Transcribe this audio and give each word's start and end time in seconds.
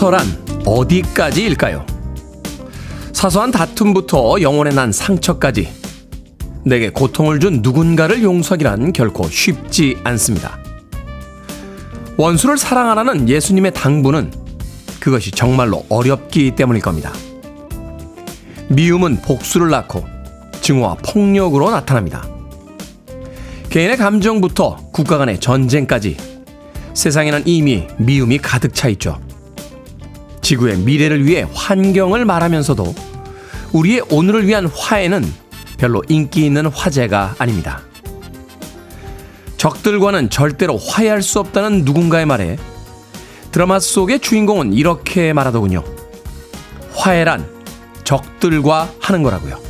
용서란 0.00 0.24
어디까지일까요? 0.64 1.84
사소한 3.12 3.50
다툼부터 3.50 4.40
영혼에 4.40 4.70
난 4.70 4.92
상처까지 4.92 5.68
내게 6.64 6.90
고통을 6.90 7.40
준 7.40 7.62
누군가를 7.62 8.22
용서하기란 8.22 8.92
결코 8.92 9.28
쉽지 9.28 9.96
않습니다. 10.04 10.56
원수를 12.16 12.58
사랑하라는 12.58 13.28
예수님의 13.28 13.74
당부는 13.74 14.32
그것이 15.00 15.32
정말로 15.32 15.84
어렵기 15.88 16.52
때문일 16.54 16.80
겁니다. 16.80 17.12
미움은 18.68 19.20
복수를 19.22 19.68
낳고 19.68 20.04
증오와 20.60 20.98
폭력으로 21.08 21.72
나타납니다. 21.72 22.24
개인의 23.68 23.96
감정부터 23.96 24.76
국가 24.92 25.18
간의 25.18 25.40
전쟁까지 25.40 26.16
세상에는 26.94 27.42
이미 27.46 27.88
미움이 27.96 28.38
가득 28.38 28.76
차 28.76 28.88
있죠. 28.90 29.18
지구의 30.48 30.78
미래를 30.78 31.26
위해 31.26 31.46
환경을 31.52 32.24
말하면서도 32.24 32.94
우리의 33.74 34.04
오늘을 34.08 34.46
위한 34.46 34.64
화해는 34.64 35.22
별로 35.76 36.02
인기 36.08 36.46
있는 36.46 36.64
화제가 36.64 37.34
아닙니다. 37.38 37.82
적들과는 39.58 40.30
절대로 40.30 40.78
화해할 40.78 41.20
수 41.20 41.38
없다는 41.38 41.84
누군가의 41.84 42.24
말에 42.24 42.56
드라마 43.52 43.78
속의 43.78 44.20
주인공은 44.20 44.72
이렇게 44.72 45.34
말하더군요. 45.34 45.84
화해란 46.94 47.46
적들과 48.04 48.90
하는 49.00 49.22
거라고요. 49.22 49.60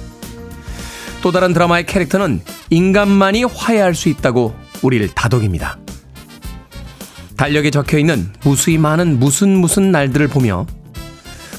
또 1.22 1.32
다른 1.32 1.54
드라마의 1.54 1.86
캐릭터는 1.86 2.40
인간만이 2.70 3.42
화해할 3.42 3.96
수 3.96 4.08
있다고 4.08 4.54
우리를 4.82 5.08
다독입니다. 5.08 5.76
달력에 7.38 7.70
적혀 7.70 7.98
있는 7.98 8.30
무수히 8.42 8.78
많은 8.78 9.18
무슨 9.18 9.56
무슨 9.56 9.92
날들을 9.92 10.26
보며 10.28 10.66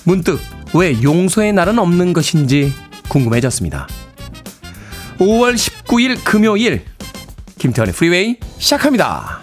문득 0.04 0.40
왜 0.76 1.02
용서의 1.02 1.54
날은 1.54 1.80
없는 1.80 2.14
것인지 2.14 2.74
궁금해졌습니다. 3.08 3.88
5월 5.18 5.56
19일 5.56 6.24
금요일 6.24 6.84
김태훈의 7.58 7.94
프리웨이 7.94 8.38
시작합니다. 8.58 9.40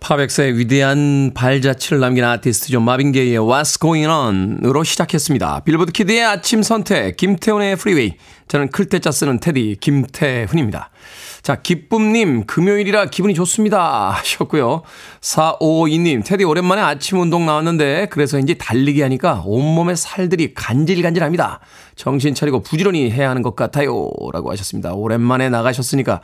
팝 0.00 0.17
역사에 0.17 0.58
위대한 0.58 1.32
발자취를 1.34 2.00
남긴 2.00 2.24
아티스트 2.24 2.68
존 2.72 2.82
마빈 2.82 3.12
게이의 3.12 3.38
What's 3.38 3.80
Going 3.80 4.06
On으로 4.06 4.82
시작했습니다. 4.84 5.60
빌보드 5.64 5.92
키드의 5.92 6.24
아침 6.24 6.62
선택 6.62 7.16
김태훈의 7.16 7.76
프리웨이 7.76 8.14
저는 8.48 8.70
클 8.70 8.88
때 8.88 8.98
짜 8.98 9.10
쓰는 9.12 9.38
테디 9.38 9.76
김태훈입니다. 9.80 10.90
자, 11.42 11.56
기쁨님, 11.56 12.44
금요일이라 12.46 13.06
기분이 13.06 13.34
좋습니다. 13.34 14.10
하셨고요. 14.10 14.82
4552님, 15.20 16.24
테디 16.24 16.44
오랜만에 16.44 16.82
아침 16.82 17.20
운동 17.20 17.46
나왔는데, 17.46 18.06
그래서인지 18.10 18.56
달리기 18.56 19.02
하니까 19.02 19.42
온몸에 19.44 19.94
살들이 19.94 20.54
간질간질합니다. 20.54 21.60
정신 21.96 22.34
차리고 22.34 22.60
부지런히 22.62 23.10
해야 23.10 23.30
하는 23.30 23.42
것 23.42 23.56
같아요. 23.56 24.10
라고 24.32 24.50
하셨습니다. 24.50 24.92
오랜만에 24.92 25.48
나가셨으니까 25.48 26.20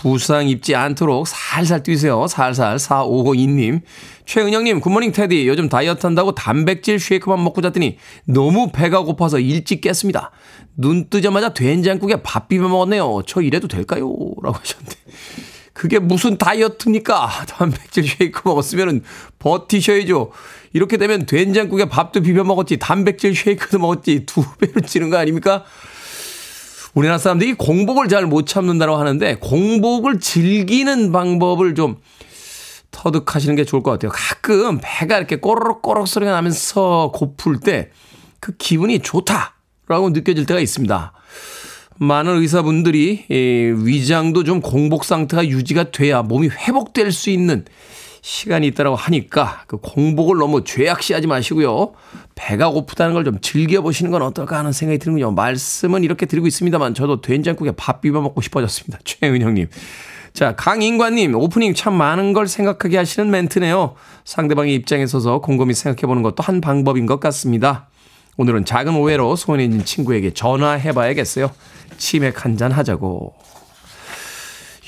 부상 0.00 0.48
입지 0.48 0.76
않도록 0.76 1.26
살살 1.26 1.82
뛰세요. 1.82 2.28
살살. 2.28 2.76
4552님. 2.76 3.80
최은영님, 4.26 4.78
굿모닝 4.78 5.10
테디. 5.10 5.48
요즘 5.48 5.68
다이어트 5.68 6.06
한다고 6.06 6.36
단백질 6.36 7.00
쉐이크만 7.00 7.42
먹고 7.42 7.62
잤더니 7.62 7.98
너무 8.24 8.70
배가 8.72 9.02
고파서 9.02 9.40
일찍 9.40 9.80
깼습니다. 9.80 10.30
눈 10.76 11.10
뜨자마자 11.10 11.52
된장국에 11.52 12.22
밥 12.22 12.46
비벼 12.46 12.68
먹었네요. 12.68 13.22
저 13.26 13.42
이래도 13.42 13.66
될까요? 13.66 14.08
라고 14.40 14.56
하셨는데. 14.56 14.94
그게 15.72 15.98
무슨 15.98 16.38
다이어트입니까? 16.38 17.28
단백질 17.48 18.06
쉐이크 18.06 18.42
먹었으면 18.44 19.02
버티셔야죠. 19.40 20.30
이렇게 20.74 20.96
되면 20.96 21.26
된장국에 21.26 21.86
밥도 21.86 22.20
비벼 22.22 22.44
먹었지, 22.44 22.76
단백질 22.76 23.34
쉐이크도 23.34 23.80
먹었지, 23.80 24.26
두 24.26 24.44
배로 24.58 24.80
찌는 24.80 25.10
거 25.10 25.16
아닙니까? 25.16 25.64
우리나라 26.94 27.18
사람들이 27.18 27.54
공복을 27.54 28.08
잘 28.08 28.26
못 28.26 28.46
참는다고 28.46 28.96
하는데 28.96 29.36
공복을 29.36 30.20
즐기는 30.20 31.12
방법을 31.12 31.74
좀 31.74 31.96
터득하시는 32.90 33.54
게 33.56 33.64
좋을 33.64 33.82
것 33.82 33.90
같아요. 33.92 34.10
가끔 34.12 34.80
배가 34.82 35.18
이렇게 35.18 35.36
꼬르륵꼬르륵 35.36 36.08
소리가 36.08 36.32
나면서 36.32 37.12
고플 37.14 37.60
때 37.60 37.90
그 38.40 38.56
기분이 38.56 39.00
좋다라고 39.00 40.10
느껴질 40.10 40.46
때가 40.46 40.60
있습니다. 40.60 41.12
많은 41.96 42.40
의사분들이 42.40 43.24
위장도 43.28 44.44
좀 44.44 44.60
공복 44.60 45.04
상태가 45.04 45.48
유지가 45.48 45.90
돼야 45.90 46.22
몸이 46.22 46.48
회복될 46.48 47.10
수 47.10 47.30
있는 47.30 47.64
시간이 48.32 48.66
있다라고 48.66 48.94
하니까 48.94 49.62
그 49.66 49.78
공복을 49.78 50.36
너무 50.36 50.62
죄악시하지 50.62 51.26
마시고요. 51.26 51.94
배가 52.34 52.68
고프다는 52.68 53.14
걸 53.14 53.24
좀 53.24 53.40
즐겨보시는 53.40 54.10
건 54.10 54.20
어떨까 54.20 54.58
하는 54.58 54.70
생각이 54.72 54.98
드는군요. 54.98 55.30
말씀은 55.30 56.04
이렇게 56.04 56.26
드리고 56.26 56.46
있습니다만 56.46 56.92
저도 56.92 57.22
된장국에 57.22 57.72
밥 57.72 58.02
비벼 58.02 58.20
먹고 58.20 58.42
싶어졌습니다. 58.42 58.98
최은영님. 59.04 59.68
자, 60.34 60.54
강인관님, 60.56 61.34
오프닝 61.36 61.72
참 61.72 61.94
많은 61.94 62.34
걸 62.34 62.46
생각하게 62.46 62.98
하시는 62.98 63.30
멘트네요. 63.30 63.94
상대방의 64.26 64.74
입장에 64.74 65.06
서서 65.06 65.40
곰곰이 65.40 65.72
생각해보는 65.72 66.22
것도 66.22 66.42
한 66.42 66.60
방법인 66.60 67.06
것 67.06 67.20
같습니다. 67.20 67.88
오늘은 68.36 68.66
작은 68.66 68.94
오해로 68.94 69.36
소원해진 69.36 69.86
친구에게 69.86 70.32
전화해봐야겠어요. 70.34 71.50
치맥 71.96 72.44
한 72.44 72.58
잔 72.58 72.72
하자고. 72.72 73.34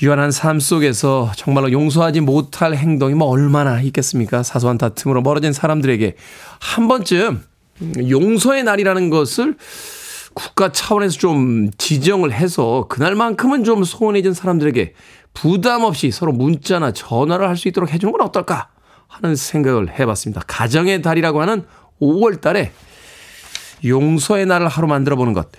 유한한 0.01 0.31
삶 0.31 0.59
속에서 0.59 1.31
정말로 1.35 1.71
용서하지 1.71 2.21
못할 2.21 2.75
행동이 2.75 3.13
뭐 3.13 3.27
얼마나 3.27 3.79
있겠습니까? 3.81 4.41
사소한 4.41 4.77
다툼으로 4.77 5.21
멀어진 5.21 5.53
사람들에게 5.53 6.15
한 6.59 6.87
번쯤 6.87 7.43
용서의 8.09 8.63
날이라는 8.63 9.09
것을 9.11 9.55
국가 10.33 10.71
차원에서 10.71 11.17
좀 11.17 11.69
지정을 11.77 12.31
해서 12.31 12.87
그날만큼은 12.89 13.63
좀 13.63 13.83
소원해진 13.83 14.33
사람들에게 14.33 14.93
부담 15.33 15.83
없이 15.83 16.09
서로 16.09 16.31
문자나 16.31 16.93
전화를 16.93 17.47
할 17.47 17.55
수 17.57 17.67
있도록 17.67 17.93
해주는 17.93 18.11
건 18.11 18.21
어떨까 18.21 18.69
하는 19.07 19.35
생각을 19.35 19.99
해봤습니다. 19.99 20.41
가정의 20.47 21.01
달이라고 21.01 21.41
하는 21.41 21.63
5월 22.01 22.41
달에 22.41 22.71
용서의 23.85 24.45
날을 24.45 24.67
하루 24.67 24.87
만들어 24.87 25.15
보는 25.15 25.33
것. 25.33 25.49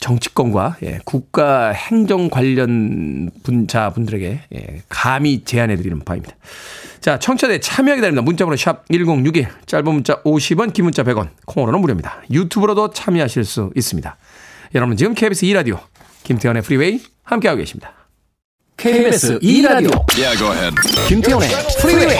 정치권과 0.00 0.76
예, 0.82 1.00
국가 1.04 1.70
행정 1.70 2.28
관련 2.28 3.30
분자 3.42 3.90
분들에게 3.90 4.40
예, 4.54 4.82
감히 4.88 5.44
제안해 5.44 5.76
드리는 5.76 5.98
바입니다. 6.00 6.36
자, 7.00 7.18
청취자들 7.18 7.60
참여 7.60 7.94
기다립니다. 7.94 8.22
문자번호 8.22 8.56
샵 8.56 8.84
1061, 8.88 9.48
짧은 9.66 9.84
문자 9.84 10.22
50원, 10.22 10.72
긴 10.72 10.84
문자 10.84 11.02
100원, 11.02 11.28
콩으로는 11.46 11.80
무료입니다. 11.80 12.22
유튜브로도 12.30 12.90
참여하실 12.90 13.44
수 13.44 13.70
있습니다. 13.74 14.16
여러분 14.74 14.96
지금 14.96 15.14
KBS 15.14 15.44
2 15.44 15.52
라디오 15.52 15.78
김태현의 16.24 16.62
프리웨이 16.62 17.00
함께하고 17.22 17.58
계십니다. 17.58 17.92
KBS 18.76 19.38
2 19.40 19.62
라디오 19.62 19.90
yeah, 20.18 20.70
김태현의 21.08 21.48
프리웨이 21.80 22.18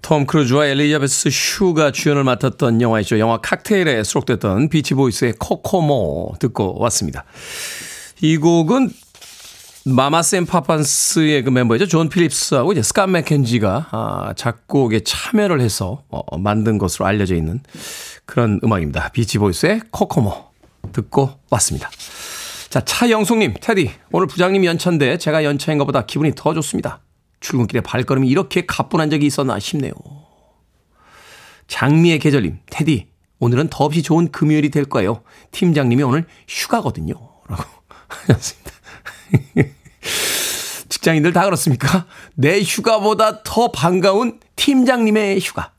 톰 0.00 0.24
크루즈와 0.26 0.66
엘리자베스 0.66 1.28
슈가 1.30 1.92
주연을 1.92 2.24
맡았던 2.24 2.80
영화이죠. 2.80 3.18
영화 3.18 3.36
칵테일에 3.36 4.02
수록됐던 4.02 4.70
비치보이스의 4.70 5.34
코코모 5.38 6.36
듣고 6.38 6.78
왔습니다. 6.80 7.24
이 8.22 8.38
곡은 8.38 8.90
마마스 9.84 10.27
앤 10.27 10.46
파파스의 10.46 11.42
그 11.44 11.50
멤버이죠. 11.50 11.86
존 11.86 12.08
필립스하고 12.08 12.72
이제 12.72 12.82
스콧 12.82 13.06
맥켄지가 13.06 13.88
아, 13.90 14.32
작곡에 14.34 15.00
참여를 15.00 15.60
해서 15.60 16.02
어, 16.08 16.38
만든 16.38 16.78
것으로 16.78 17.04
알려져 17.04 17.34
있는 17.34 17.60
그런 18.24 18.58
음악입니다. 18.64 19.10
비치보이스의 19.10 19.82
코코모 19.90 20.32
듣고 20.92 21.30
왔습니다. 21.50 21.90
자, 22.70 22.80
차영숙님, 22.80 23.54
테디. 23.60 23.90
오늘 24.12 24.28
부장님 24.28 24.64
연차인데 24.64 25.18
제가 25.18 25.42
연차인 25.42 25.76
것보다 25.78 26.06
기분이 26.06 26.32
더 26.36 26.54
좋습니다. 26.54 27.00
출근길에 27.40 27.80
발걸음이 27.80 28.28
이렇게 28.28 28.64
가뿐한 28.64 29.10
적이 29.10 29.26
있었나 29.26 29.58
싶네요. 29.58 29.92
장미의 31.66 32.20
계절님, 32.20 32.60
테디. 32.70 33.08
오늘은 33.40 33.70
더없이 33.70 34.04
좋은 34.04 34.30
금요일이 34.30 34.70
될 34.70 34.84
거예요. 34.84 35.22
팀장님이 35.50 36.04
오늘 36.04 36.26
휴가거든요. 36.46 37.14
라고 37.48 37.64
하셨습니다. 38.06 38.70
직장인들 40.88 41.32
다 41.32 41.44
그렇습니까? 41.46 42.06
내 42.34 42.60
휴가보다 42.62 43.42
더 43.42 43.72
반가운 43.72 44.38
팀장님의 44.54 45.40
휴가. 45.40 45.72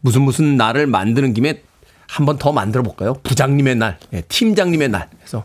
무슨 0.00 0.22
무슨 0.22 0.56
날을 0.56 0.86
만드는 0.86 1.32
김에 1.32 1.62
한 2.08 2.24
번 2.26 2.38
더 2.38 2.52
만들어 2.52 2.82
볼까요? 2.82 3.14
부장님의 3.22 3.76
날, 3.76 3.98
예, 4.12 4.20
팀장님의 4.22 4.88
날. 4.90 5.08
그래서 5.18 5.44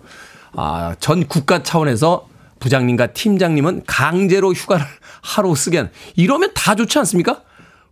아, 0.54 0.96
전 1.00 1.28
국가 1.28 1.64
차원에서 1.64 2.28
부장님과 2.60 3.08
팀장님은 3.14 3.84
강제로 3.88 4.54
휴가를 4.54 4.86
하루 5.22 5.56
쓰게 5.56 5.78
하는 5.78 5.92
이러면 6.16 6.52
다 6.54 6.76
좋지 6.76 7.00
않습니까? 7.00 7.42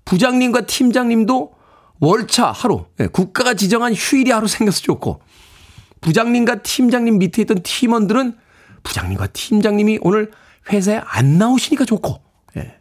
부장님과 0.05 0.61
팀장님도 0.61 1.53
월차 1.99 2.51
하루, 2.51 2.85
예, 2.99 3.07
국가가 3.07 3.53
지정한 3.55 3.93
휴일이 3.93 4.31
하루 4.31 4.47
생겨서 4.47 4.81
좋고 4.81 5.21
부장님과 6.01 6.61
팀장님 6.61 7.17
밑에 7.17 7.41
있던 7.41 7.61
팀원들은 7.63 8.37
부장님과 8.83 9.27
팀장님이 9.27 9.99
오늘 10.01 10.31
회사에 10.71 11.01
안 11.03 11.37
나오시니까 11.37 11.85
좋고 11.85 12.21
예. 12.57 12.77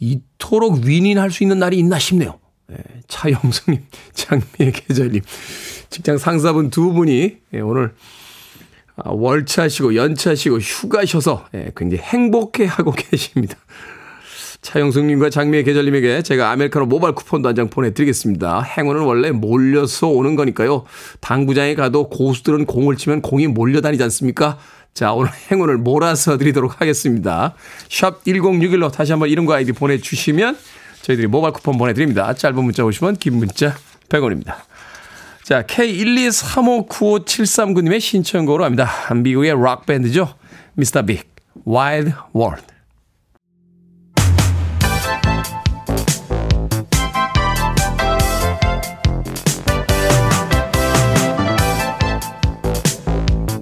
이토록 0.00 0.84
윈윈할 0.84 1.30
수 1.30 1.44
있는 1.44 1.58
날이 1.58 1.78
있나 1.78 1.98
싶네요. 1.98 2.38
예. 2.72 2.76
차영성님, 3.08 3.82
장미의 4.14 4.72
계절님, 4.72 5.22
직장 5.90 6.18
상사분 6.18 6.70
두 6.70 6.92
분이 6.92 7.36
예, 7.54 7.60
오늘 7.60 7.94
아, 8.96 9.10
월차시고 9.10 9.94
연차시고 9.94 10.58
휴가셔서 10.58 11.46
예, 11.54 11.70
굉장히 11.76 12.02
행복해하고 12.02 12.92
계십니다. 12.96 13.56
차영숙님과 14.62 15.30
장미의 15.30 15.62
계절님에게 15.64 16.22
제가 16.22 16.50
아메리카노 16.50 16.86
모바일 16.86 17.14
쿠폰도 17.14 17.48
한 17.48 17.54
장 17.54 17.68
보내드리겠습니다. 17.70 18.62
행운은 18.62 19.02
원래 19.02 19.30
몰려서 19.30 20.08
오는 20.08 20.34
거니까요. 20.34 20.84
당구장에 21.20 21.74
가도 21.76 22.08
고수들은 22.08 22.66
공을 22.66 22.96
치면 22.96 23.22
공이 23.22 23.46
몰려다니지 23.46 24.02
않습니까? 24.04 24.58
자, 24.92 25.12
오늘 25.12 25.30
행운을 25.52 25.76
몰아서 25.76 26.36
드리도록 26.38 26.80
하겠습니다. 26.80 27.54
샵 27.88 28.24
1061로 28.24 28.90
다시 28.90 29.12
한번 29.12 29.28
이름과 29.28 29.56
아이디 29.56 29.72
보내주시면 29.72 30.56
저희들이 31.06 31.28
모바일 31.28 31.52
쿠폰 31.52 31.78
보내드립니다. 31.78 32.34
짧은 32.34 32.64
문자 32.64 32.84
오시면 32.84 33.18
긴 33.18 33.34
문자 33.34 33.76
100원입니다. 34.08 34.56
자, 35.44 35.62
K123595739님의 35.62 38.00
신청곡으로 38.00 38.64
합니다. 38.64 38.90
미국의 39.14 39.52
락밴드죠. 39.52 40.34
미스터 40.74 41.02
빅, 41.02 41.28
Wild 41.64 42.12
World. 42.34 42.75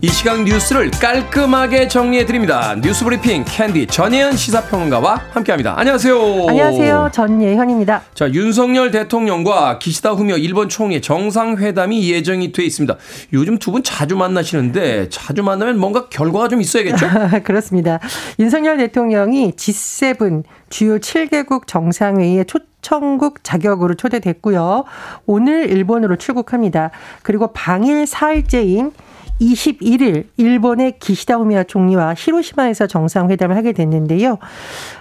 이 0.04 0.08
시간 0.08 0.44
뉴스를 0.44 0.90
깔끔하게 0.90 1.88
정리해 1.88 2.26
드립니다. 2.26 2.76
뉴스 2.82 3.04
브리핑 3.04 3.42
캔디 3.46 3.86
전예현 3.86 4.36
시사평론가와 4.36 5.22
함께합니다. 5.30 5.78
안녕하세요. 5.78 6.46
안녕하세요. 6.46 7.08
전예현입니다. 7.10 8.02
자 8.12 8.30
윤석열 8.30 8.90
대통령과 8.90 9.78
기시다 9.78 10.10
후미오 10.10 10.36
일본 10.36 10.68
총리 10.68 11.00
정상회담이 11.00 12.06
예정이 12.12 12.52
돼 12.52 12.64
있습니다. 12.64 12.98
요즘 13.32 13.56
두 13.58 13.72
분 13.72 13.82
자주 13.82 14.14
만나시는데 14.14 15.08
자주 15.08 15.42
만나면 15.42 15.78
뭔가 15.78 16.10
결과가 16.10 16.48
좀 16.48 16.60
있어야겠죠? 16.60 17.06
그렇습니다. 17.42 17.98
윤석열 18.38 18.76
대통령이 18.76 19.52
G7 19.52 20.42
주요 20.68 20.98
7개국 20.98 21.66
정상회의에 21.66 22.44
초 22.44 22.58
청국 22.82 23.42
자격으로 23.42 23.94
초대됐고요. 23.94 24.84
오늘 25.24 25.70
일본으로 25.70 26.16
출국합니다. 26.16 26.90
그리고 27.22 27.46
방일 27.54 28.04
4일째인 28.04 28.92
21일 29.40 30.26
일본의 30.36 30.98
기시다 30.98 31.34
후미야 31.36 31.64
총리와 31.64 32.14
히로시마에서 32.16 32.86
정상회담을 32.86 33.56
하게 33.56 33.72
됐는데요. 33.72 34.38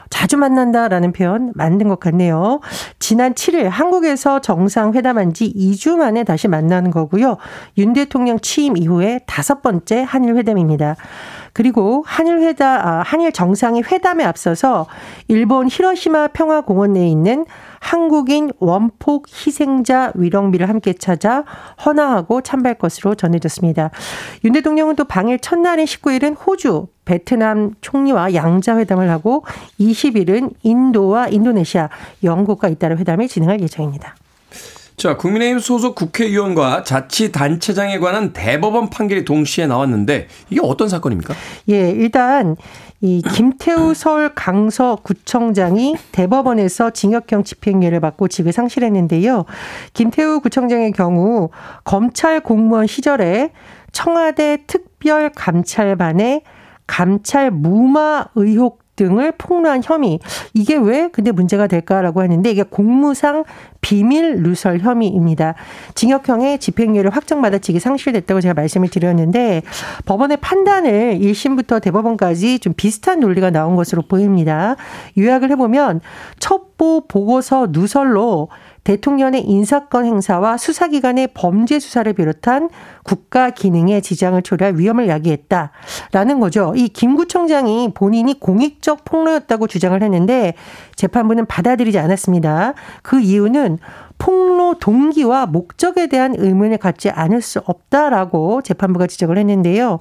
자주 0.09 0.37
만난다라는 0.37 1.11
표현 1.11 1.51
맞는 1.55 1.87
것 1.87 1.99
같네요. 1.99 2.59
지난 2.99 3.33
7일 3.33 3.63
한국에서 3.63 4.41
정상회담한 4.41 5.33
지 5.33 5.51
2주 5.51 5.95
만에 5.95 6.23
다시 6.23 6.47
만나는 6.47 6.91
거고요. 6.91 7.37
윤 7.79 7.93
대통령 7.93 8.39
취임 8.39 8.77
이후에 8.77 9.21
다섯 9.25 9.63
번째 9.63 10.03
한일 10.03 10.35
회담입니다. 10.35 10.95
그리고 11.51 12.03
한일 12.05 12.39
회담, 12.41 12.79
아, 12.85 13.03
한일 13.03 13.31
정상의 13.31 13.83
회담에 13.91 14.23
앞서서 14.23 14.87
일본 15.27 15.67
히로시마 15.67 16.29
평화공원 16.29 16.93
내에 16.93 17.07
있는 17.07 17.45
한국인 17.83 18.49
원폭 18.59 19.27
희생자 19.27 20.13
위령비를 20.15 20.69
함께 20.69 20.93
찾아 20.93 21.43
헌화하고 21.85 22.39
참배할 22.39 22.77
것으로 22.77 23.13
전해졌습니다. 23.13 23.91
윤 24.45 24.53
대통령은 24.53 24.95
또 24.95 25.03
방일 25.03 25.37
첫날인 25.37 25.85
19일은 25.85 26.37
호주, 26.39 26.87
베트남 27.03 27.73
총리와 27.81 28.33
양자회담을 28.33 29.09
하고 29.09 29.43
20일은 29.81 30.53
인도와 30.63 31.27
인도네시아, 31.27 31.89
영국과 32.23 32.69
잇따라 32.69 32.95
회담을 32.95 33.27
진행할 33.27 33.59
예정입니다. 33.59 34.15
자, 34.95 35.17
국민의힘 35.17 35.59
소속 35.59 35.95
국회의원과 35.95 36.83
자치단체장에 36.83 37.99
관한 37.99 38.31
대법원 38.31 38.89
판결이 38.91 39.25
동시에 39.25 39.67
나왔는데 39.67 40.27
이게 40.49 40.61
어떤 40.63 40.87
사건입니까? 40.87 41.33
예, 41.69 41.89
일단 41.89 42.55
이 43.05 43.21
김태우 43.21 43.93
서울 43.93 44.33
강서구청장이 44.33 45.97
대법원에서 46.13 46.91
징역형 46.91 47.43
집행유예를 47.43 47.99
받고 47.99 48.29
직을 48.29 48.53
상실했는데요. 48.53 49.43
김태우 49.91 50.39
구청장의 50.39 50.93
경우 50.93 51.49
검찰 51.83 52.39
공무원 52.39 52.87
시절에 52.87 53.51
청와대 53.91 54.63
특별감찰반에 54.67 56.43
감찰 56.87 57.51
무마 57.51 58.27
의혹 58.35 58.82
등을 58.95 59.33
폭로한 59.37 59.81
혐의. 59.83 60.19
이게 60.53 60.75
왜 60.75 61.09
근데 61.11 61.31
문제가 61.31 61.67
될까라고 61.67 62.21
하는데 62.21 62.49
이게 62.49 62.63
공무상 62.63 63.43
비밀 63.81 64.41
누설 64.41 64.79
혐의입니다. 64.79 65.55
징역형의 65.95 66.59
집행유예를 66.59 67.09
확정받아 67.09 67.57
직이 67.57 67.79
상실됐다고 67.79 68.41
제가 68.41 68.53
말씀을 68.53 68.89
드렸는데 68.89 69.61
법원의 70.05 70.37
판단을 70.37 71.19
1심부터 71.19 71.81
대법원까지 71.81 72.59
좀 72.59 72.73
비슷한 72.73 73.19
논리가 73.19 73.49
나온 73.49 73.75
것으로 73.75 74.03
보입니다. 74.03 74.75
요약을 75.17 75.51
해보면 75.51 76.01
첩보 76.39 77.07
보고서 77.07 77.67
누설로 77.69 78.49
대통령의 78.83 79.43
인사권 79.45 80.05
행사와 80.05 80.57
수사기관의 80.57 81.29
범죄 81.33 81.79
수사를 81.79 82.11
비롯한 82.11 82.69
국가 83.03 83.49
기능에 83.49 84.01
지장을 84.01 84.41
초래할 84.41 84.77
위험을 84.77 85.07
야기했다라는 85.07 86.39
거죠. 86.39 86.73
이 86.75 86.89
김구청장이 86.89 87.93
본인이 87.93 88.39
공익적 88.39 89.05
폭로였다고 89.05 89.67
주장을 89.67 90.01
했는데 90.01 90.53
재판부는 90.95 91.45
받아들이지 91.45 91.97
않았습니다. 91.97 92.73
그 93.01 93.19
이유는 93.19 93.79
폭로 94.17 94.75
동기와 94.79 95.47
목적에 95.47 96.07
대한 96.07 96.35
의문을 96.37 96.77
갖지 96.77 97.09
않을 97.09 97.41
수 97.41 97.61
없다라고 97.65 98.61
재판부가 98.61 99.07
지적을 99.07 99.37
했는데요. 99.37 99.99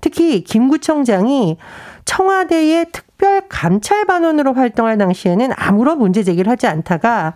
특히 0.00 0.42
김구청장이 0.42 1.56
청와대의 2.04 2.86
특별 2.92 3.42
감찰반원으로 3.48 4.54
활동할 4.54 4.98
당시에는 4.98 5.50
아무런 5.56 5.98
문제 5.98 6.22
제기를 6.22 6.50
하지 6.50 6.66
않다가 6.66 7.34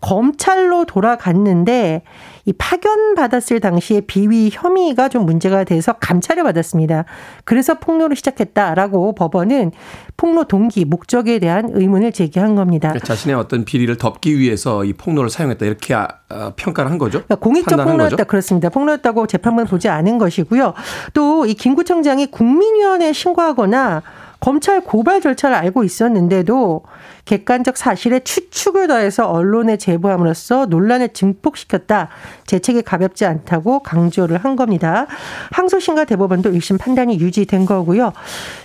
검찰로 0.00 0.84
돌아갔는데 0.84 2.02
이 2.44 2.52
파견 2.56 3.14
받았을 3.14 3.60
당시에 3.60 4.00
비위 4.02 4.48
혐의가 4.52 5.08
좀 5.08 5.26
문제가 5.26 5.64
돼서 5.64 5.92
감찰을 5.94 6.44
받았습니다. 6.44 7.04
그래서 7.44 7.74
폭로를 7.74 8.16
시작했다라고 8.16 9.14
법원은 9.14 9.72
폭로 10.16 10.44
동기 10.44 10.84
목적에 10.84 11.38
대한 11.40 11.68
의문을 11.72 12.12
제기한 12.12 12.54
겁니다. 12.54 12.88
그러니까 12.90 13.06
자신의 13.06 13.36
어떤 13.36 13.64
비리를 13.64 13.96
덮기 13.98 14.38
위해서 14.38 14.84
이 14.84 14.92
폭로를 14.92 15.28
사용했다 15.30 15.66
이렇게 15.66 15.94
아, 15.94 16.08
어, 16.30 16.52
평가를 16.56 16.90
한 16.90 16.98
거죠. 16.98 17.22
그러니까 17.24 17.36
공익적 17.36 17.76
폭로였다 17.78 18.16
거죠? 18.16 18.24
그렇습니다. 18.24 18.68
폭로였다고 18.68 19.26
재판부는 19.26 19.66
보지 19.66 19.88
않은 19.88 20.18
것이고요. 20.18 20.74
또 21.14 21.38
이 21.48 21.54
김구청장이 21.54 22.26
국민위원회에 22.26 23.12
신고하거나 23.12 24.02
검찰 24.40 24.80
고발 24.80 25.20
절차를 25.20 25.56
알고 25.56 25.84
있었는데도 25.84 26.82
객관적 27.24 27.76
사실에 27.76 28.20
추측을 28.20 28.86
더해서 28.86 29.28
언론에 29.28 29.76
제보함으로써 29.76 30.66
논란을 30.66 31.10
증폭시켰다. 31.10 32.08
재책이 32.46 32.82
가볍지 32.82 33.26
않다고 33.26 33.80
강조를 33.80 34.38
한 34.38 34.56
겁니다. 34.56 35.06
항소심과 35.50 36.04
대법원도 36.06 36.52
1심 36.52 36.78
판단이 36.78 37.18
유지된 37.18 37.66
거고요. 37.66 38.12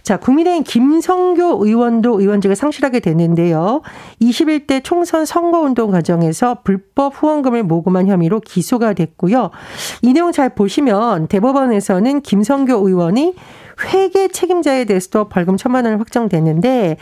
자, 0.03 0.17
국민의힘 0.17 0.63
김성교 0.63 1.65
의원도 1.65 2.21
의원직을 2.21 2.55
상실하게 2.55 2.99
됐는데요. 2.99 3.81
21대 4.21 4.83
총선 4.83 5.25
선거운동 5.25 5.91
과정에서 5.91 6.59
불법 6.63 7.21
후원금을 7.21 7.63
모금한 7.63 8.07
혐의로 8.07 8.39
기소가 8.39 8.93
됐고요. 8.93 9.49
이 10.03 10.13
내용 10.13 10.31
잘 10.31 10.49
보시면 10.49 11.27
대법원에서는 11.27 12.21
김성교 12.21 12.87
의원이 12.87 13.35
회계 13.93 14.27
책임자에 14.27 14.85
대해서도 14.85 15.29
벌금 15.29 15.57
천만 15.57 15.85
원을 15.85 15.99
확정됐는데 15.99 16.97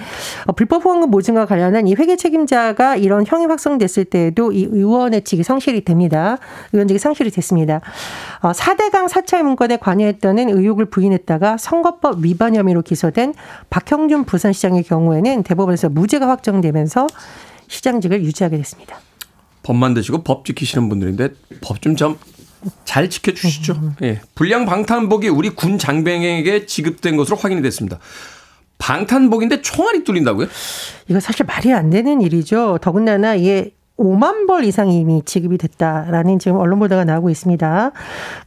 어, 0.47 0.51
불법 0.53 0.85
후원금 0.85 1.09
모증과 1.09 1.45
관련한 1.45 1.87
이 1.87 1.95
회계 1.95 2.15
책임자가 2.15 2.95
이런 2.95 3.25
형이 3.25 3.45
확정됐을 3.45 4.05
때에도 4.05 4.51
이 4.51 4.67
의원의 4.71 5.23
직이 5.23 5.43
상실이 5.43 5.83
됩니다. 5.85 6.37
의원직이 6.73 6.99
상실이 6.99 7.31
됐습니다. 7.31 7.81
어, 8.41 8.51
4대강 8.51 9.07
사찰 9.07 9.43
문건에 9.43 9.77
관여했다는 9.77 10.49
의혹을 10.49 10.85
부인했다가 10.85 11.57
선거법 11.57 12.23
위반 12.23 12.55
혐의로 12.55 12.81
기소된 12.81 13.33
박형준 13.69 14.25
부산시장의 14.25 14.83
경우에는 14.83 15.43
대법원에서 15.43 15.89
무죄가 15.89 16.27
확정되면서 16.29 17.07
시장직을 17.67 18.23
유지하게 18.23 18.57
됐습니다. 18.57 18.97
법 19.63 19.75
만 19.75 19.93
드시고 19.93 20.23
법 20.23 20.43
지키시는 20.45 20.89
분들인데 20.89 21.29
법 21.61 21.79
좀 21.81 21.95
좀 21.95 22.17
잘 22.85 23.09
지켜주시죠. 23.09 23.93
예. 24.03 24.21
불량 24.35 24.65
방탄복이 24.65 25.29
우리 25.29 25.49
군 25.49 25.77
장병에게 25.77 26.65
지급된 26.65 27.17
것으로 27.17 27.37
확인이 27.37 27.61
됐습니다. 27.61 27.99
방탄복인데 28.77 29.61
총알이 29.61 30.03
뚫린다고요? 30.03 30.47
이거 31.07 31.19
사실 31.19 31.45
말이 31.45 31.71
안 31.71 31.89
되는 31.89 32.21
일이죠. 32.21 32.79
더군다나 32.81 33.35
이게 33.35 33.71
5만 33.97 34.47
벌 34.47 34.63
이상이 34.65 34.99
이미 34.99 35.21
지급이 35.23 35.57
됐다라는 35.59 36.39
지금 36.39 36.57
언론 36.57 36.79
보도가 36.79 37.05
나오고 37.05 37.29
있습니다. 37.29 37.91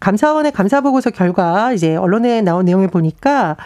감사원의 0.01 0.51
감사 0.53 0.81
보고서 0.81 1.11
결과 1.11 1.73
이제 1.73 1.95
언론에 1.95 2.41
나온 2.43 2.65
내용을 2.65 2.89
보니까 2.89 3.57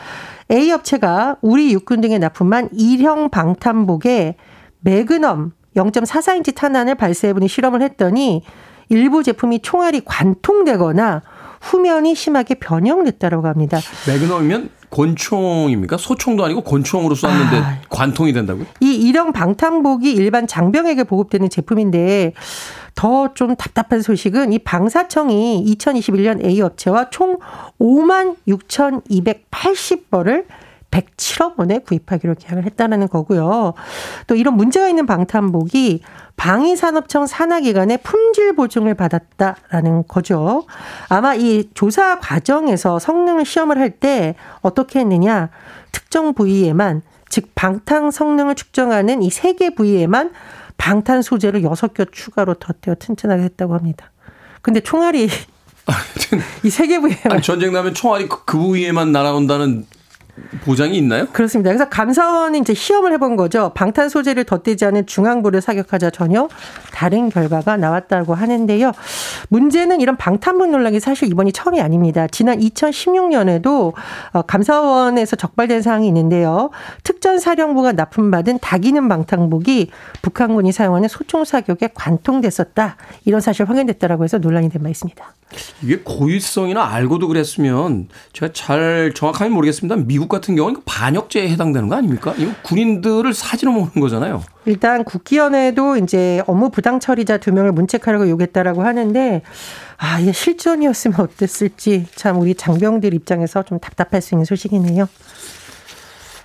A 0.50 0.70
업체가 0.72 1.36
우리 1.40 1.72
육군 1.72 2.02
등에 2.02 2.18
납품한 2.18 2.68
일형 2.72 3.30
방탄복에 3.30 4.36
매그넘 4.80 5.52
0.44인치 5.76 6.54
탄환을 6.54 6.94
발사해보는 6.94 7.48
실험을 7.48 7.82
했더니 7.82 8.42
일부 8.88 9.22
제품이 9.22 9.60
총알이 9.62 10.02
관통되거나 10.04 11.22
후면이 11.60 12.14
심하게 12.14 12.54
변형됐다고 12.54 13.46
합니다. 13.46 13.78
매그넘이면 14.06 14.70
권총입니까? 14.90 15.96
소총도 15.98 16.44
아니고 16.44 16.62
권총으로 16.62 17.14
쐈는데 17.14 17.56
아, 17.58 17.78
관통이 17.90 18.32
된다고요? 18.32 18.64
이 18.80 18.94
일형 18.94 19.32
방탄복이 19.32 20.10
일반 20.12 20.46
장병에게 20.46 21.04
보급되는 21.04 21.50
제품인데 21.50 22.32
더 22.94 23.28
좀 23.34 23.54
답답한 23.54 24.00
소식은 24.02 24.52
이 24.52 24.58
방사청이 24.58 25.64
2021년 25.68 26.44
A 26.44 26.60
업체와 26.62 27.10
총 27.10 27.38
5만 27.78 28.36
6,280벌을 28.48 30.44
107억 30.90 31.56
원에 31.58 31.78
구입하기로 31.80 32.34
계약을 32.36 32.64
했다는 32.64 33.08
거고요. 33.08 33.74
또 34.26 34.34
이런 34.34 34.54
문제가 34.54 34.88
있는 34.88 35.06
방탄복이 35.06 36.02
방위산업청 36.36 37.26
산하기관의 37.26 37.98
품질 38.02 38.54
보증을 38.54 38.94
받았다라는 38.94 40.06
거죠. 40.08 40.64
아마 41.08 41.34
이 41.34 41.68
조사 41.74 42.18
과정에서 42.20 42.98
성능을 42.98 43.44
시험을 43.44 43.78
할 43.78 43.90
때 44.00 44.34
어떻게 44.60 45.00
했느냐. 45.00 45.50
특정 45.92 46.34
부위에만, 46.34 47.02
즉 47.28 47.50
방탄 47.54 48.10
성능을 48.10 48.54
측정하는 48.54 49.22
이 49.22 49.28
세 49.28 49.54
개 49.54 49.70
부위에만 49.74 50.30
방탄 50.76 51.22
소재를 51.22 51.64
여섯 51.64 51.92
개 51.94 52.04
추가로 52.10 52.54
덧대어 52.54 52.94
튼튼하게 52.98 53.42
했다고 53.42 53.74
합니다. 53.74 54.12
근데 54.62 54.80
총알이 54.80 55.28
이세 56.62 56.86
개 56.86 57.00
부위에만 57.00 57.42
전쟁 57.42 57.72
나면 57.72 57.94
총알이 57.94 58.28
그 58.28 58.44
부위에만 58.44 59.10
날아온다는 59.12 59.86
보장이 60.64 60.96
있나요? 60.98 61.26
그렇습니다. 61.32 61.70
그래서 61.70 61.88
감사원이 61.88 62.58
이제 62.58 62.74
시험을 62.74 63.12
해본 63.12 63.36
거죠. 63.36 63.72
방탄 63.74 64.08
소재를 64.08 64.44
덧대지 64.44 64.84
않은 64.86 65.06
중앙부를 65.06 65.60
사격하자 65.60 66.10
전혀 66.10 66.48
다른 66.92 67.28
결과가 67.28 67.76
나왔다고 67.76 68.34
하는데요. 68.34 68.92
문제는 69.48 70.00
이런 70.00 70.16
방탄복 70.16 70.70
논란이 70.70 71.00
사실 71.00 71.28
이번이 71.28 71.52
처음이 71.52 71.80
아닙니다. 71.80 72.26
지난 72.30 72.58
2016년에도 72.58 73.92
어, 74.32 74.42
감사원에서 74.42 75.36
적발된 75.36 75.82
사항이 75.82 76.06
있는데요. 76.08 76.70
특전사령부가 77.04 77.92
납품받은 77.92 78.58
다기는 78.60 79.08
방탄복이 79.08 79.90
북한군이 80.22 80.72
사용하는 80.72 81.08
소총 81.08 81.44
사격에 81.44 81.90
관통됐었다. 81.94 82.96
이런 83.24 83.40
사실 83.40 83.68
확인됐다라고 83.68 84.24
해서 84.24 84.38
논란이 84.38 84.70
된 84.70 84.78
바 84.78 84.88
있습니다. 84.88 85.34
이게 85.82 85.98
고유성이나 86.04 86.92
알고도 86.92 87.28
그랬으면 87.28 88.08
제가 88.32 88.52
잘 88.52 89.12
정확하게 89.14 89.50
모르겠습니다. 89.50 89.96
미국 89.96 90.28
같은 90.28 90.56
경우는 90.56 90.82
반역죄에 90.84 91.48
해당되는 91.48 91.88
거 91.88 91.96
아닙니까? 91.96 92.34
이거 92.36 92.52
군인들을 92.62 93.32
사지로 93.32 93.72
먹는 93.72 93.92
거잖아요. 94.00 94.42
일단 94.66 95.04
국기연에도 95.04 95.96
이제 95.96 96.42
업무 96.46 96.70
부당 96.70 97.00
처리자 97.00 97.38
두 97.38 97.52
명을 97.52 97.72
문책하려고 97.72 98.28
요구했다라고 98.28 98.84
하는데 98.84 99.42
아, 99.96 100.20
이게 100.20 100.32
실전이었으면 100.32 101.20
어땠을지 101.20 102.06
참 102.14 102.38
우리 102.40 102.54
장병들 102.54 103.14
입장에서 103.14 103.62
좀 103.62 103.80
답답할 103.80 104.20
수 104.20 104.34
있는 104.34 104.44
소식이네요. 104.44 105.08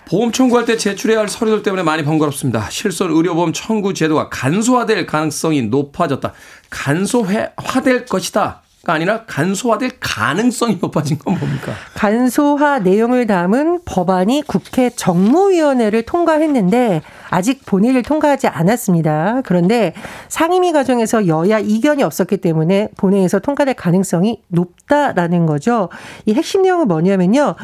보험 0.06 0.32
청구할 0.32 0.66
때 0.66 0.78
제출해야 0.78 1.20
할 1.20 1.30
서류들 1.30 1.64
때문에 1.64 1.84
많이 1.84 2.04
번거롭습니다. 2.04 2.70
실손 2.70 3.12
의료보험 3.12 3.54
청구 3.54 3.94
제도가 3.94 4.30
간소화될 4.30 5.06
가능성이 5.06 5.64
높아졌다. 5.64 6.34
간소화될 6.70 8.06
것이다. 8.06 8.63
아니라 8.86 9.24
간소화될 9.24 9.92
가능성이 10.02 10.78
높아진 10.82 11.18
건 11.18 11.40
뭡니까? 11.40 11.72
간소화 11.96 12.80
내용을 12.80 13.28
담은 13.28 13.80
법안이 13.86 14.44
국회 14.46 14.90
정무위원회를 14.90 16.04
통과했는데 16.04 17.02
아직 17.30 17.66
본회의를 17.66 18.04
통과하지 18.04 18.48
않았습니다. 18.48 19.42
그런데 19.46 19.94
상임위 20.28 20.74
과정에서 20.74 21.28
여야 21.28 21.60
이견이 21.60 22.04
없었기 22.04 22.38
때문에 22.38 22.90
본회의에서 22.98 23.40
통과될 23.40 23.76
가능성이 23.76 24.42
높다라는 24.50 25.46
거죠. 25.46 25.88
이 26.26 26.34
핵심 26.34 26.64
내용은 26.64 26.90
뭐냐면요. 26.90 27.56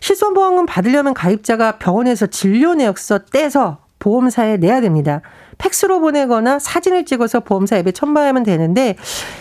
실손보험금 0.00 0.66
받으려면 0.66 1.14
가입자가 1.14 1.78
병원에서 1.78 2.26
진료 2.26 2.74
내역서 2.74 3.26
떼서 3.26 3.83
보험사에 3.98 4.58
내야 4.58 4.80
됩니다. 4.80 5.20
팩스로 5.58 6.00
보내거나 6.00 6.58
사진을 6.58 7.04
찍어서 7.04 7.40
보험사 7.40 7.76
앱에 7.78 7.92
첨부하면 7.92 8.42
되는데 8.42 8.96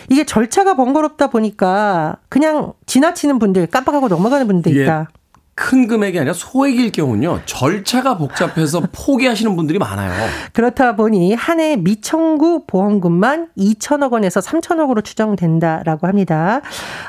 이게 0.10 0.26
절차가 0.26 0.76
번거롭다 0.76 1.28
보니까 1.28 2.18
그냥 2.30 2.74
지나치는 2.86 3.40
분들 3.40 3.68
깜빡하고 3.68 4.08
넘어가는 4.08 4.48
분들 4.48 4.76
있다. 4.76 5.08
예. 5.10 5.23
큰 5.56 5.88
금액이 5.88 6.18
아니라 6.18 6.34
소액일 6.34 6.92
경우는요 6.92 7.42
절차가 7.46 8.18
복잡해서 8.18 8.82
포기하시는 8.92 9.56
분들이 9.56 9.78
많아요. 9.80 10.12
그렇다 10.52 10.96
보니 10.96 11.34
한 11.36 11.60
해 11.60 11.76
미청구 11.76 12.64
보험금만 12.66 13.50
2천억 13.56 14.12
원에서 14.14 14.40
3천억으로 14.40 15.04
추정된다라고 15.04 16.08
합니다. 16.08 16.62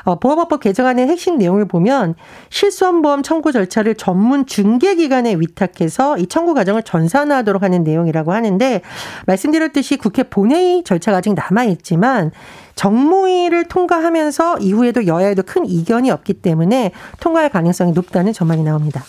어, 0.03 0.19
보험업법 0.19 0.59
개정안의 0.59 1.07
핵심 1.07 1.37
내용을 1.37 1.67
보면 1.67 2.13
실손보험 2.51 3.23
청구 3.23 3.51
절차를 3.51 3.95
전문 3.95 4.45
중개기관에 4.45 5.35
위탁해서 5.35 6.17
이 6.19 6.27
청구 6.27 6.53
과정을 6.53 6.83
전산화하도록 6.83 7.63
하는 7.63 7.83
내용이라고 7.83 8.33
하는데 8.33 8.81
말씀드렸듯이 9.25 9.97
국회 9.97 10.21
본회의 10.23 10.83
절차가 10.83 11.17
아직 11.17 11.33
남아 11.33 11.63
있지만 11.65 12.31
정무위를 12.75 13.65
통과하면서 13.65 14.59
이후에도 14.59 15.07
여야에도 15.07 15.43
큰 15.43 15.65
이견이 15.65 16.11
없기 16.11 16.33
때문에 16.35 16.91
통과할 17.19 17.49
가능성이 17.49 17.93
높다는 17.93 18.33
전망이 18.33 18.63
나옵니다. 18.63 19.03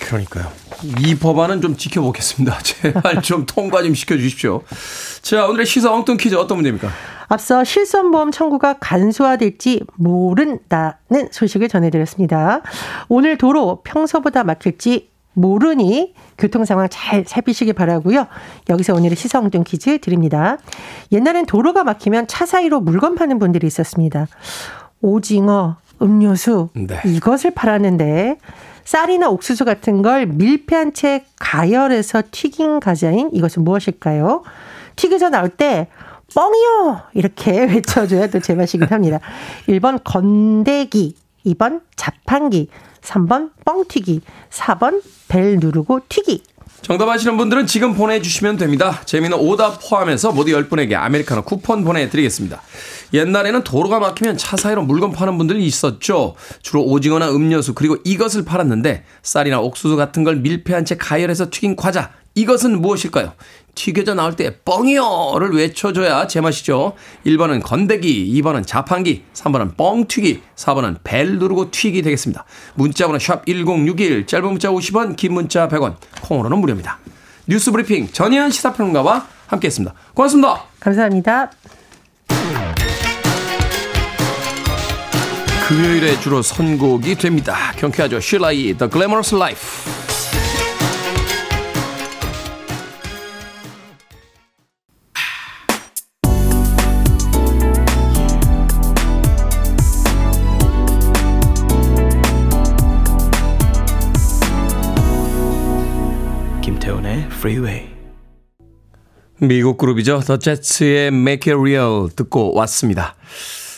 그러니까요. 0.00 0.50
이 1.00 1.14
법안은 1.14 1.60
좀 1.62 1.76
지켜보겠습니다. 1.76 2.58
제발 2.62 3.22
좀 3.22 3.46
통과 3.46 3.82
좀 3.82 3.94
시켜주십시오. 3.94 4.62
자, 5.22 5.46
오늘의 5.46 5.64
시사 5.66 5.92
엉뚱 5.92 6.16
퀴즈 6.16 6.34
어떤 6.34 6.58
문제입니까? 6.58 6.90
앞서 7.28 7.64
실손보험 7.64 8.30
청구가 8.30 8.74
간소화될지 8.80 9.84
모른다는 9.96 11.28
소식을 11.30 11.68
전해드렸습니다. 11.68 12.60
오늘 13.08 13.38
도로 13.38 13.80
평소보다 13.84 14.44
막힐지 14.44 15.11
모르니 15.34 16.14
교통 16.38 16.64
상황 16.64 16.88
잘 16.90 17.24
살피시기 17.26 17.72
바라고요. 17.72 18.26
여기서 18.68 18.94
오늘의 18.94 19.16
시사엉뚱 19.16 19.64
퀴즈 19.64 19.98
드립니다. 19.98 20.58
옛날엔 21.10 21.46
도로가 21.46 21.84
막히면 21.84 22.26
차 22.26 22.46
사이로 22.46 22.80
물건 22.80 23.14
파는 23.14 23.38
분들이 23.38 23.66
있었습니다. 23.66 24.26
오징어, 25.00 25.76
음료수 26.00 26.68
네. 26.74 27.00
이것을 27.04 27.52
팔았는데 27.52 28.36
쌀이나 28.84 29.30
옥수수 29.30 29.64
같은 29.64 30.02
걸 30.02 30.26
밀폐한 30.26 30.92
채 30.92 31.24
가열해서 31.38 32.24
튀긴 32.30 32.80
과자인 32.80 33.30
이것은 33.32 33.64
무엇일까요? 33.64 34.42
튀겨서 34.96 35.30
나올 35.30 35.48
때 35.48 35.88
뻥이요! 36.34 37.02
이렇게 37.14 37.64
외쳐줘야 37.66 38.26
또 38.28 38.40
제맛이긴 38.40 38.88
합니다. 38.88 39.20
1번 39.68 40.00
건대기, 40.02 41.14
2번 41.46 41.82
자판기, 41.96 42.68
3번 43.02 43.50
뻥튀기, 43.64 44.20
4번 44.50 45.02
벨 45.28 45.58
누르고 45.58 46.00
튀기. 46.08 46.42
정답 46.82 47.08
아시는 47.08 47.36
분들은 47.36 47.66
지금 47.66 47.94
보내주시면 47.94 48.56
됩니다. 48.56 49.00
재미는 49.04 49.38
오답 49.38 49.78
포함해서 49.88 50.32
모두 50.32 50.50
10분에게 50.50 50.94
아메리카노 50.94 51.42
쿠폰 51.42 51.84
보내드리겠습니다. 51.84 52.60
옛날에는 53.12 53.64
도로가 53.64 53.98
막히면 53.98 54.38
차 54.38 54.56
사이로 54.56 54.82
물건 54.82 55.12
파는 55.12 55.38
분들이 55.38 55.64
있었죠. 55.66 56.34
주로 56.62 56.82
오징어나 56.84 57.30
음료수 57.30 57.74
그리고 57.74 57.96
이것을 58.04 58.44
팔았는데 58.44 59.04
쌀이나 59.22 59.60
옥수수 59.60 59.96
같은 59.96 60.24
걸 60.24 60.36
밀폐한 60.36 60.84
채 60.84 60.96
가열해서 60.96 61.50
튀긴 61.50 61.76
과자 61.76 62.10
이것은 62.34 62.80
무엇일까요? 62.80 63.34
튀겨져 63.74 64.14
나올 64.14 64.36
때 64.36 64.58
뻥이요를 64.64 65.50
외쳐줘야 65.54 66.26
제맛이죠. 66.26 66.94
1번은 67.26 67.62
건더기, 67.62 68.32
2번은 68.40 68.66
자판기, 68.66 69.24
3번은 69.34 69.76
뻥튀기, 69.76 70.42
4번은 70.56 70.98
벨 71.04 71.38
누르고 71.38 71.70
튀기 71.70 72.02
되겠습니다. 72.02 72.44
문자번호 72.74 73.18
샵 73.18 73.44
1061, 73.46 74.26
짧은 74.26 74.48
문자 74.48 74.70
50원, 74.70 75.16
긴 75.16 75.34
문자 75.34 75.68
100원, 75.68 75.96
콩으로는 76.22 76.58
무료입니다. 76.58 76.98
뉴스 77.46 77.70
브리핑 77.70 78.08
전희연 78.12 78.50
시사평론가와 78.50 79.26
함께했습니다. 79.46 79.94
고맙습니다. 80.14 80.64
감사합니다. 80.80 81.50
금요일에 85.72 86.20
주로 86.20 86.42
선곡이 86.42 87.14
됩니다. 87.14 87.72
경쾌하죠. 87.78 88.20
쉴라이 88.20 88.74
The 88.76 88.90
Glamorous 88.90 89.34
Life. 89.34 89.90
김태훈의 106.60 107.28
Freeway. 107.30 107.88
미국 109.40 109.78
그룹이죠. 109.78 110.20
더 110.20 110.36
제츠의 110.36 111.06
Make 111.06 111.50
It 111.50 111.58
Real 111.58 112.10
듣고 112.14 112.52
왔습니다. 112.56 113.16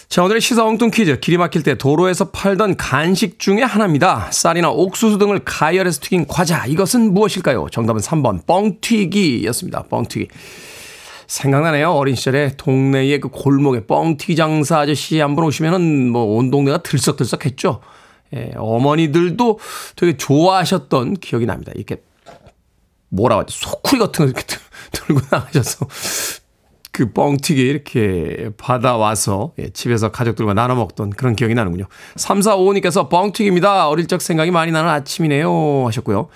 자, 0.08 0.23
오늘의 0.23 0.40
시사 0.40 0.64
엉뚱 0.64 0.90
퀴즈. 0.90 1.18
길이 1.18 1.37
막힐 1.37 1.62
때 1.62 1.75
도로에서 1.76 2.30
팔던 2.30 2.76
간식 2.76 3.38
중에 3.38 3.62
하나입니다. 3.62 4.30
쌀이나 4.30 4.70
옥수수 4.70 5.18
등을 5.18 5.40
가열해서 5.44 6.00
튀긴 6.02 6.26
과자. 6.26 6.66
이것은 6.66 7.12
무엇일까요? 7.12 7.66
정답은 7.73 8.00
3번 8.00 8.46
뻥튀기였습니다. 8.46 9.84
뻥튀기. 9.84 10.28
생각나네요. 11.26 11.90
어린 11.90 12.14
시절에 12.14 12.52
동네의 12.56 13.18
그 13.20 13.28
골목에 13.28 13.87
뻥튀기 13.87 14.37
장사 14.37 14.80
아저씨 14.80 15.18
한 15.18 15.34
번 15.34 15.46
오시면은 15.46 16.11
뭐 16.11 16.25
온 16.37 16.50
동네가 16.50 16.82
들썩들썩했죠. 16.82 17.80
예, 18.37 18.52
어머니들도 18.56 19.58
되게 19.96 20.16
좋아하셨던 20.16 21.14
기억이 21.14 21.46
납니다. 21.46 21.73
이렇게 21.75 22.02
뭐라고 23.08 23.42
하지? 23.42 23.56
소쿠리 23.58 23.99
같은 23.99 24.26
거 24.26 24.30
이렇게 24.30 24.44
들고 24.92 25.20
나가셔서 25.30 25.87
그 26.94 27.10
뻥튀기 27.10 27.60
이렇게 27.60 28.50
받아와서 28.56 29.52
예, 29.58 29.68
집에서 29.70 30.12
가족들과 30.12 30.54
나눠 30.54 30.76
먹던 30.76 31.10
그런 31.10 31.34
기억이 31.34 31.52
나는군요. 31.52 31.86
3455님께서 32.14 33.08
뻥튀기입니다. 33.08 33.88
어릴 33.88 34.06
적 34.06 34.22
생각이 34.22 34.52
많이 34.52 34.70
나는 34.70 34.88
아침이네요. 34.90 35.86
하셨고요. 35.86 36.28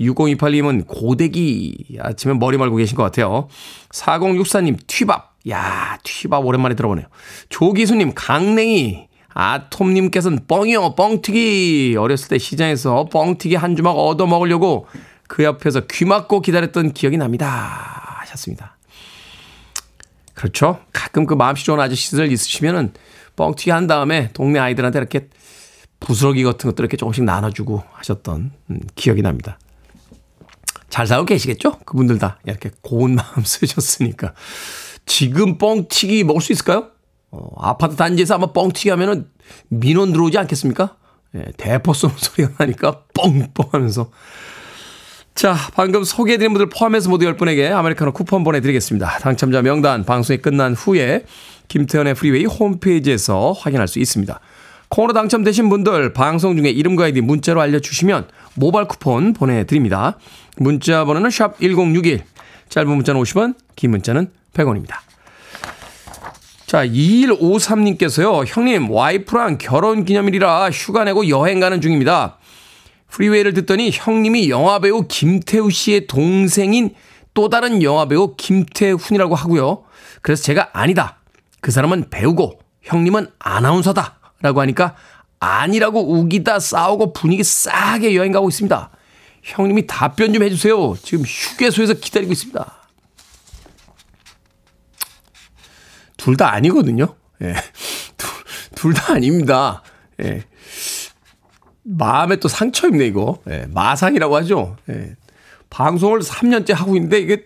6028님은 0.00 0.86
고데기 0.86 1.98
아침에 2.00 2.32
머리 2.32 2.56
말고 2.56 2.76
계신 2.76 2.96
것 2.96 3.02
같아요. 3.02 3.48
4064님 3.90 4.78
튀밥. 4.86 5.34
야 5.50 5.98
튀밥 6.02 6.46
오랜만에 6.46 6.74
들어보네요. 6.74 7.06
조기수님 7.50 8.12
강냉이. 8.14 9.08
아톰님께서는 9.34 10.46
뻥이요 10.48 10.94
뻥튀기. 10.94 11.96
어렸을 11.98 12.28
때 12.28 12.38
시장에서 12.38 13.04
뻥튀기 13.12 13.54
한 13.54 13.76
주먹 13.76 13.98
얻어 13.98 14.26
먹으려고 14.26 14.86
그 15.28 15.44
옆에서 15.44 15.82
귀 15.90 16.06
막고 16.06 16.40
기다렸던 16.40 16.94
기억이 16.94 17.18
납니다. 17.18 18.16
하셨습니다. 18.20 18.75
그렇죠. 20.36 20.80
가끔 20.92 21.24
그 21.24 21.32
마음씨 21.32 21.64
좋은 21.64 21.80
아저씨들 21.80 22.30
있으시면은 22.30 22.92
뻥튀기 23.36 23.70
한 23.70 23.86
다음에 23.86 24.30
동네 24.34 24.58
아이들한테 24.58 24.98
이렇게 24.98 25.28
부스러기 25.98 26.44
같은 26.44 26.68
것들 26.68 26.82
이렇게 26.82 26.98
조금씩 26.98 27.24
나눠주고 27.24 27.82
하셨던 27.94 28.52
음, 28.70 28.80
기억이 28.94 29.22
납니다. 29.22 29.58
잘 30.90 31.06
살고 31.06 31.24
계시겠죠? 31.24 31.78
그분들 31.86 32.18
다 32.18 32.38
이렇게 32.44 32.70
고운 32.82 33.14
마음 33.14 33.42
쓰셨으니까. 33.44 34.34
지금 35.06 35.56
뻥튀기 35.56 36.24
먹을 36.24 36.42
수 36.42 36.52
있을까요? 36.52 36.90
어, 37.30 37.48
아파트 37.56 37.96
단지에서 37.96 38.34
아마 38.34 38.52
뻥튀기 38.52 38.90
하면은 38.90 39.30
민원 39.68 40.12
들어오지 40.12 40.36
않겠습니까? 40.36 40.96
예, 41.34 41.46
대포 41.56 41.94
쏘는 41.94 42.14
소리가 42.20 42.52
나니까 42.58 43.04
뻥뻥 43.14 43.68
하면서 43.72 44.10
자, 45.36 45.54
방금 45.74 46.02
소개해드린 46.02 46.54
분들 46.54 46.70
포함해서 46.70 47.10
모두 47.10 47.26
10분에게 47.26 47.70
아메리카노 47.70 48.12
쿠폰 48.12 48.42
보내드리겠습니다. 48.42 49.18
당첨자 49.18 49.60
명단 49.60 50.02
방송이 50.02 50.38
끝난 50.38 50.72
후에 50.72 51.26
김태훈의 51.68 52.14
프리웨이 52.14 52.46
홈페이지에서 52.46 53.52
확인할 53.52 53.86
수 53.86 53.98
있습니다. 53.98 54.40
콩으로 54.88 55.12
당첨되신 55.12 55.68
분들 55.68 56.14
방송 56.14 56.56
중에 56.56 56.70
이름과 56.70 57.04
아이디 57.04 57.20
문자로 57.20 57.60
알려주시면 57.60 58.28
모바일 58.54 58.88
쿠폰 58.88 59.34
보내드립니다. 59.34 60.16
문자 60.56 61.04
번호는 61.04 61.28
샵 61.28 61.60
1061, 61.60 62.22
짧은 62.70 62.88
문자는 62.88 63.20
50원, 63.20 63.56
긴 63.76 63.90
문자는 63.90 64.30
100원입니다. 64.54 64.94
자, 66.64 66.86
2153님께서요, 66.86 68.44
형님, 68.46 68.90
와이프랑 68.90 69.58
결혼 69.58 70.06
기념일이라 70.06 70.70
휴가 70.70 71.04
내고 71.04 71.28
여행 71.28 71.60
가는 71.60 71.82
중입니다. 71.82 72.38
프리웨이를 73.08 73.54
듣더니 73.54 73.90
형님이 73.92 74.50
영화배우 74.50 75.06
김태우 75.08 75.70
씨의 75.70 76.06
동생인 76.06 76.94
또 77.34 77.48
다른 77.48 77.82
영화배우 77.82 78.34
김태훈이라고 78.36 79.34
하고요. 79.34 79.84
그래서 80.22 80.42
제가 80.42 80.70
아니다. 80.72 81.18
그 81.60 81.70
사람은 81.70 82.10
배우고 82.10 82.58
형님은 82.82 83.28
아나운서다. 83.38 84.18
라고 84.42 84.60
하니까 84.60 84.96
아니라고 85.40 86.12
우기다 86.12 86.60
싸우고 86.60 87.12
분위기 87.12 87.42
싸게 87.42 88.14
여행 88.16 88.32
가고 88.32 88.48
있습니다. 88.48 88.90
형님이 89.42 89.86
답변 89.86 90.32
좀 90.34 90.42
해주세요. 90.42 90.96
지금 91.02 91.24
휴게소에서 91.24 91.94
기다리고 91.94 92.32
있습니다. 92.32 92.72
둘 96.16 96.36
다 96.36 96.52
아니거든요. 96.52 97.14
예. 97.42 97.54
둘 98.74 98.92
다 98.94 99.14
아닙니다. 99.14 99.82
예. 100.22 100.44
마음에 101.88 102.36
또 102.36 102.48
상처 102.48 102.88
입네, 102.88 103.06
이거. 103.06 103.38
예, 103.48 103.66
마상이라고 103.70 104.36
하죠. 104.36 104.76
예. 104.90 105.14
방송을 105.70 106.20
3년째 106.20 106.74
하고 106.74 106.96
있는데 106.96 107.20
이게 107.20 107.44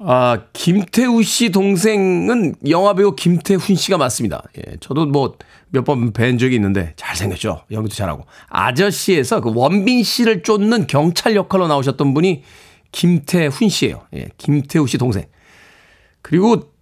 아, 0.00 0.38
김태우 0.52 1.22
씨 1.24 1.50
동생은 1.50 2.54
영화배우 2.68 3.16
김태훈 3.16 3.74
씨가 3.76 3.98
맞습니다. 3.98 4.42
예, 4.58 4.76
저도 4.80 5.06
뭐 5.06 5.36
몇 5.70 5.84
번 5.84 6.12
뵌 6.12 6.38
적이 6.38 6.54
있는데 6.56 6.94
잘생겼죠. 6.96 7.64
연기도 7.70 7.94
잘하고. 7.94 8.24
아저씨에서 8.48 9.40
그 9.42 9.52
원빈 9.54 10.02
씨를 10.02 10.42
쫓는 10.42 10.86
경찰 10.86 11.36
역할로 11.36 11.68
나오셨던 11.68 12.14
분이 12.14 12.42
김태훈 12.90 13.68
씨예요. 13.68 14.02
예, 14.14 14.28
김태우 14.38 14.86
씨 14.86 14.96
동생. 14.98 15.26
그리고 16.22 16.72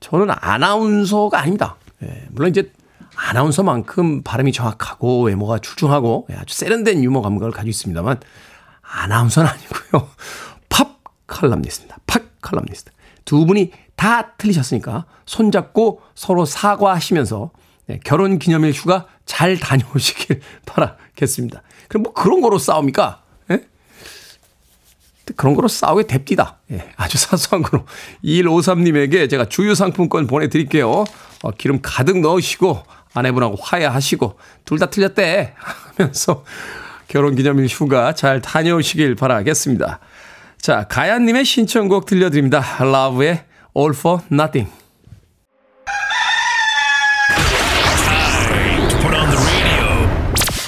저는 0.00 0.28
아나운서가 0.30 1.38
아닙니다. 1.38 1.76
예, 2.02 2.24
물론 2.30 2.50
이제 2.50 2.70
아나운서만큼 3.16 4.22
발음이 4.22 4.52
정확하고 4.52 5.24
외모가 5.24 5.58
출중하고 5.58 6.28
아주 6.38 6.54
세련된 6.54 7.02
유머 7.02 7.22
감각을 7.22 7.50
가지고 7.52 7.70
있습니다만 7.70 8.20
아나운서는 8.82 9.50
아니고요. 9.50 10.08
팝 10.68 11.00
칼럼니스트입니다. 11.26 11.98
팝 12.06 12.22
칼럼니스트. 12.40 12.92
두 13.24 13.46
분이 13.46 13.72
다 13.96 14.32
틀리셨으니까 14.36 15.06
손잡고 15.24 16.02
서로 16.14 16.44
사과하시면서 16.44 17.50
네, 17.86 18.00
결혼 18.04 18.38
기념일 18.38 18.72
휴가 18.72 19.06
잘 19.24 19.58
다녀오시길 19.58 20.40
바라겠습니다. 20.66 21.62
그럼 21.88 22.02
뭐 22.04 22.12
그런 22.12 22.40
거로 22.40 22.58
싸웁니까? 22.58 23.22
예? 23.50 23.60
그런 25.36 25.54
거로 25.54 25.68
싸우게 25.68 26.06
됩디다. 26.06 26.58
예, 26.72 26.92
아주 26.96 27.18
사소한 27.18 27.62
거로. 27.62 27.84
2153님에게 28.24 29.30
제가 29.30 29.46
주유상품권 29.46 30.26
보내드릴게요. 30.26 31.04
어, 31.42 31.50
기름 31.52 31.80
가득 31.80 32.18
넣으시고 32.20 32.82
아내분하고 33.16 33.56
화해하시고 33.60 34.38
둘 34.64 34.78
다 34.78 34.86
틀렸대 34.86 35.54
하면서 35.96 36.44
결혼기념일 37.08 37.66
휴가 37.66 38.14
잘 38.14 38.40
다녀오시길 38.42 39.14
바라겠습니다. 39.14 40.00
자, 40.60 40.86
가야님의 40.88 41.44
신청곡 41.44 42.06
들려드립니다. 42.06 42.60
라브의 42.84 43.44
All 43.76 43.94
for 43.94 44.20
Nothing. 44.32 44.70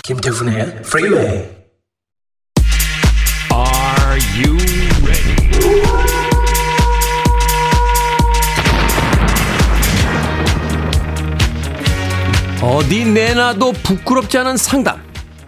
김태훈의 0.04 0.60
Freeway. 0.86 1.67
어디 12.88 13.04
내놔도 13.04 13.72
부끄럽지 13.82 14.38
않은 14.38 14.56
상담. 14.56 14.98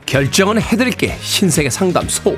결정은 0.04 0.60
해드릴게. 0.60 1.16
신세계 1.22 1.70
상담소. 1.70 2.36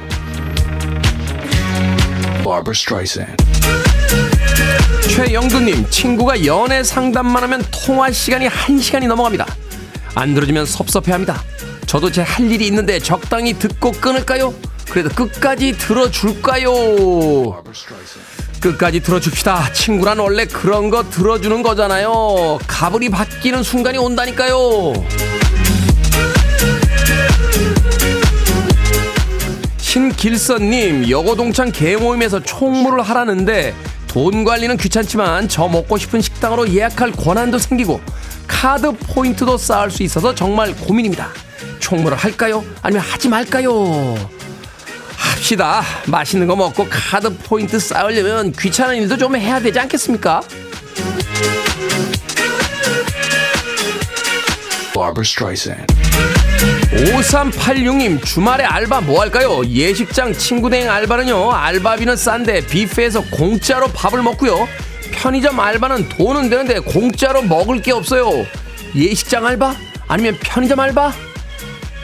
최영두님, 5.11 5.91
친구가 5.91 6.45
연애 6.47 6.85
상담만 6.85 7.43
하면 7.43 7.65
통화 7.73 8.13
시간이 8.13 8.47
1시간이 8.47 9.09
넘어갑니다. 9.09 9.45
안 10.15 10.35
들어주면 10.35 10.67
섭섭해 10.67 11.11
합니다. 11.11 11.43
저도 11.87 12.09
제 12.13 12.23
할 12.23 12.49
일이 12.49 12.69
있는데 12.69 13.01
적당히 13.01 13.55
듣고 13.59 13.91
끊을까요? 13.91 14.55
그래도 14.89 15.09
끝까지 15.09 15.73
들어줄까요? 15.79 17.65
끝까지 18.63 19.01
들어줍시다. 19.01 19.73
친구란 19.73 20.21
원래 20.21 20.47
그런 20.47 20.89
거 20.89 21.03
들어주는 21.11 21.63
거잖아요. 21.63 22.59
가불이 22.67 23.11
바뀌는 23.11 23.63
순간이 23.63 23.99
온다니까요. 23.99 24.95
신길선님, 29.79 31.11
여고동창 31.11 31.71
개모임에서 31.73 32.41
총무를 32.41 33.03
하라는데 33.03 33.75
돈 34.07 34.45
관리는 34.45 34.77
귀찮지만 34.77 35.49
저 35.49 35.69
먹고 35.69 35.99
싶은 35.99 36.23
식당으로 36.23 36.73
예약할 36.73 37.13
권한도 37.13 37.59
생기고 37.59 38.01
카드 38.47 38.93
포인트도 38.93 39.59
쌓을 39.59 39.91
수 39.91 40.03
있어서 40.03 40.35
정말 40.35 40.75
고민입니다. 40.77 41.29
총무를 41.81 42.17
할까요? 42.17 42.65
아니면 42.81 43.05
하지 43.05 43.29
말까요? 43.29 44.15
합시다. 45.53 45.83
맛있는 46.07 46.47
거 46.47 46.57
먹고 46.57 46.87
카드 46.89 47.35
포인트 47.39 47.79
쌓으려면 47.79 48.53
귀찮은 48.53 48.97
일도 48.97 49.17
좀 49.17 49.37
해야 49.37 49.61
되지 49.61 49.79
않겠습니까? 49.79 50.43
5386님 56.93 58.25
주말에 58.25 58.65
알바 58.65 59.01
뭐 59.03 59.21
할까요? 59.21 59.63
예식장 59.67 60.33
친구 60.35 60.71
댕 60.71 60.91
알바는요 60.91 61.53
알바비는 61.53 62.17
싼데 62.17 62.67
뷔페에서 62.67 63.23
공짜로 63.31 63.89
밥을 63.89 64.23
먹고요 64.23 64.69
편의점 65.13 65.59
알바는 65.59 66.11
돈은 66.11 66.51
되는데 66.51 66.79
공짜로 66.79 67.43
먹을 67.43 67.81
게 67.81 67.93
없어요 67.93 68.47
예식장 68.95 69.47
알바? 69.47 69.75
아니면 70.09 70.39
편의점 70.41 70.79
알바? 70.79 71.13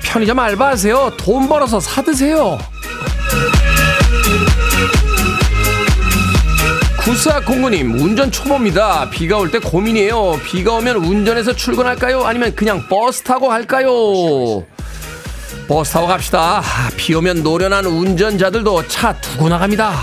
편의점 0.02 0.38
알바하세요 0.38 1.16
돈 1.18 1.48
벌어서 1.48 1.78
사드세요 1.78 2.58
9409님 7.08 8.00
운전 8.02 8.30
초보입니다 8.30 9.08
비가 9.10 9.38
올 9.38 9.50
때 9.50 9.58
고민이에요 9.58 10.38
비가 10.44 10.74
오면 10.74 10.96
운전해서 10.96 11.54
출근할까요 11.54 12.24
아니면 12.24 12.54
그냥 12.54 12.86
버스 12.86 13.22
타고 13.22 13.48
갈까요 13.48 14.62
버스 15.66 15.92
타고 15.94 16.06
갑시다 16.06 16.62
비 16.98 17.14
오면 17.14 17.42
노련한 17.42 17.86
운전자들도 17.86 18.88
차 18.88 19.14
두고 19.14 19.48
나갑니다 19.48 19.94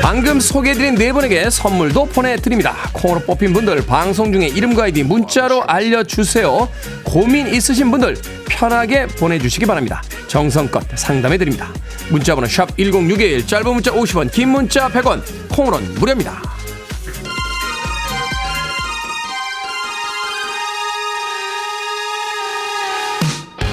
방금 0.00 0.38
소개해드린 0.38 0.94
네 0.96 1.12
분에게 1.12 1.48
선물도 1.48 2.06
보내드립니다. 2.06 2.74
콩으로 2.92 3.20
뽑힌 3.20 3.52
분들 3.52 3.86
방송 3.86 4.32
중에 4.32 4.48
이름과 4.48 4.84
아이디 4.84 5.04
문자로 5.04 5.62
알려주세요. 5.62 6.68
고민 7.04 7.46
있으신 7.46 7.90
분들 7.90 8.16
편하게 8.46 9.06
보내주시기 9.06 9.64
바랍니다. 9.64 10.02
정성껏 10.32 10.82
상담해 10.94 11.36
드립니다. 11.36 11.68
문자번호 12.10 12.48
샵1061 12.48 13.46
짧은 13.46 13.70
문자 13.70 13.92
50원 13.92 14.32
긴 14.32 14.48
문자 14.48 14.88
100원 14.88 15.20
콩으로는 15.54 15.94
무료입니다. 15.96 16.40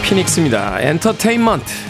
피닉스입니다. 0.03 0.81
엔터테인먼트 0.81 1.89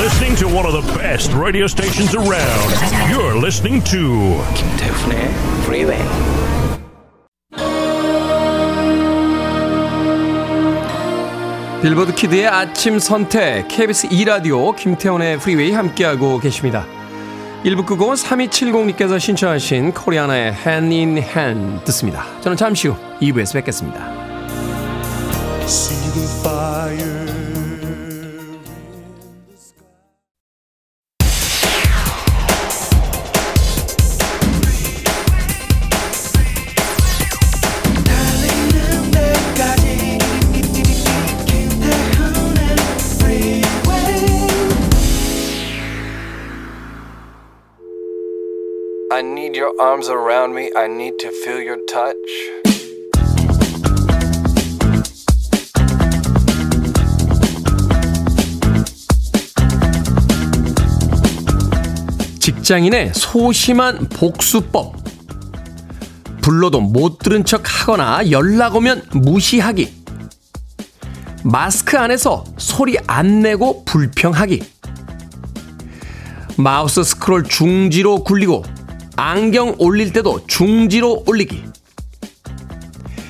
listening 0.00 0.34
to 0.34 0.48
one 0.48 0.64
of 0.64 0.72
the 0.72 0.94
best 0.98 1.30
radio 1.34 1.66
stations 1.66 2.14
around. 2.14 2.70
You're 3.12 3.36
listening 3.36 3.84
to 3.84 4.42
김태훈의 4.54 5.28
Freeway. 5.64 6.59
빌보드 11.82 12.14
키드의 12.14 12.46
아침 12.46 12.98
선택 12.98 13.66
KBS 13.68 14.08
2라디오 14.08 14.76
김태훈의 14.76 15.38
프리웨이 15.38 15.72
함께하고 15.72 16.38
계십니다. 16.38 16.84
1부 17.64 17.86
끄고 17.86 18.12
3270님께서 18.12 19.18
신청하신 19.18 19.92
코리아나의 19.92 20.52
Hand 20.52 20.94
in 20.94 21.16
Hand 21.16 21.84
듣습니다. 21.86 22.26
저는 22.42 22.58
잠시 22.58 22.88
후 22.88 22.96
2부에서 23.22 23.54
뵙겠습니다. 23.54 24.12
Arms 49.80 50.10
around 50.10 50.54
me. 50.54 50.70
I 50.76 50.84
need 50.84 51.16
to 51.20 51.30
feel 51.30 51.62
your 51.62 51.78
touch. 51.86 52.14
직장인의 62.40 63.12
소심한 63.14 64.06
복수법. 64.10 64.96
불러도 66.42 66.80
못 66.80 67.18
들은 67.18 67.44
척 67.44 67.62
하거나 67.64 68.30
연락 68.30 68.76
오면 68.76 69.04
무시하기. 69.14 70.00
마스크 71.42 71.98
안에서 71.98 72.44
소리 72.58 72.98
안 73.06 73.40
내고 73.40 73.82
불평하기. 73.86 74.62
마우스 76.58 77.02
스크롤 77.02 77.44
중지로 77.44 78.24
굴리고 78.24 78.62
안경 79.22 79.74
올릴 79.76 80.14
때도 80.14 80.46
중지로 80.46 81.24
올리기. 81.26 81.62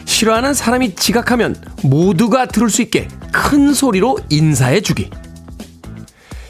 싫어하는 0.05 0.55
사람이 0.55 0.94
지각하면 0.94 1.57
모두가 1.83 2.46
들을 2.46 2.70
수 2.70 2.81
있게 2.81 3.09
큰 3.33 3.74
소리로 3.74 4.16
인사해 4.29 4.83
주기. 4.83 5.11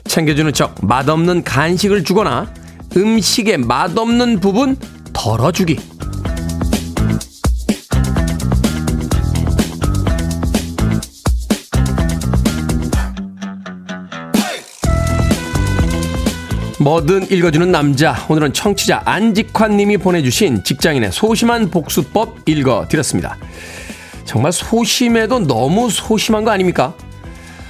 챙겨주는 0.05 0.53
척 0.53 0.75
맛없는 0.85 1.43
간식을 1.43 2.05
주거나 2.05 2.53
음식에 2.95 3.57
맛없는 3.57 4.41
부분 4.41 4.77
덜어주기. 5.15 5.79
뭐든 16.81 17.31
읽어주는 17.31 17.71
남자. 17.71 18.17
오늘은 18.31 18.55
청취자 18.55 19.03
안직환 19.05 19.77
님이 19.77 19.99
보내주신 19.99 20.65
직장인의 20.65 21.13
소심한 21.13 21.71
복수법 21.71 22.49
읽어드렸습니다. 22.49 23.37
정말 24.25 24.51
소심해도 24.51 25.41
너무 25.41 25.91
소심한 25.91 26.43
거 26.43 26.53
아닙니까? 26.53 26.95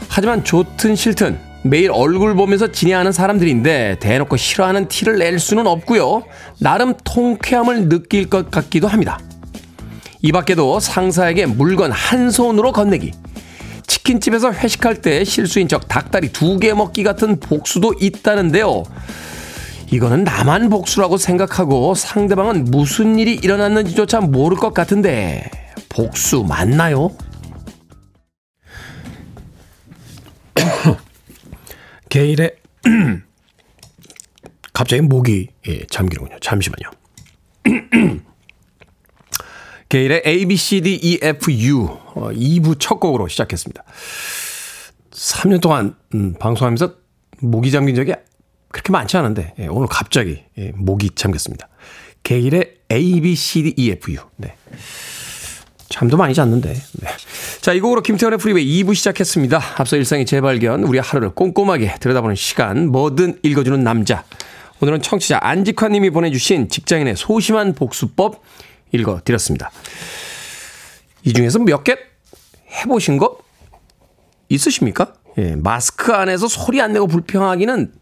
하지만 0.09 0.44
좋든 0.44 0.94
싫든 0.94 1.40
매일 1.64 1.90
얼굴 1.90 2.37
보면서 2.37 2.70
지내하는 2.70 3.11
사람들인데 3.11 3.96
대놓고 3.99 4.37
싫어하는 4.37 4.87
티를 4.87 5.18
낼 5.18 5.40
수는 5.40 5.66
없고요. 5.66 6.23
나름 6.61 6.94
통쾌함을 7.03 7.88
느낄 7.88 8.31
것 8.31 8.53
같기도 8.53 8.87
합니다. 8.87 9.18
이 10.23 10.31
밖에도 10.31 10.79
상사에게 10.79 11.46
물건 11.46 11.90
한 11.90 12.31
손으로 12.31 12.70
건네기. 12.70 13.11
치킨집에서 14.11 14.53
회식할 14.53 15.03
때 15.03 15.23
실수인 15.25 15.68
척 15.68 15.87
닭다리 15.87 16.33
두 16.33 16.59
개 16.59 16.75
먹기 16.75 17.05
같은 17.05 17.38
복수도 17.38 17.94
있다는데요. 18.01 18.83
이거는 19.92 20.25
나만 20.25 20.68
복수라고 20.68 21.16
생각하고 21.16 21.94
상대방은 21.94 22.64
무슨 22.64 23.18
일이 23.18 23.35
일어났는지조차 23.35 24.20
모를 24.20 24.57
것 24.57 24.75
같은데 24.75 25.49
복수 25.88 26.44
맞나요? 26.44 27.11
게일의 32.09 32.57
갑자기 34.73 35.03
목이 35.03 35.49
예, 35.68 35.87
잠기는군요. 35.87 36.38
잠시만요. 36.40 36.90
게일의 39.88 40.23
A, 40.25 40.46
B, 40.46 40.57
C, 40.57 40.81
D, 40.81 40.99
E, 41.03 41.18
F, 41.20 41.51
U 41.51 41.99
어, 42.14 42.31
2부 42.31 42.77
첫 42.79 43.01
곡으로 43.01 43.29
시작했습니다. 43.29 43.83
3년 45.11 45.61
동안 45.61 45.96
음, 46.14 46.35
방송하면서 46.38 46.94
목이 47.40 47.70
잠긴 47.70 47.94
적이 47.94 48.14
그렇게 48.68 48.92
많지 48.92 49.16
않은데 49.16 49.55
예, 49.59 49.66
오늘 49.66 49.88
갑자기 49.88 50.44
예, 50.59 50.73
목이 50.75 51.11
잠겼습니다. 51.14 51.68
게일의 52.23 52.75
A, 52.92 53.20
B, 53.20 53.35
C, 53.35 53.62
D, 53.62 53.75
E, 53.77 53.90
F, 53.90 54.12
U. 54.12 54.18
네. 54.37 54.55
잠도 55.88 56.16
많이 56.16 56.35
잤는데. 56.35 56.73
네. 56.73 57.09
자, 57.61 57.73
이 57.73 57.81
곡으로 57.81 58.03
김태현의 58.03 58.38
프리웨이 58.38 58.85
2부 58.85 58.94
시작했습니다. 58.94 59.61
앞서 59.79 59.96
일상의 59.96 60.25
재발견, 60.25 60.85
우리 60.85 60.99
하루를 60.99 61.31
꼼꼼하게 61.31 61.96
들여다보는 62.01 62.37
시간, 62.37 62.88
뭐든 62.88 63.40
읽어주는 63.42 63.83
남자. 63.83 64.25
오늘은 64.81 65.03
청취자 65.03 65.40
안직환 65.42 65.92
님이 65.92 66.11
보내주신 66.11 66.68
직장인의 66.68 67.16
소심한 67.16 67.75
복수법 67.75 68.42
읽어드렸습니다. 68.92 69.70
이 71.24 71.33
중에서 71.33 71.59
몇 71.61 71.85
개 71.85 71.96
해보신 72.83 73.18
거 73.18 73.38
있으십니까? 74.48 75.12
예, 75.38 75.54
마스크 75.56 76.12
안에서 76.12 76.48
소리 76.48 76.80
안 76.80 76.92
내고 76.92 77.06
불평하기는 77.06 77.92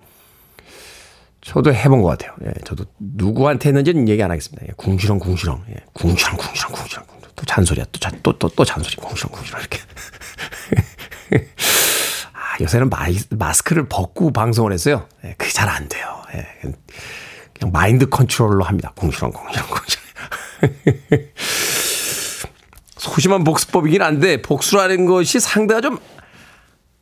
저도 1.40 1.72
해본 1.74 2.02
것 2.02 2.08
같아요. 2.08 2.34
예, 2.44 2.52
저도 2.64 2.84
누구한테 2.98 3.68
했는지는 3.70 4.08
얘기 4.08 4.22
안 4.22 4.30
하겠습니다. 4.30 4.64
예, 4.68 4.72
궁시렁 4.76 5.18
궁시렁, 5.18 5.64
예, 5.70 5.74
궁시렁 5.94 6.36
궁시렁 6.36 6.72
궁시렁, 6.72 7.04
또 7.36 7.44
잔소리야, 7.46 7.84
또 7.92 7.98
잔, 7.98 8.18
또, 8.22 8.36
또, 8.38 8.48
또 8.48 8.64
잔소리, 8.64 8.96
궁시렁 8.96 9.30
궁시렁 9.32 9.60
이렇게. 9.60 9.78
아, 12.34 12.56
요새는 12.60 12.88
마이, 12.90 13.18
마스크를 13.30 13.88
벗고 13.88 14.32
방송을 14.32 14.72
했어요. 14.72 15.06
예, 15.24 15.34
그게 15.38 15.50
잘 15.52 15.68
안 15.68 15.88
돼요. 15.88 16.22
예, 16.34 16.46
그냥 17.58 17.72
마인드 17.72 18.08
컨트롤로 18.08 18.64
합니다. 18.64 18.92
궁시렁 18.96 19.32
궁시렁 19.32 19.66
궁시렁. 19.68 20.04
소심한 22.98 23.44
복수법이긴 23.44 24.02
한데 24.02 24.42
복수라는 24.42 25.06
것이 25.06 25.40
상대가 25.40 25.80
좀 25.80 25.98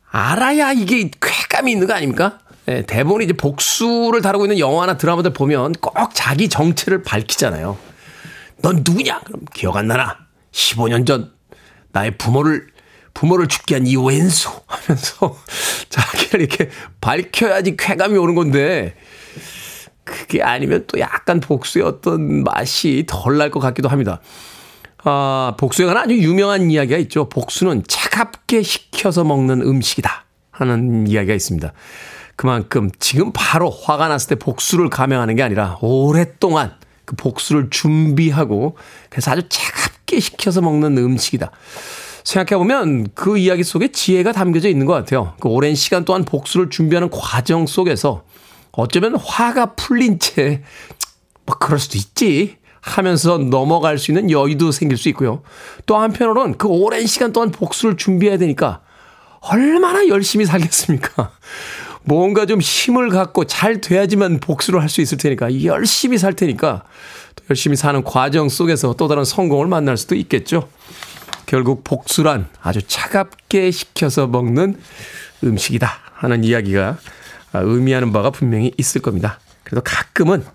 알아야 0.09 0.71
이게 0.71 1.09
쾌감이 1.21 1.71
있는 1.71 1.87
거 1.87 1.93
아닙니까? 1.93 2.39
예, 2.69 2.83
대부분 2.85 3.21
이제 3.21 3.33
복수를 3.33 4.21
다루고 4.21 4.45
있는 4.45 4.59
영화나 4.59 4.97
드라마들 4.97 5.33
보면 5.33 5.73
꼭 5.73 5.95
자기 6.13 6.49
정체를 6.49 7.03
밝히잖아요. 7.03 7.77
넌 8.61 8.83
누구냐? 8.85 9.21
그럼 9.25 9.41
기억 9.53 9.77
안 9.77 9.87
나나? 9.87 10.17
15년 10.51 11.05
전 11.05 11.31
나의 11.91 12.17
부모를 12.17 12.67
부모를 13.13 13.47
죽게 13.47 13.75
한 13.75 13.85
이 13.87 13.95
왼수 13.95 14.49
하면서 14.67 15.37
자기를 15.89 16.41
이렇게 16.41 16.69
밝혀야지 17.01 17.75
쾌감이 17.77 18.17
오는 18.17 18.35
건데 18.35 18.95
그게 20.03 20.41
아니면 20.43 20.85
또 20.87 20.99
약간 20.99 21.39
복수의 21.39 21.83
어떤 21.85 22.43
맛이 22.43 23.05
덜 23.07 23.37
날 23.37 23.49
것 23.49 23.59
같기도 23.59 23.89
합니다. 23.89 24.19
아, 25.09 25.53
복수에 25.57 25.85
관한 25.85 26.03
아주 26.03 26.17
유명한 26.17 26.69
이야기가 26.69 26.97
있죠. 26.99 27.29
복수는 27.29 27.83
차갑게 27.87 28.61
식혀서 28.61 29.23
먹는 29.23 29.61
음식이다. 29.61 30.25
하는 30.51 31.07
이야기가 31.07 31.33
있습니다. 31.33 31.71
그만큼 32.35 32.91
지금 32.99 33.31
바로 33.33 33.69
화가 33.69 34.09
났을 34.09 34.27
때 34.27 34.35
복수를 34.35 34.89
감행하는 34.89 35.37
게 35.37 35.43
아니라 35.43 35.77
오랫동안 35.81 36.73
그 37.05 37.15
복수를 37.15 37.69
준비하고 37.69 38.75
그래서 39.09 39.31
아주 39.31 39.43
차갑게 39.47 40.19
식혀서 40.19 40.59
먹는 40.59 40.97
음식이다. 40.97 41.51
생각해보면 42.25 43.07
그 43.15 43.37
이야기 43.37 43.63
속에 43.63 43.93
지혜가 43.93 44.33
담겨져 44.33 44.67
있는 44.67 44.85
것 44.85 44.91
같아요. 44.91 45.35
그 45.39 45.47
오랜 45.47 45.73
시간 45.75 46.03
동안 46.03 46.25
복수를 46.25 46.69
준비하는 46.69 47.09
과정 47.11 47.65
속에서 47.65 48.25
어쩌면 48.73 49.15
화가 49.15 49.75
풀린 49.75 50.19
채, 50.19 50.63
뭐, 51.45 51.55
그럴 51.57 51.79
수도 51.79 51.97
있지. 51.97 52.57
하면서 52.87 53.37
넘어갈 53.37 53.97
수 53.97 54.11
있는 54.11 54.31
여유도 54.31 54.71
생길 54.71 54.97
수 54.97 55.09
있고요. 55.09 55.41
또 55.85 55.97
한편으로는 55.97 56.57
그 56.57 56.67
오랜 56.67 57.05
시간 57.05 57.33
동안 57.33 57.51
복수를 57.51 57.97
준비해야 57.97 58.37
되니까 58.37 58.79
얼마나 59.41 60.07
열심히 60.07 60.45
살겠습니까? 60.45 61.31
뭔가 62.03 62.45
좀 62.45 62.61
힘을 62.61 63.09
갖고 63.09 63.43
잘 63.43 63.81
돼야지만 63.81 64.39
복수를 64.39 64.81
할 64.81 64.87
수 64.87 65.01
있을 65.01 65.17
테니까 65.17 65.63
열심히 65.65 66.17
살 66.17 66.33
테니까 66.33 66.83
또 67.35 67.43
열심히 67.49 67.75
사는 67.75 68.01
과정 68.03 68.47
속에서 68.47 68.93
또 68.93 69.07
다른 69.09 69.25
성공을 69.25 69.67
만날 69.67 69.97
수도 69.97 70.15
있겠죠. 70.15 70.69
결국 71.45 71.83
복수란 71.83 72.47
아주 72.61 72.81
차갑게 72.81 73.71
식혀서 73.71 74.27
먹는 74.27 74.79
음식이다 75.43 75.89
하는 76.13 76.43
이야기가 76.43 76.97
의미하는 77.53 78.11
바가 78.11 78.31
분명히 78.31 78.71
있을 78.77 79.01
겁니다. 79.01 79.39
그래도 79.63 79.81
가끔은 79.83 80.45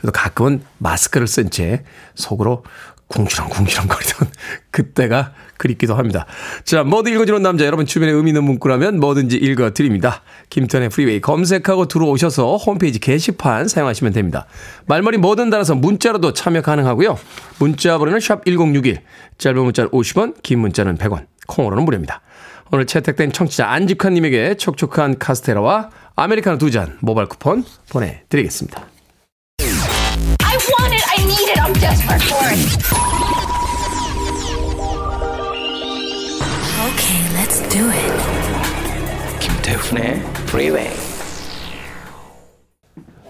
그래도 0.00 0.12
가끔은 0.12 0.62
마스크를 0.78 1.26
쓴 1.26 1.50
채 1.50 1.84
속으로 2.14 2.64
궁시렁궁시렁 3.08 3.88
거리던 3.88 4.28
그때가 4.70 5.32
그립기도 5.56 5.94
합니다. 5.96 6.26
자, 6.64 6.84
뭐든 6.84 7.12
읽어주는 7.12 7.42
남자, 7.42 7.66
여러분 7.66 7.84
주변에 7.84 8.12
의미 8.12 8.30
있는 8.30 8.44
문구라면 8.44 9.00
뭐든지 9.00 9.36
읽어드립니다. 9.36 10.22
김태현의 10.48 10.88
프리웨이 10.90 11.20
검색하고 11.20 11.86
들어오셔서 11.86 12.56
홈페이지 12.56 12.98
게시판 12.98 13.68
사용하시면 13.68 14.12
됩니다. 14.12 14.46
말머리 14.86 15.18
뭐든 15.18 15.50
달아서 15.50 15.74
문자로도 15.74 16.32
참여 16.32 16.62
가능하고요. 16.62 17.18
문자 17.58 17.98
번호는 17.98 18.20
샵 18.20 18.44
1061, 18.44 19.02
짧은 19.38 19.60
문자는 19.60 19.90
50원, 19.90 20.40
긴 20.42 20.60
문자는 20.60 20.96
100원, 20.96 21.26
콩으로는 21.48 21.84
무료입니다. 21.84 22.22
오늘 22.70 22.86
채택된 22.86 23.32
청취자 23.32 23.68
안직환님에게 23.68 24.54
촉촉한 24.54 25.18
카스테라와 25.18 25.90
아메리카노 26.14 26.58
두 26.58 26.70
잔 26.70 26.96
모바일 27.00 27.28
쿠폰 27.28 27.64
보내드리겠습니다. 27.90 28.89
I 31.20 31.24
need 31.24 31.50
it. 31.52 31.58
I'm 31.60 31.74
desperate 31.74 32.22
for 32.22 32.40
it. 32.48 32.60
Okay, 36.88 37.20
let's 37.36 37.60
do 37.68 37.90
it. 37.90 38.12
김태훈의 39.40 40.22
Freeway. 40.48 40.90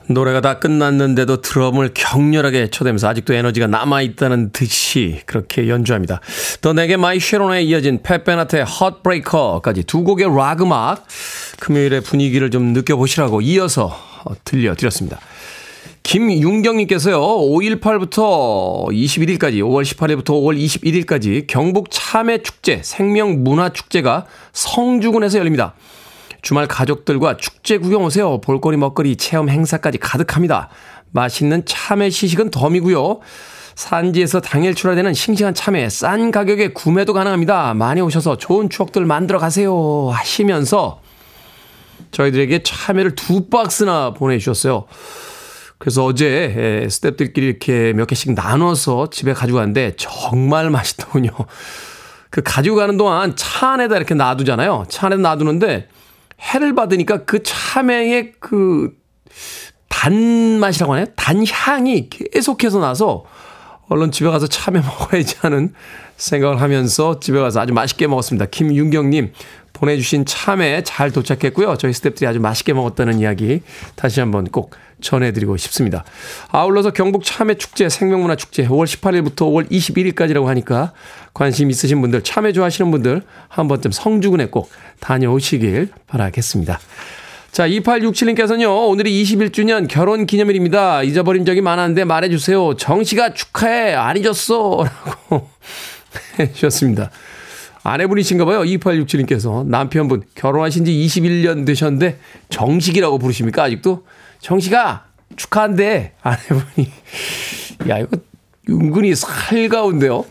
노래가 0.07 0.41
다 0.41 0.61
끝났는데도 0.61 1.41
드럼을 1.41 1.91
격렬하게 1.95 2.71
쳐대면서 2.71 3.09
아직도 3.09 3.35
에너지가 3.35 3.67
남아있다는 3.67 4.53
듯이 4.53 5.23
그렇게 5.27 5.69
연주합니다. 5.69 6.21
더 6.61 6.73
낵의 6.73 6.97
My 6.97 7.19
Sharona에 7.19 7.63
이어진 7.63 8.03
팻 8.03 8.23
베네타의 8.23 8.65
Heartbreaker까지 8.67 9.83
두 9.85 10.05
곡의 10.05 10.29
락 10.37 10.63
음악 10.63 11.07
금요일의 11.59 12.03
분위기를 12.03 12.51
좀 12.51 12.73
느껴보시라고 12.73 13.41
이어서 13.41 13.97
들려드렸습니다. 14.45 15.19
김윤경님께서요, 16.11 17.21
5.18부터 17.21 18.89
21일까지, 18.89 19.63
5월 19.63 19.85
18일부터 19.85 20.31
5월 20.31 20.59
21일까지 20.59 21.47
경북 21.47 21.87
참외축제, 21.89 22.81
생명문화축제가 22.83 24.27
성주군에서 24.53 25.39
열립니다. 25.39 25.75
주말 26.43 26.67
가족들과 26.67 27.37
축제 27.37 27.79
구경 27.79 28.03
오세요. 28.03 28.41
볼거리 28.41 28.77
먹거리 28.77 29.15
체험 29.15 29.49
행사까지 29.49 29.99
가득합니다. 29.99 30.69
맛있는 31.13 31.65
참외 31.65 32.11
시식은 32.11 32.51
덤이고요. 32.51 33.21
산지에서 33.77 34.41
당일 34.41 34.75
출하되는 34.75 35.15
싱싱한 35.15 35.55
참외 35.55 35.89
싼 35.91 36.33
가격에 36.33 36.73
구매도 36.73 37.13
가능합니다. 37.13 37.75
많이 37.75 38.01
오셔서 38.01 38.37
좋은 38.37 38.69
추억들 38.69 39.05
만들어 39.05 39.39
가세요. 39.39 40.11
하시면서 40.13 41.03
저희들에게 42.11 42.65
참외를 42.65 43.15
두 43.15 43.49
박스나 43.49 44.13
보내주셨어요. 44.15 44.87
그래서 45.81 46.05
어제 46.05 46.87
스탭들끼리 46.91 47.39
이렇게 47.39 47.95
몇 47.95 48.05
개씩 48.05 48.35
나눠서 48.35 49.09
집에 49.09 49.33
가지고 49.33 49.57
갔는데 49.57 49.95
정말 49.97 50.69
맛있더군요. 50.71 51.31
그 52.29 52.43
가지고 52.43 52.77
가는 52.77 52.99
동안 52.99 53.35
차 53.35 53.71
안에다 53.71 53.97
이렇게 53.97 54.15
놔두잖아요. 54.15 54.85
차 54.91 55.07
안에다 55.07 55.23
놔두는데 55.23 55.89
해를 56.39 56.75
받으니까 56.75 57.25
그 57.25 57.43
참외의 57.43 58.33
그 58.41 58.93
단맛이라고 59.89 60.93
하나요? 60.93 61.07
단향이 61.17 62.11
계속해서 62.11 62.79
나서 62.79 63.25
얼른 63.89 64.13
집에 64.13 64.29
가서 64.29 64.49
참외 64.49 64.81
먹어야지 64.85 65.37
하는 65.41 65.73
생각을 66.19 66.61
하면서 66.61 67.21
집에 67.21 67.41
가서 67.41 67.59
아주 67.59 67.73
맛있게 67.73 68.07
먹었습니다. 68.07 68.47
김윤경님 68.51 69.33
보내주신 69.73 70.27
참외 70.27 70.83
잘 70.85 71.11
도착했고요. 71.11 71.77
저희 71.79 71.93
스탭들이 71.93 72.27
아주 72.29 72.39
맛있게 72.39 72.75
먹었다는 72.75 73.19
이야기 73.19 73.63
다시 73.97 74.21
한번 74.21 74.45
꼭 74.45 74.75
전해드리고 75.01 75.57
싶습니다. 75.57 76.05
아울러서 76.49 76.91
경북 76.93 77.25
참외 77.25 77.55
축제, 77.55 77.89
생명문화 77.89 78.37
축제 78.37 78.67
5월 78.67 78.87
18일부터 78.87 79.37
5월 79.37 79.71
21일까지라고 79.71 80.47
하니까 80.47 80.93
관심 81.35 81.71
있으신 81.71 82.01
분들, 82.01 82.23
참외 82.23 82.53
좋아하시는 82.53 82.91
분들 82.91 83.23
한 83.49 83.69
번쯤 83.69 83.93
성주군에 83.93 84.47
꼭 84.47 84.71
다녀오시길 85.01 85.89
바라겠습니다. 86.07 86.79
자, 87.53 87.69
2867님께서는요, 87.69 88.89
오늘이 88.89 89.23
21주년 89.25 89.89
결혼 89.89 90.25
기념일입니다. 90.25 91.03
잊어버린 91.03 91.45
적이 91.45 91.63
많았는데 91.63 92.05
말해주세요. 92.05 92.77
정씨가 92.77 93.35
축하해. 93.35 93.95
안 93.95 94.17
잊었어. 94.17 94.85
라고 95.05 95.49
해주셨습니다. 96.39 97.11
아내분이신가 97.83 98.45
봐요. 98.45 98.61
2867님께서. 98.63 99.67
남편분, 99.67 100.25
결혼하신 100.35 100.85
지 100.85 100.93
21년 100.93 101.65
되셨는데, 101.67 102.19
정식이라고 102.51 103.19
부르십니까? 103.19 103.63
아직도? 103.65 104.05
정식아, 104.41 105.07
축하한대. 105.37 106.15
아내분이. 106.23 106.91
야, 107.89 107.99
이거 107.99 108.17
은근히 108.69 109.15
살가운데요. 109.15 110.25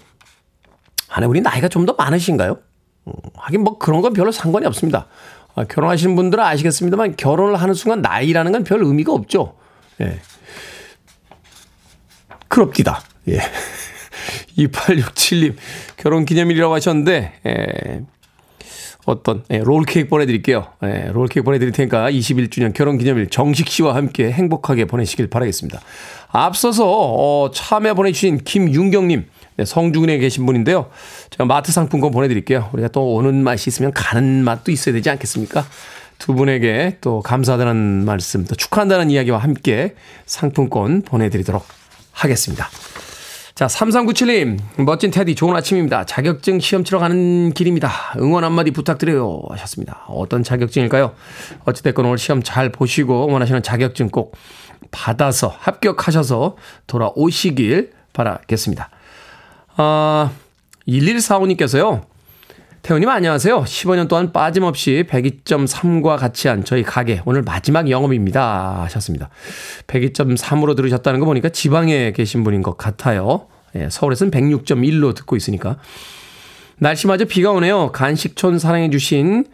아내분이 1.09 1.41
나이가 1.41 1.67
좀 1.67 1.85
더 1.85 1.93
많으신가요? 1.93 2.59
어, 3.05 3.11
하긴 3.35 3.61
뭐 3.63 3.77
그런 3.79 4.01
건 4.01 4.13
별로 4.13 4.31
상관이 4.31 4.65
없습니다. 4.67 5.07
아, 5.55 5.63
결혼하시는 5.63 6.15
분들은 6.15 6.43
아시겠습니다만 6.43 7.15
결혼을 7.17 7.55
하는 7.55 7.73
순간 7.73 8.01
나이라는 8.01 8.51
건 8.51 8.63
별 8.63 8.83
의미가 8.83 9.11
없죠. 9.11 9.55
예. 10.01 10.19
그럽디다. 12.47 13.01
예. 13.29 13.39
2867님, 14.57 15.55
결혼 15.97 16.25
기념일이라고 16.25 16.73
하셨는데, 16.73 17.33
에, 17.45 18.01
어떤 19.05 19.43
예, 19.49 19.59
롤케이크 19.59 20.07
보내드릴게요. 20.07 20.67
예, 20.83 21.09
롤케이크 21.11 21.43
보내드릴 21.43 21.71
테니까 21.71 22.11
21주년 22.11 22.73
결혼 22.73 22.97
기념일 22.97 23.29
정식 23.29 23.67
씨와 23.69 23.95
함께 23.95 24.31
행복하게 24.31 24.85
보내시길 24.85 25.27
바라겠습니다. 25.27 25.79
앞서서 26.27 26.85
어, 26.87 27.51
참여 27.51 27.95
보내주신 27.95 28.39
김윤경님 28.43 29.25
네, 29.57 29.65
성주군에 29.65 30.19
계신 30.19 30.45
분인데요. 30.45 30.89
제가 31.31 31.45
마트 31.45 31.71
상품권 31.71 32.11
보내드릴게요. 32.11 32.69
우리가 32.71 32.89
또 32.89 33.13
오는 33.13 33.43
맛이 33.43 33.69
있으면 33.69 33.91
가는 33.93 34.43
맛도 34.43 34.71
있어야 34.71 34.93
되지 34.93 35.09
않겠습니까? 35.09 35.65
두 36.17 36.33
분에게 36.33 36.97
또 37.01 37.21
감사하다는 37.21 38.05
말씀, 38.05 38.45
또 38.45 38.55
축하한다는 38.55 39.09
이야기와 39.09 39.37
함께 39.37 39.95
상품권 40.25 41.01
보내드리도록 41.01 41.65
하겠습니다. 42.11 42.69
자, 43.59 43.67
3397님, 43.67 44.57
멋진 44.85 45.11
테디, 45.11 45.35
좋은 45.35 45.53
아침입니다. 45.53 46.05
자격증 46.05 46.61
시험 46.61 46.85
치러 46.85 46.97
가는 46.97 47.51
길입니다. 47.51 47.91
응원 48.17 48.45
한마디 48.45 48.71
부탁드려요. 48.71 49.41
하셨습니다. 49.49 50.05
어떤 50.07 50.43
자격증일까요? 50.43 51.13
어찌됐건 51.65 52.05
오늘 52.05 52.17
시험 52.17 52.41
잘 52.41 52.71
보시고 52.71 53.27
원하시는 53.29 53.61
자격증 53.61 54.11
꼭 54.11 54.37
받아서 54.91 55.53
합격하셔서 55.59 56.55
돌아오시길 56.87 57.91
바라겠습니다. 58.13 58.89
아, 59.75 60.31
1145님께서요. 60.87 62.03
태훈님 62.81 63.09
안녕하세요. 63.09 63.63
15년 63.63 64.07
동안 64.07 64.31
빠짐없이 64.31 65.03
102.3과 65.07 66.17
같이 66.17 66.47
한 66.47 66.63
저희 66.63 66.81
가게 66.81 67.21
오늘 67.25 67.41
마지막 67.43 67.89
영업입니다 67.89 68.81
하셨습니다. 68.83 69.29
102.3으로 69.87 70.75
들으셨다는 70.75 71.19
거 71.19 71.25
보니까 71.25 71.49
지방에 71.49 72.11
계신 72.13 72.43
분인 72.43 72.61
것 72.63 72.77
같아요. 72.77 73.47
예, 73.75 73.89
서울에서는 73.89 74.31
106.1로 74.31 75.13
듣고 75.13 75.35
있으니까. 75.35 75.77
날씨마저 76.77 77.25
비가 77.25 77.51
오네요. 77.51 77.91
간식촌 77.91 78.57
사랑해 78.57 78.89
주신 78.89 79.45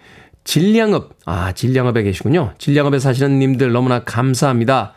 진량읍. 0.43 1.17
아, 1.25 1.51
진량읍에 1.53 2.03
계시군요. 2.03 2.53
진량읍에 2.59 2.99
사시는 2.99 3.39
님들 3.39 3.71
너무나 3.71 4.03
감사합니다. 4.03 4.93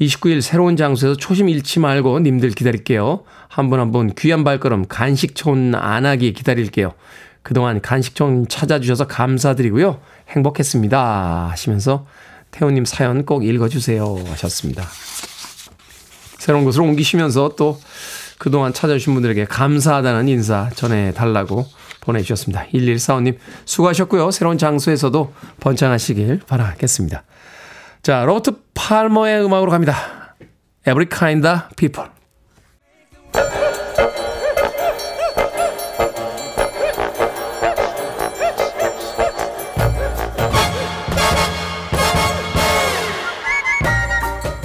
29일 0.00 0.42
새로운 0.42 0.76
장소에서 0.76 1.16
초심 1.16 1.48
잃지 1.48 1.80
말고 1.80 2.20
님들 2.20 2.50
기다릴게요. 2.50 3.22
한 3.48 3.70
분 3.70 3.80
한 3.80 3.90
분 3.90 4.12
귀한 4.14 4.44
발걸음 4.44 4.84
간식촌 4.88 5.74
안 5.74 6.04
하기 6.04 6.32
기다릴게요. 6.34 6.92
그동안 7.44 7.80
간식촌 7.80 8.48
찾아주셔서 8.48 9.06
감사드리고요. 9.06 10.00
행복했습니다. 10.30 11.50
하시면서 11.50 12.06
태호님 12.50 12.86
사연 12.86 13.26
꼭 13.26 13.44
읽어주세요. 13.44 14.16
하셨습니다. 14.30 14.82
새로운 16.38 16.64
곳으로 16.64 16.84
옮기시면서 16.84 17.54
또 17.56 17.78
그동안 18.38 18.72
찾아주신 18.72 19.12
분들에게 19.14 19.44
감사하다는 19.44 20.28
인사 20.28 20.70
전해달라고 20.74 21.66
보내주셨습니다. 22.00 22.66
1145님 22.72 23.36
수고하셨고요. 23.66 24.30
새로운 24.30 24.56
장소에서도 24.56 25.32
번창하시길 25.60 26.40
바라겠습니다. 26.46 27.24
자, 28.02 28.24
로트 28.24 28.52
팔머의 28.74 29.44
음악으로 29.44 29.70
갑니다. 29.70 30.34
Every 30.86 31.06
kind 31.10 31.46
of 31.46 31.60
people. 31.76 32.08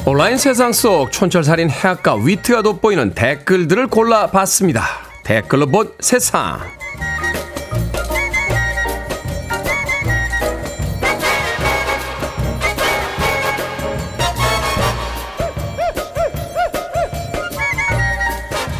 온라인 0.05 0.37
세상 0.37 0.73
속 0.73 1.11
촌철살인 1.11 1.69
해악과 1.69 2.15
위트가 2.15 2.61
돋보이는 2.63 3.13
댓글들을 3.13 3.87
골라봤습니다. 3.87 4.83
댓글로 5.23 5.67
본 5.67 5.93
세상. 5.99 6.59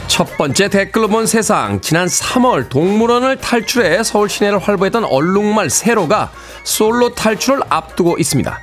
첫 0.07 0.37
번째 0.37 0.69
댓글로 0.69 1.07
본 1.09 1.27
세상. 1.27 1.79
지난 1.81 2.07
3월 2.07 2.69
동물원을 2.69 3.37
탈출해 3.37 4.03
서울 4.03 4.29
시내를 4.29 4.59
활보했던 4.59 5.05
얼룩말 5.05 5.69
세로가 5.69 6.31
솔로 6.63 7.13
탈출을 7.13 7.61
앞두고 7.69 8.17
있습니다. 8.17 8.59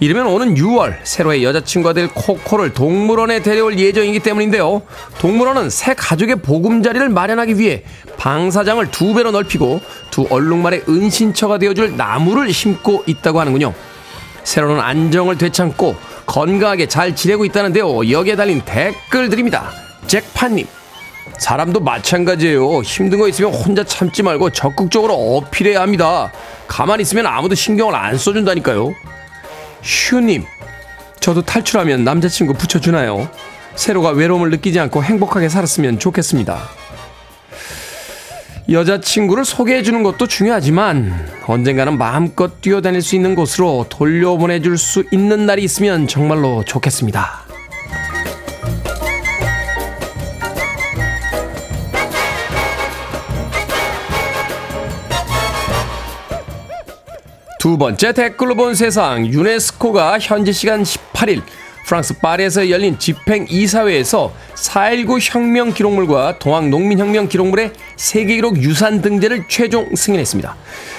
이르면 0.00 0.26
오는 0.26 0.54
6월 0.54 0.96
세로의 1.02 1.42
여자친구가 1.42 1.92
될 1.92 2.08
코코를 2.08 2.72
동물원에 2.72 3.42
데려올 3.42 3.78
예정이기 3.78 4.20
때문인데요. 4.20 4.82
동물원은 5.18 5.70
새 5.70 5.94
가족의 5.94 6.36
보금자리를 6.36 7.08
마련하기 7.08 7.58
위해 7.58 7.82
방사장을 8.16 8.88
두 8.92 9.12
배로 9.14 9.32
넓히고 9.32 9.80
두 10.10 10.26
얼룩말의 10.30 10.84
은신처가 10.88 11.58
되어줄 11.58 11.96
나무를 11.96 12.52
심고 12.52 13.04
있다고 13.06 13.40
하는군요. 13.40 13.74
세로는 14.44 14.80
안정을 14.80 15.36
되찾고 15.36 15.96
건강하게 16.26 16.86
잘 16.86 17.16
지내고 17.16 17.44
있다는데요. 17.44 18.10
여기에 18.10 18.36
달린 18.36 18.62
댓글들입니다. 18.64 19.70
잭파님. 20.06 20.66
사람도 21.38 21.80
마찬가지예요. 21.80 22.82
힘든 22.82 23.18
거 23.18 23.28
있으면 23.28 23.52
혼자 23.52 23.84
참지 23.84 24.22
말고 24.22 24.50
적극적으로 24.50 25.14
어필해야 25.14 25.80
합니다. 25.80 26.32
가만히 26.66 27.02
있으면 27.02 27.26
아무도 27.26 27.54
신경을 27.54 27.94
안 27.94 28.16
써준다니까요. 28.16 28.94
슈님, 29.82 30.44
저도 31.20 31.42
탈출하면 31.42 32.04
남자친구 32.04 32.54
붙여주나요? 32.54 33.28
세로가 33.74 34.10
외로움을 34.10 34.50
느끼지 34.50 34.80
않고 34.80 35.04
행복하게 35.04 35.48
살았으면 35.48 35.98
좋겠습니다. 35.98 36.68
여자친구를 38.70 39.46
소개해주는 39.46 40.02
것도 40.02 40.26
중요하지만 40.26 41.26
언젠가는 41.46 41.96
마음껏 41.96 42.60
뛰어다닐 42.60 43.00
수 43.00 43.16
있는 43.16 43.34
곳으로 43.34 43.86
돌려보내줄 43.88 44.76
수 44.76 45.04
있는 45.10 45.46
날이 45.46 45.62
있으면 45.64 46.06
정말로 46.06 46.62
좋겠습니다. 46.64 47.47
두 57.58 57.76
번째 57.76 58.12
댓글로 58.12 58.54
본 58.54 58.76
세상 58.76 59.26
유네스코가 59.26 60.20
현지 60.20 60.52
시간 60.52 60.84
18일 60.84 61.42
프랑스 61.84 62.16
파리에서 62.20 62.70
열린 62.70 63.00
집행 63.00 63.46
이사회에서 63.48 64.32
4.19 64.54 65.18
혁명 65.20 65.72
기록물과 65.72 66.38
동학 66.38 66.68
농민혁명 66.68 67.28
기록물의 67.28 67.72
세계 67.96 68.36
기록 68.36 68.58
유산 68.58 69.02
등재를 69.02 69.46
최종 69.48 69.92
승인했습니다. 69.96 70.54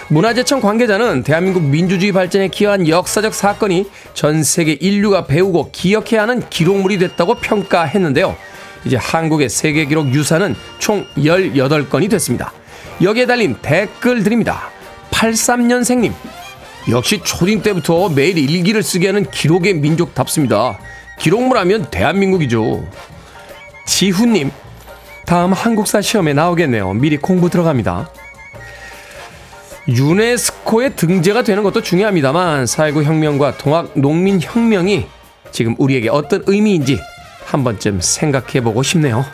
문화재청 0.10 0.60
관계자는 0.60 1.24
대한민국 1.24 1.64
민주주의 1.64 2.12
발전에 2.12 2.50
기여한 2.50 2.90
역사적 2.90 3.34
사건이 3.34 3.90
전 4.14 4.44
세계 4.44 4.74
인류가 4.74 5.28
배우고 5.28 5.70
기억해야 5.72 6.24
하는 6.24 6.42
기록물이 6.50 6.98
됐다고 6.98 7.36
평가했는데요. 7.36 8.36
이제 8.84 8.98
한국의 8.98 9.48
세계 9.48 9.86
기록 9.86 10.14
유산은 10.14 10.56
총 10.80 11.06
18건이 11.16 12.10
됐습니다. 12.10 12.52
여기에 13.02 13.28
달린 13.28 13.56
댓글 13.62 14.24
드립니다. 14.24 14.72
83년생님, 15.12 16.14
역시 16.90 17.22
초딩 17.24 17.62
때부터 17.62 18.10
매일 18.10 18.38
일기를 18.38 18.82
쓰게 18.84 19.08
하는 19.08 19.30
기록의 19.30 19.76
민족답습니다. 19.76 20.80
기록물 21.20 21.58
하면 21.58 21.90
대한민국이죠. 21.90 22.88
지훈님, 23.86 24.52
다음 25.26 25.54
한국사 25.54 26.02
시험에 26.02 26.34
나오겠네요. 26.34 26.94
미리 26.94 27.18
공부 27.18 27.50
들어갑니다. 27.50 28.10
유네스코에 29.88 30.90
등재가 30.90 31.44
되는 31.44 31.64
것도 31.64 31.82
중요합니다만, 31.82 32.66
4.19 32.66 33.04
혁명과 33.04 33.58
동학 33.58 33.92
농민 33.96 34.40
혁명이 34.42 35.08
지금 35.52 35.76
우리에게 35.78 36.10
어떤 36.10 36.44
의미인지 36.46 37.00
한 37.46 37.64
번쯤 37.64 38.00
생각해 38.02 38.62
보고 38.62 38.84
싶네요. 38.84 39.26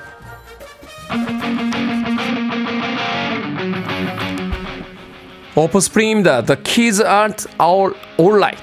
오프스프링입니다. 5.55 6.41
The 6.43 6.57
kids 6.57 7.01
aren't 7.01 7.47
all 7.59 7.93
alright. 8.19 8.59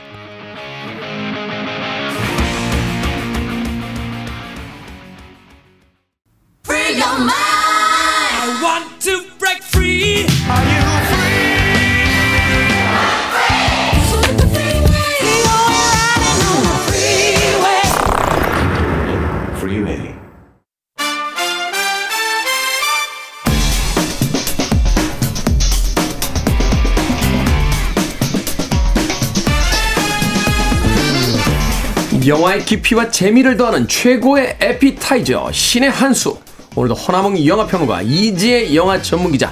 영화의 32.27 32.61
깊이와 32.65 33.11
재미를 33.11 33.57
더하는 33.57 33.89
최고의 33.89 34.57
에피타이저 34.61 35.51
신의 35.53 35.91
한수 35.91 36.39
오늘도 36.77 36.95
허나몽 36.95 37.45
영화평론가 37.45 38.03
이지혜 38.03 38.75
영화 38.75 39.01
전문기자 39.01 39.51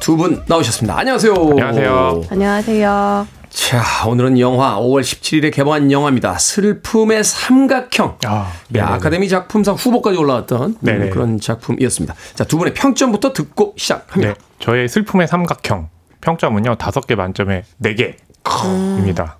두 0.00 0.16
분 0.16 0.42
나오셨습니다. 0.48 0.98
안녕하세요. 0.98 1.34
안녕하세요. 1.34 2.22
안녕하세요. 2.30 3.26
자, 3.50 3.82
오늘은 4.08 4.38
영화 4.38 4.78
5월 4.78 5.02
17일에 5.02 5.52
개봉한 5.52 5.90
영화입니다. 5.92 6.38
슬픔의 6.38 7.22
삼각형. 7.22 8.18
아, 8.24 8.52
네, 8.68 8.80
네네네. 8.80 8.94
아카데미 8.96 9.28
작품상 9.28 9.74
후보까지 9.74 10.16
올라왔던 10.18 10.62
음, 10.62 10.76
네네. 10.80 11.10
그런 11.10 11.38
작품이었습니다. 11.38 12.14
자, 12.34 12.44
두 12.44 12.56
분의 12.58 12.72
평점부터 12.74 13.32
듣고 13.34 13.74
시작합니다. 13.76 14.34
네, 14.34 14.40
저의 14.58 14.88
슬픔의 14.88 15.28
삼각형 15.28 15.88
평점은요 16.22 16.76
다섯 16.76 17.06
개 17.06 17.14
만점에 17.14 17.64
네 17.78 17.94
개입니다. 17.94 19.38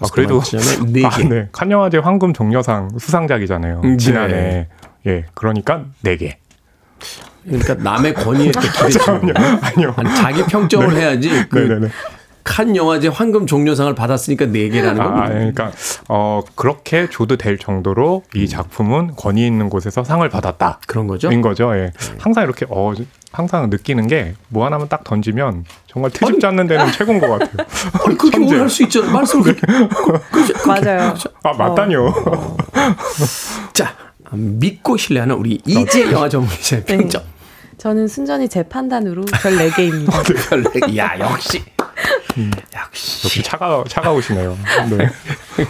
아, 0.00 0.06
그래도 0.12 0.40
네 0.86 1.00
개. 1.00 1.06
아, 1.06 1.28
네. 1.28 1.48
칸 1.52 1.70
영화제 1.70 1.98
황금 1.98 2.32
종려상 2.32 2.90
수상작이잖아요. 2.98 3.80
음, 3.84 3.90
네. 3.92 3.96
지난해 3.96 4.68
예 5.06 5.24
그러니까 5.34 5.84
네 6.02 6.16
개. 6.16 6.38
그러니까 7.44 7.74
남의 7.74 8.14
권위에 8.14 8.50
거. 8.52 8.60
아니요. 9.62 9.94
아니, 9.96 10.14
자기 10.16 10.44
평점을 10.44 10.94
해야지. 10.96 11.30
그 11.48 11.58
네네네. 11.58 11.88
칸 12.42 12.74
영화제 12.74 13.08
황금 13.08 13.46
종려상을 13.46 13.94
받았으니까 13.94 14.46
네 14.46 14.68
개라는 14.70 15.00
아, 15.00 15.04
겁니다. 15.04 15.28
그러니까 15.28 15.72
어 16.08 16.40
그렇게 16.54 17.08
줘도 17.10 17.36
될 17.36 17.58
정도로 17.58 18.22
이 18.34 18.48
작품은 18.48 19.14
권위 19.16 19.46
있는 19.46 19.68
곳에서 19.68 20.04
상을 20.04 20.26
받았다. 20.28 20.80
그런 20.86 21.06
거죠? 21.06 21.30
인 21.30 21.42
거죠. 21.42 21.74
예. 21.76 21.92
항상 22.18 22.44
이렇게 22.44 22.66
어 22.70 22.92
항상 23.32 23.70
느끼는 23.70 24.06
게 24.08 24.34
뭐 24.48 24.66
하나만 24.66 24.88
딱 24.88 25.04
던지면 25.04 25.64
정말 25.86 26.10
트집 26.10 26.40
잡는 26.40 26.66
데는 26.66 26.90
최고인 26.92 27.20
것 27.20 27.28
같아요. 27.28 27.66
아니, 28.04 28.18
그렇게 28.18 28.30
천재. 28.38 28.52
오해할 28.54 28.68
수 28.68 28.82
있잖아요. 28.84 29.10
말씀을 29.12 29.54
그렇게. 29.54 30.66
맞아요. 30.66 31.14
아 31.44 31.52
맞다니요. 31.52 32.14
자, 33.72 33.94
믿고 34.32 34.96
신뢰하는 34.96 35.36
우리 35.36 35.60
이재 35.64 36.10
영화 36.12 36.28
전문기자의 36.28 36.84
네. 36.84 36.96
평점. 36.96 37.22
저는 37.78 38.08
순전히 38.08 38.48
제 38.48 38.62
판단으로 38.62 39.24
별 39.40 39.52
4개입니다. 39.70 40.10
별네 40.50 40.86
개. 40.86 40.96
야, 40.98 41.14
역시. 41.18 41.62
역시. 42.38 43.24
역시 43.26 43.42
차가 43.42 43.82
차가우시네요. 43.88 44.56
네. 44.96 45.08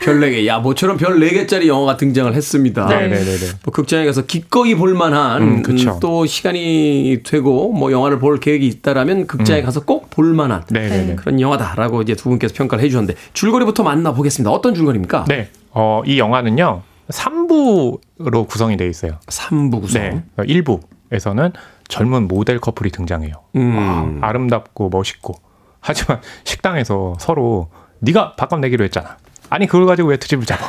별 0.00 0.20
4개. 0.20 0.46
야, 0.46 0.58
모처럼 0.58 0.96
별 0.96 1.18
4개짜리 1.18 1.66
영화가 1.66 1.96
등장을 1.96 2.32
했습니다. 2.34 2.86
네네네네. 2.86 3.46
뭐 3.64 3.72
극장에 3.72 4.04
가서 4.06 4.22
기꺼이 4.26 4.74
볼 4.74 4.94
만한 4.94 5.42
음, 5.42 5.62
그쵸. 5.62 5.94
음, 5.94 6.00
또 6.00 6.26
시간이 6.26 7.20
되고 7.24 7.72
뭐 7.72 7.92
영화를 7.92 8.18
볼 8.18 8.40
계획이 8.40 8.66
있다라면 8.66 9.26
극장에 9.26 9.62
가서 9.62 9.84
꼭 9.84 10.00
볼 10.10 10.34
만한 10.34 10.62
음. 10.70 10.74
네네네. 10.74 11.14
그런 11.16 11.40
영화다라고 11.40 12.02
이제 12.02 12.14
두 12.16 12.28
분께서 12.30 12.52
평가를 12.54 12.82
해 12.84 12.88
주셨는데 12.88 13.14
줄거리부터 13.32 13.82
만나 13.84 14.12
보겠습니다. 14.12 14.50
어떤 14.50 14.74
줄거리입니까? 14.74 15.24
네. 15.28 15.48
어, 15.70 16.02
이 16.04 16.18
영화는요. 16.18 16.82
3부로 17.10 18.48
구성이 18.48 18.76
되어 18.76 18.88
있어요. 18.88 19.18
3부 19.26 19.80
구성. 19.82 20.02
네. 20.02 20.22
1부에서는 20.38 21.52
젊은 21.88 22.28
모델 22.28 22.58
커플이 22.58 22.90
등장해요. 22.90 23.32
음. 23.56 24.18
아 24.22 24.32
름답고 24.32 24.88
멋있고. 24.90 25.34
하지만 25.80 26.20
식당에서 26.44 27.14
서로 27.18 27.68
네가 28.00 28.34
밥값 28.36 28.60
내기로 28.60 28.84
했잖아. 28.84 29.16
아니 29.48 29.66
그걸 29.66 29.86
가지고 29.86 30.08
왜 30.10 30.16
트집을 30.16 30.46
잡아? 30.46 30.66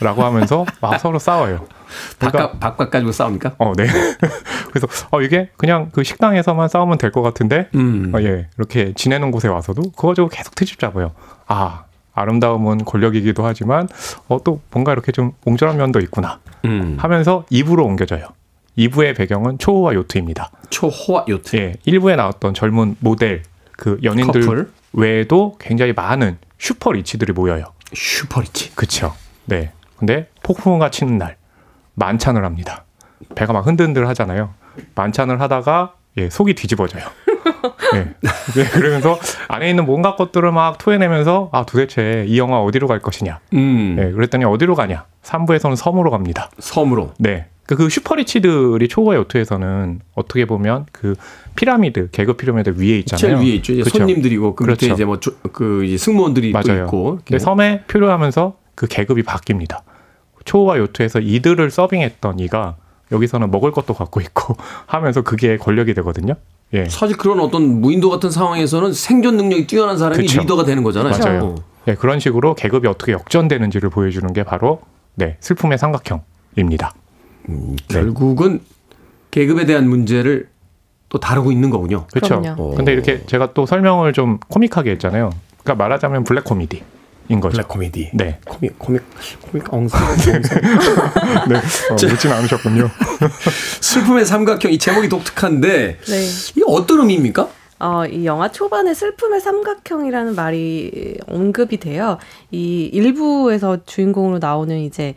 라고 0.00 0.24
하면서 0.24 0.66
막 0.80 0.98
서로 0.98 1.18
싸워요. 1.18 1.66
그러니까 2.18 2.38
밥값 2.52 2.60
밥값 2.60 2.90
가지고 2.90 3.12
싸웁니까? 3.12 3.54
어, 3.58 3.72
네. 3.76 3.86
그래서 4.72 4.88
어 5.10 5.20
이게 5.22 5.50
그냥 5.56 5.90
그 5.92 6.02
식당에서만 6.02 6.68
싸우면 6.68 6.98
될 6.98 7.12
것 7.12 7.22
같은데 7.22 7.68
음. 7.74 8.10
어, 8.14 8.20
예. 8.22 8.48
이렇게 8.56 8.92
지내는 8.94 9.30
곳에 9.30 9.48
와서도 9.48 9.82
그거 9.92 10.08
가지고 10.08 10.28
계속 10.28 10.54
트집 10.54 10.78
잡아요. 10.78 11.12
아, 11.46 11.84
아름다움은 12.14 12.84
권력이기도 12.84 13.44
하지만 13.44 13.86
어 14.28 14.38
또 14.44 14.60
뭔가 14.72 14.92
이렇게 14.92 15.12
좀 15.12 15.32
옹졸한 15.44 15.76
면도 15.76 16.00
있구나 16.00 16.40
음. 16.64 16.96
하면서 16.98 17.44
2부로 17.52 17.84
옮겨져요. 17.84 18.26
2부의 18.78 19.14
배경은 19.16 19.58
초호화 19.58 19.92
요트입니다. 19.94 20.50
초호화 20.70 21.26
요트. 21.28 21.56
예. 21.56 21.74
1부에 21.86 22.16
나왔던 22.16 22.54
젊은 22.54 22.96
모델 23.00 23.42
그 23.76 23.98
연인들 24.02 24.40
커플. 24.42 24.72
외에도 24.92 25.56
굉장히 25.58 25.92
많은 25.92 26.38
슈퍼 26.58 26.92
리치들이 26.92 27.32
모여요. 27.32 27.64
슈퍼리치. 27.92 28.74
그쵸. 28.74 29.14
네. 29.46 29.72
근데 29.96 30.28
폭풍우가 30.42 30.90
치는 30.90 31.18
날 31.18 31.36
만찬을 31.94 32.44
합니다. 32.44 32.84
배가 33.34 33.52
막 33.52 33.66
흔들흔들 33.66 34.08
하잖아요. 34.08 34.54
만찬을 34.94 35.40
하다가 35.40 35.94
예, 36.18 36.28
속이 36.28 36.54
뒤집어져요. 36.54 37.04
예. 37.94 37.98
네, 38.54 38.64
그러면서 38.72 39.18
안에 39.48 39.70
있는 39.70 39.86
뭔가 39.86 40.16
것들을 40.16 40.50
막 40.52 40.78
토해내면서 40.78 41.50
아 41.52 41.64
도대체 41.64 42.24
이 42.28 42.38
영화 42.38 42.60
어디로 42.60 42.86
갈 42.86 42.98
것이냐. 42.98 43.40
음. 43.54 43.96
예, 43.98 44.10
그랬더니 44.12 44.44
어디로 44.44 44.74
가냐. 44.74 45.06
3부에서는 45.22 45.76
섬으로 45.76 46.10
갑니다. 46.10 46.50
섬으로. 46.58 47.12
네. 47.18 47.46
그, 47.66 47.76
그 47.76 47.88
슈퍼리치들이 47.88 48.88
초과 48.88 49.14
요트에서는 49.14 50.00
어떻게 50.14 50.44
보면 50.44 50.86
그 50.92 51.14
피라미드, 51.54 52.10
계급 52.10 52.36
피라미드 52.36 52.74
위에 52.76 52.98
있잖아요. 53.00 53.20
제일 53.20 53.36
위에 53.36 53.54
있죠. 53.56 53.74
그쵸? 53.74 53.98
손님들이고 53.98 54.54
그 54.54 54.64
밑에 54.64 54.86
그렇죠. 54.86 54.94
이제 54.94 55.04
뭐그 55.04 55.84
이제 55.84 55.96
승무원들이 55.96 56.52
또 56.52 56.58
맞아요. 56.58 56.84
있고. 56.84 57.18
근데. 57.24 57.38
섬에 57.38 57.82
표류하면서 57.86 58.56
그 58.74 58.86
계급이 58.86 59.22
바뀝니다. 59.22 59.80
초호화 60.44 60.78
요트에서 60.78 61.20
이들을 61.20 61.70
서빙했던 61.70 62.40
이가 62.40 62.76
여기서는 63.12 63.50
먹을 63.50 63.70
것도 63.70 63.94
갖고 63.94 64.20
있고 64.20 64.56
하면서 64.86 65.22
그게 65.22 65.56
권력이 65.56 65.94
되거든요. 65.94 66.34
예. 66.74 66.86
사실 66.86 67.16
그런 67.16 67.38
어떤 67.40 67.80
무인도 67.80 68.08
같은 68.10 68.30
상황에서는 68.30 68.92
생존 68.94 69.36
능력이 69.36 69.66
뛰어난 69.66 69.98
사람이 69.98 70.22
그쵸. 70.22 70.40
리더가 70.40 70.64
되는 70.64 70.82
거잖아요. 70.82 71.18
맞아요. 71.18 71.44
어. 71.44 71.54
예, 71.88 71.94
그런 71.94 72.18
식으로 72.18 72.54
계급이 72.54 72.88
어떻게 72.88 73.12
역전되는지를 73.12 73.90
보여주는 73.90 74.32
게 74.32 74.42
바로 74.42 74.80
네, 75.14 75.36
슬픔의 75.40 75.76
삼각형입니다. 75.78 76.94
네. 77.46 77.76
결국은 77.88 78.60
계급에 79.30 79.66
대한 79.66 79.88
문제를 79.88 80.48
또 81.08 81.18
다루고 81.18 81.52
있는 81.52 81.70
거군요. 81.70 82.06
그렇죠. 82.12 82.40
그럼요. 82.40 82.74
근데 82.74 82.92
이렇게 82.92 83.24
제가 83.26 83.52
또 83.52 83.66
설명을 83.66 84.12
좀 84.12 84.38
코믹하게 84.48 84.92
했잖아요. 84.92 85.30
그러니까 85.62 85.82
말하자면 85.82 86.24
블랙 86.24 86.44
코미디 86.44 86.82
인 87.28 87.40
거죠. 87.40 87.52
블랙 87.52 87.68
코미디. 87.68 88.10
네. 88.14 88.38
코믹 88.46 88.78
코믹 88.78 89.02
코믹 89.42 89.72
엉성. 89.72 90.00
네. 91.48 91.56
어, 91.90 91.92
묻진 91.92 92.32
않으셨군요. 92.32 92.88
슬픔의 93.80 94.24
삼각형 94.24 94.72
이 94.72 94.78
제목이 94.78 95.08
독특한데 95.08 95.98
네. 95.98 96.24
이게 96.56 96.62
어떤 96.66 97.00
의미입니까? 97.00 97.48
어, 97.78 98.06
이 98.06 98.24
영화 98.24 98.50
초반에 98.50 98.94
슬픔의 98.94 99.40
삼각형이라는 99.40 100.36
말이 100.36 101.18
언급이 101.26 101.78
돼요. 101.78 102.18
이 102.52 102.88
일부에서 102.92 103.84
주인공으로 103.84 104.38
나오는 104.38 104.78
이제 104.78 105.14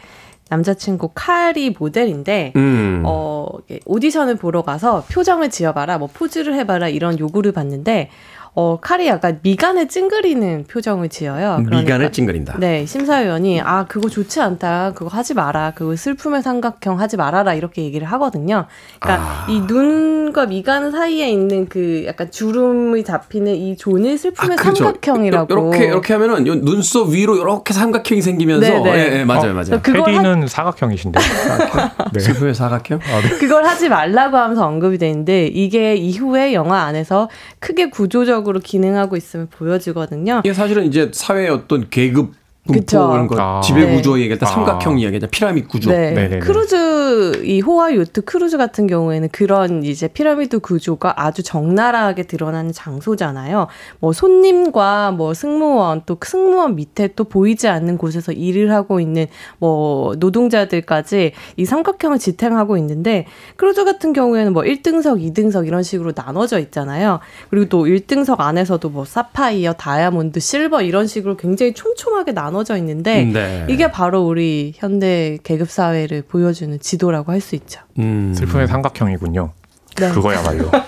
남자친구 0.49 1.11
칼이 1.13 1.75
모델인데, 1.77 2.53
음. 2.55 3.01
어, 3.05 3.47
오디션을 3.85 4.35
보러 4.35 4.61
가서 4.61 5.03
표정을 5.11 5.49
지어봐라, 5.49 5.97
뭐 5.97 6.07
포즈를 6.11 6.53
해봐라 6.55 6.89
이런 6.89 7.17
요구를 7.17 7.51
받는데, 7.51 8.09
어, 8.57 8.77
칼이 8.79 9.05
약간 9.07 9.39
미간을 9.43 9.89
찡그리는 9.89 10.63
표정을 10.71 11.09
지어요. 11.09 11.57
그러니까 11.65 11.77
미간을 11.77 12.11
찡그린다. 12.13 12.55
네, 12.57 12.85
심사위원이 12.85 13.59
아 13.59 13.85
그거 13.85 14.07
좋지 14.07 14.39
않다, 14.39 14.93
그거 14.95 15.09
하지 15.09 15.33
마라, 15.33 15.73
그거 15.75 15.93
슬픔의 15.97 16.41
삼각형 16.41 17.01
하지 17.01 17.17
말아라 17.17 17.53
이렇게 17.53 17.83
얘기를 17.83 18.07
하거든요. 18.13 18.65
그러니까 19.01 19.25
아. 19.25 19.45
이 19.49 19.59
눈과 19.59 20.45
미간 20.45 20.89
사이에 20.91 21.29
있는 21.29 21.67
그 21.67 22.05
약간 22.07 22.31
주름이 22.31 23.03
잡히는 23.03 23.53
이 23.55 23.75
존을 23.75 24.17
슬픔의 24.17 24.57
삼각형이라고. 24.57 25.53
이렇게 25.53 25.85
이렇게 25.87 26.13
하면은 26.13 26.47
요 26.47 26.55
눈썹 26.55 27.09
위로 27.09 27.35
이렇게 27.35 27.73
삼각형이 27.73 28.21
생기면서 28.21 28.69
네, 28.69 28.79
네. 28.79 28.89
예, 28.95 29.19
예, 29.19 29.25
맞아요, 29.25 29.51
어, 29.51 29.53
맞아요. 29.53 29.81
그걸 29.83 30.15
하- 30.15 30.47
사각형이신데. 30.47 31.19
네. 32.13 32.19
슬픔의 32.21 32.55
사각형? 32.55 32.99
그걸 33.37 33.65
하지 33.65 33.89
말라고 33.89 34.37
하면서 34.37 34.65
언급이 34.65 34.97
되는데 34.97 35.47
이게 35.47 35.95
이후에 35.95 36.53
영화 36.53 36.83
안에서 36.83 37.29
크게 37.59 37.89
구조적 37.89 38.44
으로 38.49 38.59
기능하고 38.59 39.15
있음을 39.15 39.47
보여주거든요. 39.47 40.41
이게 40.43 40.53
사실은 40.53 40.85
이제 40.85 41.11
사회의 41.13 41.49
어떤 41.49 41.89
계급 41.89 42.33
분포 42.65 42.79
그쵸. 42.79 43.07
그런 43.09 43.27
거 43.27 43.35
아. 43.39 43.61
지배 43.61 43.85
네. 43.85 43.95
구조 43.95 44.19
얘기할 44.19 44.39
때 44.39 44.45
아. 44.45 44.49
삼각형 44.49 44.97
이야기하자 44.99 45.27
피라미드 45.27 45.67
구조. 45.67 45.91
네. 45.91 46.11
네네네. 46.11 46.39
크루즈 46.39 47.43
이 47.45 47.61
호화 47.61 47.93
요트 47.93 48.21
크루즈 48.21 48.57
같은 48.57 48.87
경우에는 48.87 49.29
그런 49.31 49.83
이제 49.83 50.07
피라미드 50.07 50.59
구조가 50.59 51.13
아주 51.23 51.43
적나라하게 51.43 52.23
드러나는 52.23 52.71
장소잖아요. 52.71 53.67
뭐 53.99 54.13
손님과 54.13 55.11
뭐 55.11 55.33
승무원 55.33 56.01
또 56.05 56.17
승무원 56.23 56.75
밑에 56.75 57.09
또 57.15 57.23
보이지 57.25 57.67
않는 57.67 57.97
곳에서 57.97 58.31
일을 58.31 58.71
하고 58.71 58.99
있는 58.99 59.27
뭐 59.59 60.15
노동자들까지 60.17 61.33
이 61.57 61.65
삼각형을 61.65 62.17
지탱하고 62.17 62.77
있는데 62.77 63.27
크루즈 63.57 63.85
같은 63.85 64.11
경우에는 64.11 64.53
뭐 64.53 64.63
1등석, 64.63 65.21
2등석 65.33 65.67
이런 65.67 65.83
식으로 65.83 66.13
나눠져 66.15 66.59
있잖아요. 66.59 67.19
그리고 67.49 67.69
또 67.69 67.85
1등석 67.85 68.39
안에서도 68.39 68.89
뭐 68.89 69.05
사파이어, 69.05 69.73
다이아몬드, 69.73 70.39
실버 70.39 70.81
이런 70.81 71.05
식으로 71.05 71.37
굉장히 71.37 71.73
촘촘하게 71.73 72.31
나눠 72.31 72.54
져 72.63 72.77
있는데 72.77 73.23
네. 73.25 73.65
이게 73.69 73.91
바로 73.91 74.25
우리 74.25 74.73
현대 74.75 75.37
계급 75.43 75.69
사회를 75.69 76.21
보여주는 76.23 76.79
지도라고 76.79 77.31
할 77.31 77.41
수 77.41 77.55
있죠. 77.55 77.81
음. 77.99 78.33
슬픔의 78.35 78.67
삼각형이군요. 78.67 79.51
네. 79.97 80.11
그거야말로. 80.11 80.69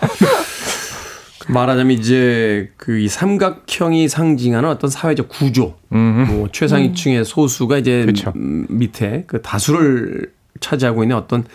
말하자면 1.49 1.97
이제 1.97 2.71
그 2.77 2.97
이 2.99 3.07
삼각형이 3.07 4.09
상징하는 4.09 4.67
어떤 4.69 4.89
사회적 4.89 5.29
구조, 5.29 5.75
음. 5.93 6.25
뭐 6.27 6.49
최상위층의 6.51 7.23
소수가 7.23 7.77
이제 7.77 8.05
그쵸. 8.05 8.33
음, 8.35 8.65
밑에 8.69 9.23
그 9.27 9.41
다수를 9.41 10.31
차지하고 10.59 11.03
있는 11.03 11.15
어떤 11.15 11.45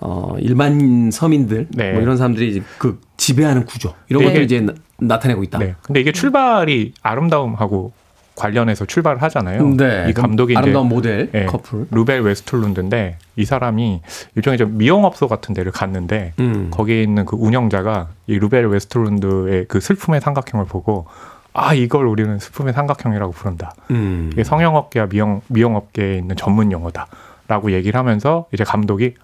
어, 0.00 0.34
일반 0.40 1.10
서민들 1.10 1.68
네. 1.70 1.92
뭐 1.92 2.02
이런 2.02 2.16
사람들이 2.16 2.50
이제 2.50 2.62
그 2.78 3.00
지배하는 3.16 3.64
구조 3.64 3.94
이런 4.08 4.20
네. 4.22 4.26
것들을 4.28 4.44
이제 4.44 4.60
나- 4.60 4.74
나타내고 4.98 5.44
있다. 5.44 5.58
네. 5.60 5.76
근데 5.82 6.00
이게 6.00 6.10
출발이 6.12 6.92
아름다움하고 7.02 7.92
관련해서 8.34 8.86
출발을 8.86 9.22
하잖아요. 9.22 9.76
네. 9.76 10.06
이 10.08 10.12
감독이 10.12 10.56
아름다운 10.56 10.86
이제 10.86 10.94
모델 10.94 11.30
예, 11.34 11.46
커플. 11.46 11.86
루벤 11.90 12.22
외스틀룬드인데 12.22 13.18
이 13.36 13.44
사람이 13.44 14.00
일종의 14.34 14.58
좀 14.58 14.78
미용업소 14.78 15.28
같은 15.28 15.54
데를 15.54 15.70
갔는데 15.72 16.32
음. 16.40 16.70
거기에 16.70 17.02
있는 17.02 17.26
그 17.26 17.36
운영자가 17.36 18.08
이 18.26 18.38
루벤 18.38 18.66
외스틀룬드의 18.68 19.66
그 19.68 19.80
슬픔의 19.80 20.20
삼각형을 20.20 20.66
보고 20.66 21.06
아 21.52 21.74
이걸 21.74 22.06
우리는 22.06 22.38
슬픔의 22.38 22.72
삼각형이라고 22.72 23.32
부른다. 23.32 23.74
음. 23.90 24.30
이게 24.32 24.44
성형업계와 24.44 25.06
미용 25.06 25.42
미용업계에 25.48 26.16
있는 26.16 26.34
전문 26.36 26.72
용어다라고 26.72 27.72
얘기를 27.72 27.98
하면서 27.98 28.46
이제 28.52 28.64
감독이 28.64 29.14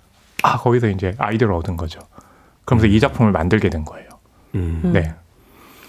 아 0.43 0.59
거기서 0.59 0.89
이제 0.89 1.15
아이디어를 1.19 1.55
얻은 1.55 1.77
거죠. 1.77 2.01
그러면서 2.67 2.87
이 2.87 3.01
작품을 3.01 3.33
만들게 3.33 3.71
된 3.71 3.85
거예요. 3.87 4.09
음. 4.55 4.91
네. 4.93 5.15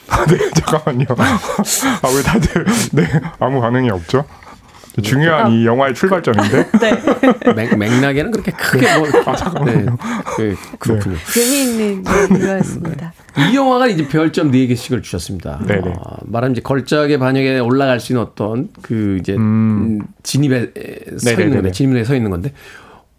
아, 0.10 0.26
네, 0.26 0.38
잠깐만요. 0.55 1.05
아, 1.10 2.07
왜 2.16 2.22
다들, 2.24 2.66
네, 2.93 3.03
아무 3.39 3.62
반응이 3.62 3.89
없죠? 3.89 4.26
중요한 5.01 5.51
이 5.51 5.66
영화의 5.66 5.93
출발점인데. 5.93 6.72
네. 6.80 7.53
맥, 7.55 7.78
맥락에는 7.78 8.32
그렇게 8.32 8.51
크게 8.51 8.97
뭐 8.97 9.07
아, 9.26 9.36
잠깐만요. 9.36 9.97
네. 10.38 10.55
그렇군요. 10.78 11.16
재미있는 11.34 12.03
이유였습니다. 12.36 13.14
이 13.38 13.55
영화가 13.55 13.88
이제 13.88 14.07
별점 14.07 14.51
4개씩을 14.51 15.01
주셨습니다. 15.03 15.60
네네. 15.66 15.93
어, 15.97 16.18
말하면 16.26 16.53
이제 16.53 16.62
걸작의 16.62 17.18
반역에 17.20 17.60
올라갈 17.60 17.99
수 17.99 18.12
있는 18.12 18.24
어떤 18.24 18.70
그 18.82 19.18
이제 19.20 19.36
음, 19.36 20.01
진입에 20.24 20.74
서 21.18 21.30
네네네네. 21.30 21.43
있는 21.43 21.51
건데, 21.57 21.72
진입에 21.72 22.03
서 22.03 22.16
있는 22.16 22.32
건데 22.32 22.53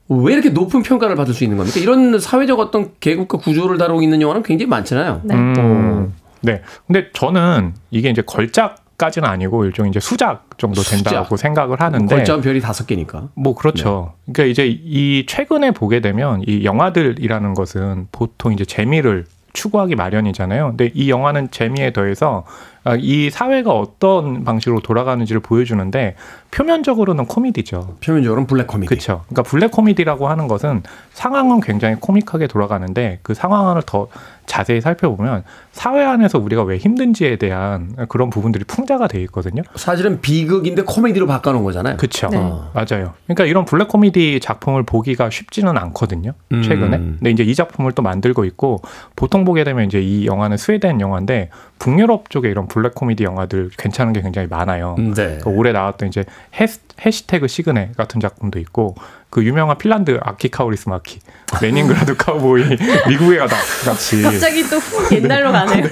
왜 0.09 0.33
이렇게 0.33 0.51
높은 0.51 0.83
평가를 0.83 1.15
받을 1.15 1.33
수 1.33 1.45
있는 1.45 1.57
겁니까? 1.57 1.79
이런 1.81 2.19
사회적 2.19 2.59
어떤 2.59 2.91
계급과 2.99 3.39
구조를 3.39 3.79
다루고 3.79 4.03
있는 4.03 4.21
영화는 4.21 4.43
굉장히 4.43 4.69
많잖아요. 4.69 5.21
네. 5.25 5.35
음, 5.37 6.13
네. 6.41 6.63
근데 6.87 7.11
저는 7.13 7.75
이게 7.91 8.11
이제 8.11 8.23
걸작 8.23 8.77
까지는 9.01 9.27
아니고 9.27 9.65
일종의 9.65 9.91
이제 9.91 9.99
수작 9.99 10.59
정도 10.59 10.83
된다고 10.83 11.25
수작. 11.25 11.39
생각을 11.39 11.81
하는데. 11.81 12.15
걸작은 12.15 12.43
별이 12.43 12.61
다섯 12.61 12.87
개니까. 12.87 13.29
뭐 13.35 13.55
그렇죠. 13.55 14.13
그러니까 14.27 14.45
이제 14.45 14.67
이 14.69 15.25
최근에 15.27 15.71
보게 15.71 16.01
되면 16.01 16.43
이 16.47 16.65
영화들이라는 16.65 17.55
것은 17.55 18.09
보통 18.13 18.53
이제 18.53 18.67
재미를 18.67 19.25
추구하기 19.53 19.97
마련이잖아요. 19.97 20.69
근데 20.69 20.91
이 20.95 21.11
영화는 21.11 21.51
재미에 21.51 21.93
더해서 21.93 22.45
아, 22.85 22.97
이 22.99 23.31
사회가 23.31 23.71
어떤 23.71 24.45
방식으로 24.45 24.81
돌아가는지를 24.81 25.41
보여주는데 25.41 26.17
표면적으로는 26.51 27.27
코미디죠. 27.27 27.97
표면적으로는 28.05 28.47
블랙 28.47 28.67
코미디. 28.67 28.89
그렇죠. 28.89 29.25
그러니까 29.29 29.43
블랙 29.43 29.71
코미디라고 29.71 30.29
하는 30.29 30.47
것은 30.47 30.83
상황은 31.13 31.61
굉장히 31.61 31.97
코믹하게 31.97 32.47
돌아가는데 32.47 33.19
그 33.23 33.35
상황을 33.35 33.83
더 33.85 34.09
자세히 34.51 34.81
살펴보면 34.81 35.45
사회 35.71 36.05
안에서 36.05 36.41
우리가 36.41 36.65
왜 36.65 36.77
힘든지에 36.77 37.37
대한 37.37 37.95
그런 38.09 38.31
부분들이 38.31 38.65
풍자가 38.65 39.07
돼 39.07 39.23
있거든요. 39.23 39.63
사실은 39.77 40.21
비극인데 40.21 40.83
코미디로 40.83 41.29
바꿔놓은 41.29 41.63
거잖아요. 41.63 41.97
그렇죠. 41.97 42.29
네. 42.31 42.37
맞아요. 42.37 43.15
그러니까 43.27 43.45
이런 43.45 43.65
블랙 43.65 43.87
코미디 43.87 44.41
작품을 44.41 44.83
보기가 44.83 45.31
쉽지는 45.31 45.79
않거든요. 45.79 46.33
음. 46.51 46.63
최근에. 46.63 46.99
근데 46.99 47.31
이제 47.31 47.45
이 47.45 47.55
작품을 47.55 47.93
또 47.93 48.03
만들고 48.03 48.45
있고 48.47 48.83
보통 49.15 49.45
보게 49.45 49.63
되면 49.63 49.85
이제 49.85 50.01
이 50.01 50.27
영화는 50.27 50.57
스웨덴 50.57 51.01
영화인데 51.01 51.51
북유럽 51.81 52.29
쪽에 52.31 52.49
이런 52.51 52.69
블랙 52.69 52.95
코미디 52.95 53.25
영화들 53.25 53.71
괜찮은 53.77 54.13
게 54.13 54.21
굉장히 54.21 54.47
많아요. 54.49 54.95
네. 54.99 55.13
그러니까 55.15 55.51
올해 55.51 55.73
나왔던 55.73 56.09
이제 56.11 56.25
해, 56.61 56.67
해시태그 57.05 57.49
시그네 57.49 57.93
같은 57.97 58.21
작품도 58.21 58.59
있고 58.61 58.95
그 59.31 59.45
유명한 59.45 59.79
핀란드 59.79 60.19
아키 60.21 60.49
카우리스마키, 60.51 61.21
레닌그라드 61.63 62.17
카우보이, 62.17 62.65
미국에 63.09 63.39
가다 63.39 63.57
같이 63.85 64.23
갑자기 64.23 64.65
또 64.69 64.77
옛날로 65.15 65.53
가네요. 65.53 65.85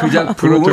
그 0.00 0.10
작품은 0.10 0.62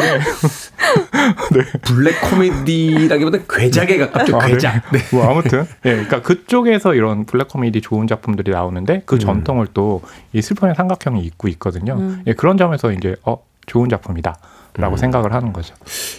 블랙 1.83 2.21
코미디라기보다 2.21 3.37
괴작에 3.47 3.97
가깝죠. 3.99 4.37
아, 4.37 4.45
네. 4.45 4.51
괴작. 4.53 4.91
네. 4.91 4.99
뭐 5.11 5.29
아무튼 5.29 5.67
예, 5.85 5.91
그러니까 5.91 6.21
그쪽에서 6.21 6.95
이런 6.95 7.25
블랙 7.25 7.47
코미디 7.47 7.81
좋은 7.81 8.07
작품들이 8.07 8.51
나오는데 8.51 9.03
그 9.05 9.19
전통을 9.19 9.67
또 9.73 10.01
이 10.35 10.41
슬픔의 10.41 10.75
삼각형이 10.75 11.21
잇고 11.21 11.47
있거든요. 11.47 11.93
음. 11.95 12.21
예, 12.27 12.33
그런 12.33 12.57
점에서 12.57 12.91
이제 12.91 13.15
어 13.23 13.37
좋은 13.65 13.89
작품이다라고 13.89 14.97
생각을 14.97 15.33
하는 15.33 15.53
거죠. 15.53 15.75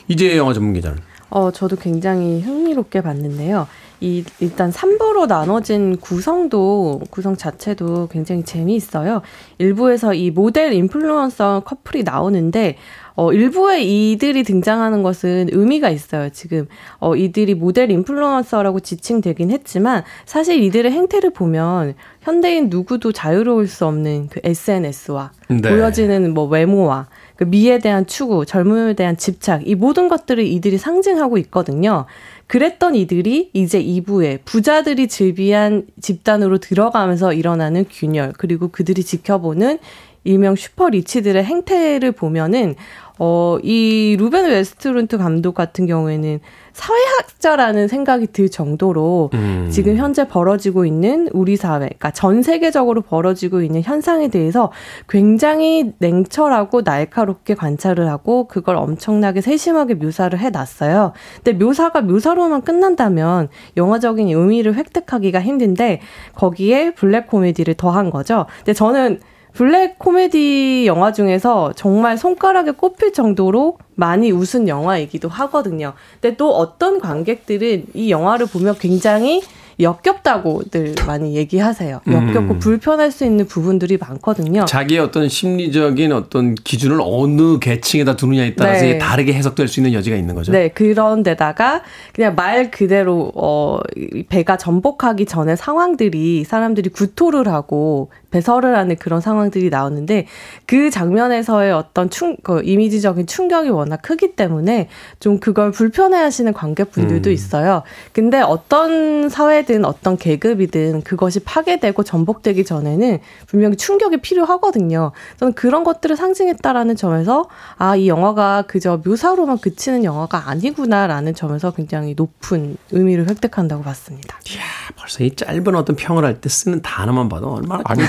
이제 0.09 0.37
영화 0.37 0.53
전문 0.53 0.75
기자는 0.75 0.99
어, 1.29 1.51
저도 1.51 1.77
굉장히 1.77 2.41
흥미롭게 2.41 3.01
봤는데요. 3.01 3.67
이 4.01 4.25
일단 4.41 4.71
3부로 4.71 5.27
나눠진 5.27 5.97
구성도 5.97 7.01
구성 7.11 7.37
자체도 7.37 8.09
굉장히 8.09 8.45
재미있어요. 8.45 9.23
일부에서 9.59 10.15
이 10.15 10.31
모델 10.31 10.73
인플루언서 10.73 11.63
커플이 11.65 12.03
나오는데 12.05 12.77
어, 13.15 13.33
일부에 13.33 13.83
이들이 13.83 14.43
등장하는 14.43 15.03
것은 15.03 15.49
의미가 15.51 15.89
있어요. 15.89 16.29
지금 16.29 16.67
어, 17.01 17.17
이들이 17.17 17.55
모델 17.55 17.91
인플루언서라고 17.91 18.81
지칭되긴 18.81 19.51
했지만 19.51 20.05
사실 20.27 20.63
이들의 20.63 20.93
행태를 20.93 21.31
보면 21.31 21.95
현대인 22.21 22.69
누구도 22.69 23.13
자유로울 23.13 23.67
수 23.67 23.87
없는 23.87 24.29
그 24.29 24.41
SNS와 24.45 25.33
네. 25.49 25.63
보여지는 25.63 26.35
뭐 26.35 26.45
외모와 26.45 27.09
그 27.37 27.45
미에 27.45 27.79
대한 27.79 28.07
추구, 28.07 28.47
젊음에 28.47 28.95
대한 28.95 29.17
집착, 29.17 29.69
이 29.69 29.75
모든 29.75 30.09
것들을 30.09 30.45
이들이 30.45 30.79
상징하고 30.79 31.39
있거든요. 31.39 32.07
그랬던 32.47 32.95
이들이 32.95 33.51
이제 33.53 33.83
2부에 33.83 34.41
부자들이 34.45 35.09
즐비한 35.09 35.87
집단으로 36.01 36.59
들어가면서 36.59 37.33
일어나는 37.33 37.85
균열, 37.91 38.33
그리고 38.39 38.69
그들이 38.69 39.05
지켜보는 39.05 39.79
일명 40.25 40.57
super 40.57 40.89
rich들의 40.89 41.45
행태를 41.45 42.13
보면은 42.13 42.75
어, 43.19 43.59
이 43.63 44.17
루벤 44.19 44.47
외스틀룬드 44.47 45.19
감독 45.19 45.55
같은 45.55 45.87
경우에는 45.87 46.41
사회학자라는 46.73 47.89
생각이 47.89 48.27
들 48.29 48.51
정도로 48.51 49.31
음. 49.33 49.69
지금 49.71 49.97
현재 49.97 50.29
벌어지고 50.29 50.85
있는 50.85 51.29
우리 51.33 51.57
사회, 51.57 51.79
그러니까 51.79 52.11
전 52.11 52.43
세계적으로 52.43 53.01
벌어지고 53.01 53.63
있는 53.63 53.83
현상에 53.83 54.29
대해서 54.29 54.71
굉장히 55.09 55.95
냉철하고 55.99 56.83
날카롭게 56.83 57.55
관찰을 57.55 58.11
하고 58.11 58.47
그걸 58.47 58.77
엄청나게 58.77 59.41
세심하게 59.41 59.95
묘사를 59.95 60.39
해놨어요. 60.39 61.13
근데 61.43 61.65
묘사가 61.65 62.03
묘사로만 62.03 62.61
끝난다면 62.61 63.49
영화적인 63.79 64.29
의미를 64.29 64.75
획득하기가 64.75 65.41
힘든데 65.41 66.01
거기에 66.35 66.93
블랙 66.93 67.29
코미디를 67.29 67.75
더한 67.75 68.11
거죠. 68.11 68.45
근데 68.59 68.75
저는 68.75 69.21
블랙 69.57 69.99
코미디 69.99 70.85
영화 70.87 71.13
중에서 71.13 71.73
정말 71.75 72.19
손가락에 72.19 72.73
꼽힐 72.73 73.15
정도로 73.15 73.79
많이 73.95 74.31
웃은 74.31 74.69
영화이기도 74.69 75.31
하거든요. 75.31 75.95
근데 76.21 76.37
또 76.37 76.55
어떤 76.55 77.01
관객들은 77.01 77.87
이 77.95 78.11
영화를 78.11 78.47
보면 78.47 78.77
굉장히 78.79 79.41
역겹다고들 79.79 80.95
많이 81.07 81.37
얘기하세요. 81.37 82.01
역겹고 82.07 82.55
음. 82.55 82.59
불편할 82.59 83.11
수 83.11 83.25
있는 83.25 83.47
부분들이 83.47 83.99
많거든요. 83.99 84.65
자기의 84.65 85.01
어떤 85.01 85.29
심리적인 85.29 86.13
어떤 86.13 86.55
기준을 86.55 86.99
어느 87.03 87.59
계층에다 87.59 88.17
두느냐에 88.17 88.55
따라서 88.55 88.85
네. 88.85 88.99
다르게 88.99 89.35
해석될 89.35 89.69
수 89.69 89.81
있는 89.81 89.93
여지가 89.93 90.17
있는 90.17 90.35
거죠. 90.35 90.53
네, 90.53 90.69
그런데다가 90.69 91.83
그냥 92.15 92.35
말 92.35 92.71
그대로 92.71 93.33
어이 93.35 94.25
배가 94.25 94.57
전복하기 94.57 95.27
전에 95.27 95.57
상황들이 95.57 96.45
사람들이 96.45 96.89
구토를 96.91 97.49
하고 97.49 98.11
배설을 98.31 98.77
하는 98.77 98.97
그런 98.97 99.21
상황들이 99.21 99.71
나오는데 99.71 100.27
그 100.67 100.91
장면에서의 100.91 101.73
어떤 101.73 102.09
충, 102.11 102.37
그 102.43 102.63
이미지적인 102.65 103.27
충격이 103.27 103.71
워낙 103.71 104.01
크기 104.03 104.37
때문에 104.37 104.89
좀 105.21 105.41
그걸 105.41 105.73
불편해 105.73 106.17
하시는 106.19 106.53
관객분들도 106.53 107.31
음. 107.31 107.33
있어요. 107.33 107.83
근데 108.13 108.41
어떤 108.41 109.29
사회든 109.29 109.85
어떤 109.85 110.17
계급이든 110.17 111.03
그것이 111.03 111.41
파괴되고 111.41 112.03
전복되기 112.03 112.65
전에는 112.65 113.19
분명히 113.47 113.77
충격이 113.77 114.19
필요하거든요. 114.19 115.13
저는 115.39 115.53
그런 115.55 115.85
것들을 115.85 116.17
상징했다라는 116.17 116.97
점에서 116.97 117.49
아, 117.77 117.97
이 117.97 118.09
영화가 118.09 118.63
그저 118.63 119.01
묘사로만 119.05 119.59
그치는 119.59 120.05
영화가 120.05 120.49
아니구나라는 120.49 121.35
점에서 121.35 121.73
굉장히 121.73 122.15
높은 122.17 122.77
의미를 122.93 123.29
획득한다고 123.29 123.83
봤습니다. 123.83 124.39
이야, 124.55 124.63
벌써 124.97 125.25
이 125.25 125.35
짧은 125.35 125.75
어떤 125.75 125.97
평을 125.97 126.25
할 126.25 126.37
때 126.41 126.49
쓰는 126.49 126.83
단어만 126.83 127.29
봐도 127.29 127.55
얼마나 127.55 127.83
아니. 127.87 128.03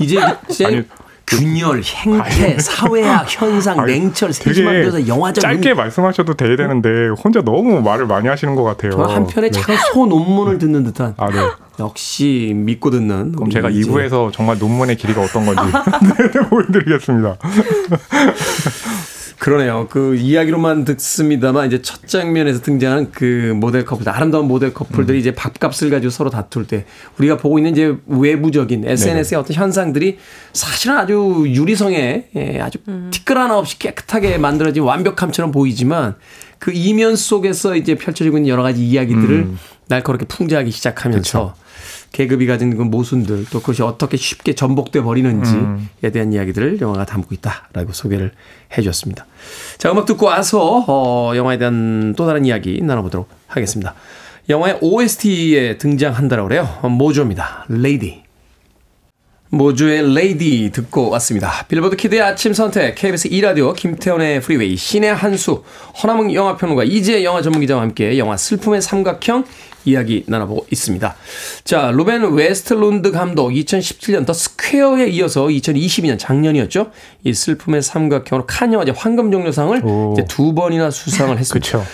이제 0.00 0.18
이제 0.48 0.64
아니, 0.66 0.82
균열, 1.26 1.82
행태, 1.82 2.58
사회학, 2.58 3.26
현상, 3.28 3.78
아니, 3.78 3.92
냉철, 3.92 4.32
되게 4.32 4.50
세심하면서 4.50 5.06
영화적 5.06 5.42
짧게 5.42 5.74
말씀하셔도 5.74 6.34
돼야 6.34 6.56
되는데 6.56 7.08
혼자 7.22 7.40
너무 7.42 7.80
말을 7.82 8.06
많이 8.06 8.26
하시는 8.26 8.56
것 8.56 8.64
같아요. 8.64 8.90
저 8.92 9.02
한편에 9.02 9.48
네. 9.48 9.52
잠깐 9.52 9.76
소 9.92 10.06
논문을 10.06 10.58
듣는 10.58 10.82
듯한 10.84 11.14
아, 11.16 11.30
네. 11.30 11.38
역시 11.78 12.52
믿고 12.54 12.90
듣는 12.90 13.32
그럼 13.32 13.50
제가 13.50 13.70
이제 13.70 13.88
2부에서 13.88 14.32
정말 14.32 14.58
논문의 14.58 14.96
길이가 14.96 15.22
어떤 15.22 15.46
건지 15.46 15.62
네, 16.32 16.40
보여드리겠습니다. 16.48 17.36
그러네요. 19.40 19.86
그 19.88 20.16
이야기로만 20.16 20.84
듣습니다만 20.84 21.66
이제 21.66 21.80
첫 21.80 22.06
장면에서 22.06 22.60
등장하는 22.60 23.10
그 23.10 23.54
모델 23.56 23.86
커플, 23.86 24.06
아름다운 24.06 24.46
모델 24.46 24.74
커플들이 24.74 25.16
음. 25.16 25.18
이제 25.18 25.34
밥값을 25.34 25.88
가지고 25.88 26.10
서로 26.10 26.28
다툴 26.28 26.66
때 26.66 26.84
우리가 27.18 27.38
보고 27.38 27.58
있는 27.58 27.72
이제 27.72 27.96
외부적인 28.06 28.86
SNS의 28.86 29.40
어떤 29.40 29.56
현상들이 29.56 30.18
사실은 30.52 30.98
아주 30.98 31.44
유리성에 31.46 32.24
예, 32.36 32.60
아주 32.60 32.80
티끌 33.12 33.38
하나 33.38 33.56
없이 33.56 33.78
깨끗하게 33.78 34.36
만들어진 34.36 34.82
완벽함처럼 34.82 35.52
보이지만 35.52 36.16
그 36.58 36.70
이면 36.74 37.16
속에서 37.16 37.76
이제 37.76 37.94
펼쳐지고 37.94 38.36
있는 38.36 38.48
여러 38.50 38.62
가지 38.62 38.86
이야기들을 38.86 39.30
음. 39.30 39.58
날카롭게 39.88 40.26
풍자하기 40.26 40.70
시작하면서 40.70 41.54
계급이 42.12 42.46
가진 42.46 42.76
그 42.76 42.82
모순들 42.82 43.46
또 43.50 43.60
그것이 43.60 43.82
어떻게 43.82 44.16
쉽게 44.16 44.54
전복돼 44.54 45.02
버리는지에 45.02 46.10
대한 46.12 46.32
이야기들을 46.32 46.80
영화가 46.80 47.06
담고 47.06 47.34
있다라고 47.34 47.92
소개를 47.92 48.32
해주었습니다. 48.76 49.26
자 49.78 49.90
음악 49.90 50.06
듣고 50.06 50.26
와서 50.26 50.84
어, 50.88 51.32
영화에 51.36 51.58
대한 51.58 52.14
또 52.16 52.26
다른 52.26 52.44
이야기 52.44 52.80
나눠보도록 52.82 53.28
하겠습니다. 53.46 53.94
영화의 54.48 54.78
OST에 54.80 55.78
등장한다라고 55.78 56.48
그래요. 56.48 56.68
Modjo입니다. 56.82 57.66
Lady. 57.68 58.29
Modjo의 59.52 60.14
Lady 60.14 60.70
듣고 60.72 61.10
왔습니다. 61.10 61.64
빌보드 61.68 61.96
키드의 61.96 62.22
아침 62.22 62.52
선택, 62.54 62.94
KBS 62.94 63.28
2라디오, 63.30 63.74
김태훈의 63.74 64.40
프리웨이, 64.42 64.76
씨네한수, 64.76 65.64
허남웅 66.00 66.32
영화평론가, 66.32 66.84
이지혜 66.84 67.24
영화 67.24 67.42
전문기자와 67.42 67.82
함께 67.82 68.16
영화 68.18 68.36
슬픔의 68.36 68.80
삼각형 68.80 69.44
이야기 69.86 70.24
나눠보고 70.28 70.66
있습니다. 70.70 71.16
자, 71.64 71.90
루벤 71.90 72.32
외스틀룬드 72.34 73.10
감독 73.10 73.50
2017년 73.50 74.24
더 74.24 74.32
스퀘어에 74.32 75.08
이어서 75.08 75.46
2022년 75.46 76.16
작년이었죠. 76.18 76.90
이 77.24 77.32
슬픔의 77.34 77.82
삼각형으로 77.82 78.46
칸 78.46 78.72
영화제 78.72 78.92
황금종려상을 78.94 79.82
두 80.28 80.54
번이나 80.54 80.90
수상을 80.90 81.36
했습니다. 81.36 81.68
그렇죠. 81.70 81.86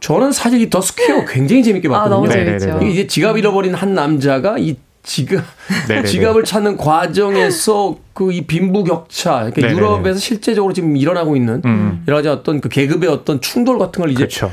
저는 0.00 0.30
사실 0.32 0.60
이 0.60 0.68
더 0.70 0.80
스퀘어 0.80 1.24
굉장히 1.26 1.62
재밌게 1.62 1.88
아, 1.88 2.04
봤거든요. 2.08 2.30
재밌죠. 2.30 2.78
이게 2.82 2.90
이제 2.90 3.06
지갑 3.06 3.38
잃어버린 3.38 3.72
한 3.74 3.94
남자가 3.94 4.56
이 4.58 4.76
지갑 5.02 5.44
네네네. 5.88 6.08
지갑을 6.08 6.44
찾는 6.44 6.76
과정에서 6.76 7.96
그 8.12 8.32
이 8.32 8.42
빈부격차 8.46 9.32
그러니까 9.50 9.60
네네네. 9.62 9.76
유럽에서 9.76 10.18
실제적으로 10.18 10.72
지금 10.72 10.96
일어나고 10.96 11.36
있는 11.36 11.62
음. 11.64 12.02
여러 12.08 12.18
가지 12.18 12.28
어떤 12.28 12.60
그 12.60 12.68
계급의 12.68 13.08
어떤 13.08 13.40
충돌 13.40 13.78
같은 13.78 14.00
걸 14.00 14.10
이제 14.10 14.18
그렇죠. 14.18 14.50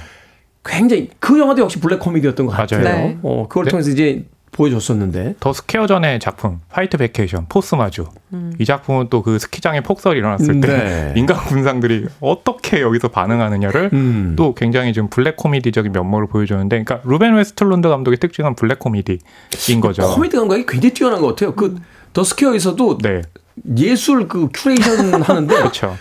굉장히 0.63 1.09
그 1.19 1.39
영화도 1.39 1.61
역시 1.63 1.79
블랙 1.79 1.99
코미디였던 1.99 2.45
것 2.45 2.51
같아요. 2.53 2.83
맞아요. 2.83 2.95
네. 3.07 3.17
어 3.23 3.47
그걸 3.47 3.65
네. 3.65 3.71
통해서 3.71 3.89
이제 3.91 4.25
보여줬었는데 4.55 5.35
더 5.39 5.53
스퀘어 5.53 5.87
전의 5.87 6.19
작품 6.19 6.59
화이트 6.69 6.97
베케이션 6.97 7.45
포스 7.47 7.75
마쥬어 7.75 8.07
음. 8.33 8.53
이 8.59 8.65
작품은 8.65 9.09
또 9.09 9.21
그 9.21 9.39
스키장에 9.39 9.81
폭설이 9.81 10.19
일어났을 10.19 10.61
때 10.61 10.67
네. 10.67 11.11
인간 11.15 11.37
군상들이 11.37 12.05
어떻게 12.19 12.81
여기서 12.81 13.07
반응하느냐를 13.07 13.89
음. 13.93 14.35
또 14.37 14.53
굉장히 14.53 14.93
좀 14.93 15.09
블랙 15.09 15.35
코미디적인 15.35 15.91
면모를 15.91 16.27
보여주는데 16.27 16.83
그러니까 16.83 17.07
루벤 17.09 17.35
외스틀룬드 17.35 17.89
감독의 17.89 18.17
특징은 18.17 18.55
블랙 18.55 18.79
코미디인 18.79 19.19
거죠. 19.81 20.03
코미디 20.03 20.37
감각이 20.37 20.65
굉장히 20.67 20.93
뛰어난 20.93 21.21
것 21.21 21.27
같아요. 21.27 21.53
그 21.53 21.75
더 22.15 22.23
스퀘어에서도 22.23 22.99
네, 22.99 23.21
예술 23.77 24.27
그 24.29 24.47
큐레이션 24.53 25.21
하는데 25.21 25.53
그렇죠. 25.53 25.97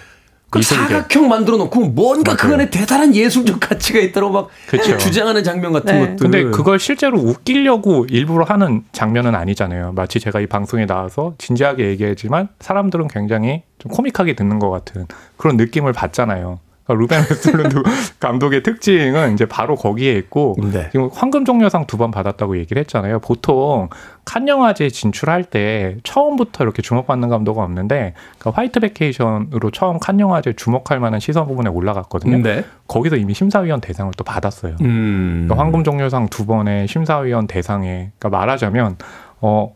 그. 0.60 0.62
사각형 0.62 1.28
만들어 1.28 1.56
놓고 1.56 1.80
뭔가 1.88 2.36
그 2.36 2.46
맞아요. 2.46 2.54
안에 2.54 2.70
대단한 2.70 3.14
예술적 3.14 3.60
가치가 3.60 3.98
있다고 4.00 4.30
막 4.30 4.48
그쵸. 4.66 4.96
주장하는 4.96 5.44
장면 5.44 5.72
같은 5.72 5.92
네. 5.92 6.00
것들. 6.00 6.16
근데 6.18 6.44
그걸 6.44 6.78
실제로 6.78 7.18
웃기려고 7.18 8.06
일부러 8.08 8.44
하는 8.44 8.82
장면은 8.92 9.34
아니잖아요. 9.34 9.92
마치 9.94 10.20
제가 10.20 10.40
이 10.40 10.46
방송에 10.46 10.86
나와서 10.86 11.34
진지하게 11.38 11.86
얘기하지만 11.88 12.48
사람들은 12.60 13.08
굉장히 13.08 13.62
좀 13.78 13.90
코믹하게 13.92 14.34
듣는 14.34 14.58
것 14.58 14.70
같은 14.70 15.06
그런 15.36 15.56
느낌을 15.56 15.92
받잖아요. 15.92 16.58
그러니까 16.84 17.16
루벤 17.16 17.20
외스틀룬드 17.30 17.82
감독의 18.20 18.62
특징은 18.62 19.34
이제 19.34 19.46
바로 19.46 19.74
거기에 19.74 20.12
있고 20.14 20.56
네. 20.72 20.88
지금 20.92 21.08
황금종려상 21.12 21.86
두 21.86 21.96
번 21.96 22.10
받았다고 22.10 22.58
얘기를 22.58 22.80
했잖아요. 22.80 23.20
보통 23.20 23.88
칸 24.24 24.48
영화제 24.48 24.90
진출할 24.90 25.44
때 25.44 25.96
처음부터 26.02 26.64
이렇게 26.64 26.82
주목받는 26.82 27.28
감독은 27.28 27.62
없는데 27.62 28.14
그러니까 28.38 28.60
화이트 28.60 28.80
베케이션으로 28.80 29.70
처음 29.70 29.98
칸 29.98 30.18
영화제 30.20 30.52
주목할 30.54 30.98
만한 31.00 31.20
시선 31.20 31.46
부문에 31.46 31.70
올라갔거든요. 31.70 32.38
네. 32.38 32.64
거기서 32.88 33.16
이미 33.16 33.32
심사위원 33.32 33.80
대상을 33.80 34.12
또 34.16 34.24
받았어요. 34.24 34.76
음. 34.82 35.44
그러니까 35.46 35.64
황금종려상 35.64 36.28
두 36.28 36.44
번의 36.46 36.88
심사위원 36.88 37.46
대상에 37.46 38.10
그러니까 38.18 38.28
말하자면 38.30 38.96
어 39.40 39.74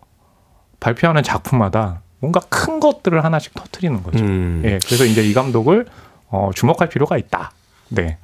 발표하는 0.80 1.22
작품마다 1.22 2.02
뭔가 2.20 2.40
큰 2.48 2.80
것들을 2.80 3.22
하나씩 3.24 3.54
터트리는 3.54 4.02
거죠. 4.02 4.24
음. 4.24 4.62
예, 4.64 4.78
그래서 4.84 5.04
이제 5.04 5.22
이 5.22 5.32
감독을 5.34 5.86
어, 6.30 6.50
주목할 6.54 6.88
필요가 6.88 7.16
있다. 7.18 7.52
네, 7.88 8.18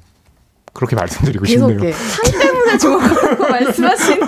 그렇게 0.73 0.95
말씀드리고 0.95 1.45
계속 1.45 1.69
싶네요. 1.69 1.93
때문에 2.65 2.77
주목하고 2.77 3.47
말씀하시는 3.49 4.19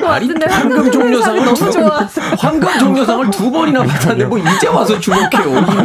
같은데 0.00 0.46
황금 0.48 0.90
종려상을 0.90 1.44
너무 1.44 1.56
두- 1.56 1.70
좋아서 1.70 2.20
황금 2.38 2.78
종려상을 2.78 3.30
두 3.30 3.50
번이나 3.50 3.82
받았는데 3.84 4.24
뭐 4.24 4.38
이제 4.38 4.68
와서 4.68 4.98
주목해요. 4.98 5.28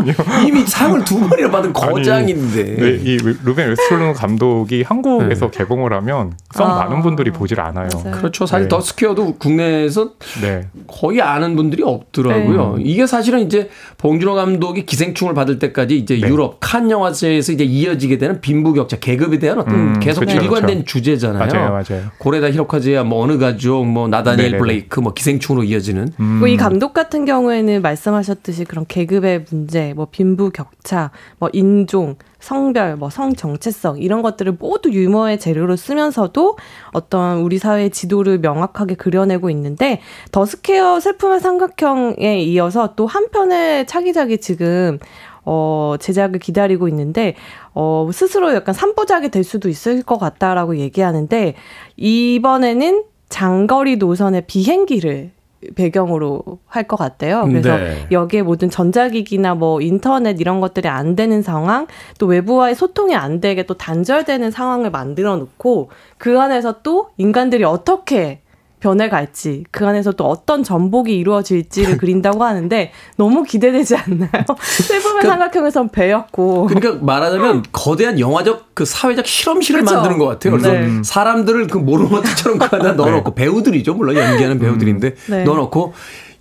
이미, 0.04 0.48
이미 0.48 0.66
상을 0.66 1.04
두 1.04 1.20
번이나 1.28 1.50
받은 1.52 1.74
거장인데. 1.74 2.64
네, 2.64 3.00
이 3.04 3.18
루- 3.18 3.36
루벤 3.44 3.70
외스틀룬드 3.70 4.14
감독이 4.14 4.84
한국에서 4.84 5.52
개봉을 5.52 5.94
하면 5.94 6.34
썩 6.54 6.64
아. 6.70 6.76
많은 6.86 7.02
분들이 7.02 7.32
보질 7.32 7.60
않아요. 7.60 7.90
맞아요. 8.04 8.18
그렇죠. 8.18 8.46
사실 8.46 8.64
네. 8.64 8.70
더 8.70 8.82
스퀘어도 8.82 9.36
국내에서 9.36 10.12
네, 10.42 10.68
거의 10.88 11.22
아는 11.22 11.56
분들이 11.56 11.84
없더라고요. 11.84 12.78
이게 12.80 13.06
사실은 13.06 13.42
이제 13.42 13.70
봉준호 13.98 14.36
감독이 14.36 14.86
기생충을 14.86 15.34
받을 15.34 15.60
때까지 15.60 15.98
이제 15.98 16.20
네. 16.20 16.28
유럽 16.28 16.58
칸 16.60 16.90
영화제에서 16.90 17.52
이제 17.52 17.64
이어지게 17.64 18.18
되는 18.18 18.42
빈부격차, 18.42 18.98
계급에 19.00 19.40
대한 19.40 19.60
어떤 19.60 19.74
음, 19.74 20.00
계속 20.00 20.22
그쵸, 20.22 20.38
일관된 20.38 20.80
그쵸. 20.80 20.86
주제잖아요. 20.86 21.33
맞아요, 21.38 21.70
맞아요. 21.72 22.04
고레에다 22.18 22.52
히로카즈의 22.52 23.04
뭐 23.04 23.24
어느 23.24 23.38
가족, 23.38 23.86
뭐 23.86 24.08
나, 24.08 24.22
다니엘 24.22 24.52
네네네. 24.52 24.58
블레이크, 24.60 25.00
뭐 25.00 25.14
기생충으로 25.14 25.64
이어지는 25.64 26.10
음, 26.20 26.26
뭐 26.40 26.48
이 26.48 26.58
감독 26.58 26.94
같은 26.94 27.26
경우에는 27.26 27.82
말씀하셨듯이 27.82 28.66
그런 28.66 28.86
계급의 28.88 29.46
문제, 29.50 29.94
뭐 29.96 30.08
빈부 30.12 30.50
격차, 30.52 31.12
뭐 31.40 31.50
인종, 31.54 32.16
성별, 32.40 32.96
뭐 32.98 33.10
성 33.10 33.34
정체성 33.36 34.00
이런 34.00 34.22
것들을 34.22 34.58
모두 34.60 34.90
유머의 34.92 35.40
재료로 35.40 35.76
쓰면서도 35.78 36.58
어떤 36.92 37.38
우리 37.40 37.58
사회의 37.58 37.90
지도를 37.90 38.40
명확하게 38.40 38.96
그려내고 38.96 39.50
있는데 39.50 40.02
더 40.32 40.46
스퀘어 40.46 41.00
슬픔의 41.00 41.40
삼각형에 41.40 42.42
이어서 42.42 42.96
또 42.96 43.06
한 43.06 43.28
편의 43.32 43.86
차기작이 43.88 44.40
지금 44.40 44.98
어, 45.46 45.96
제작을 46.00 46.40
기다리고 46.40 46.88
있는데, 46.88 47.36
어, 47.74 48.10
스스로 48.14 48.54
약간 48.54 48.74
삼부작이 48.74 49.30
될 49.30 49.44
수도 49.44 49.70
있을 49.70 50.04
것 50.04 50.18
같다라고 50.18 50.78
얘기하는데, 50.78 51.56
이번에는 51.98 53.04
장거리 53.30 53.98
노선의 53.98 54.44
비행기를 54.48 55.32
배경으로 55.76 56.44
할 56.68 56.84
것 56.84 56.98
같대요. 56.98 57.46
그래서 57.48 57.78
네. 57.78 58.06
여기에 58.12 58.42
모든 58.44 58.70
전자기기나 58.70 59.56
뭐 59.56 59.80
인터넷 59.82 60.40
이런 60.42 60.60
것들이 60.60 60.90
안 60.90 61.16
되는 61.16 61.42
상황, 61.42 61.88
또 62.20 62.26
외부와의 62.28 62.76
소통이 62.76 63.16
안 63.16 63.40
되게 63.40 63.64
또 63.64 63.74
단절되는 63.74 64.52
상황을 64.52 64.92
만들어 64.92 65.38
놓고 65.38 65.90
그 66.18 66.40
안에서 66.40 66.82
또 66.84 67.10
인간들이 67.18 67.64
어떻게 67.64 68.43
변해갈지 68.84 69.64
그 69.72 69.88
안에서 69.88 70.12
또 70.12 70.26
어떤 70.26 70.62
전복이 70.62 71.16
이루어질지를 71.18 71.96
그린다고 71.98 72.44
하는데 72.44 72.92
너무 73.16 73.44
기대되지 73.44 73.96
않나요? 73.96 74.30
슬픔의 74.60 75.22
그- 75.22 75.28
삼각형에선 75.28 75.88
배였고 75.90 76.66
그러니까 76.68 77.04
말하자면 77.04 77.64
거대한 77.72 78.20
영화적 78.20 78.72
그 78.74 78.84
사회적 78.84 79.26
실험실을 79.26 79.82
그쵸. 79.82 79.96
만드는 79.96 80.18
것 80.18 80.26
같아요. 80.26 80.52
그래서 80.52 80.72
네. 80.74 81.02
사람들을 81.02 81.68
그 81.68 81.78
모로마트처럼 81.78 82.60
그 82.60 82.76
안에 82.76 82.92
넣어놓고 82.94 83.34
배우들이죠. 83.36 83.94
물론 83.94 84.18
연기하는 84.18 84.60
배우들인데 84.60 85.16
네. 85.30 85.44
넣어놓고 85.46 85.94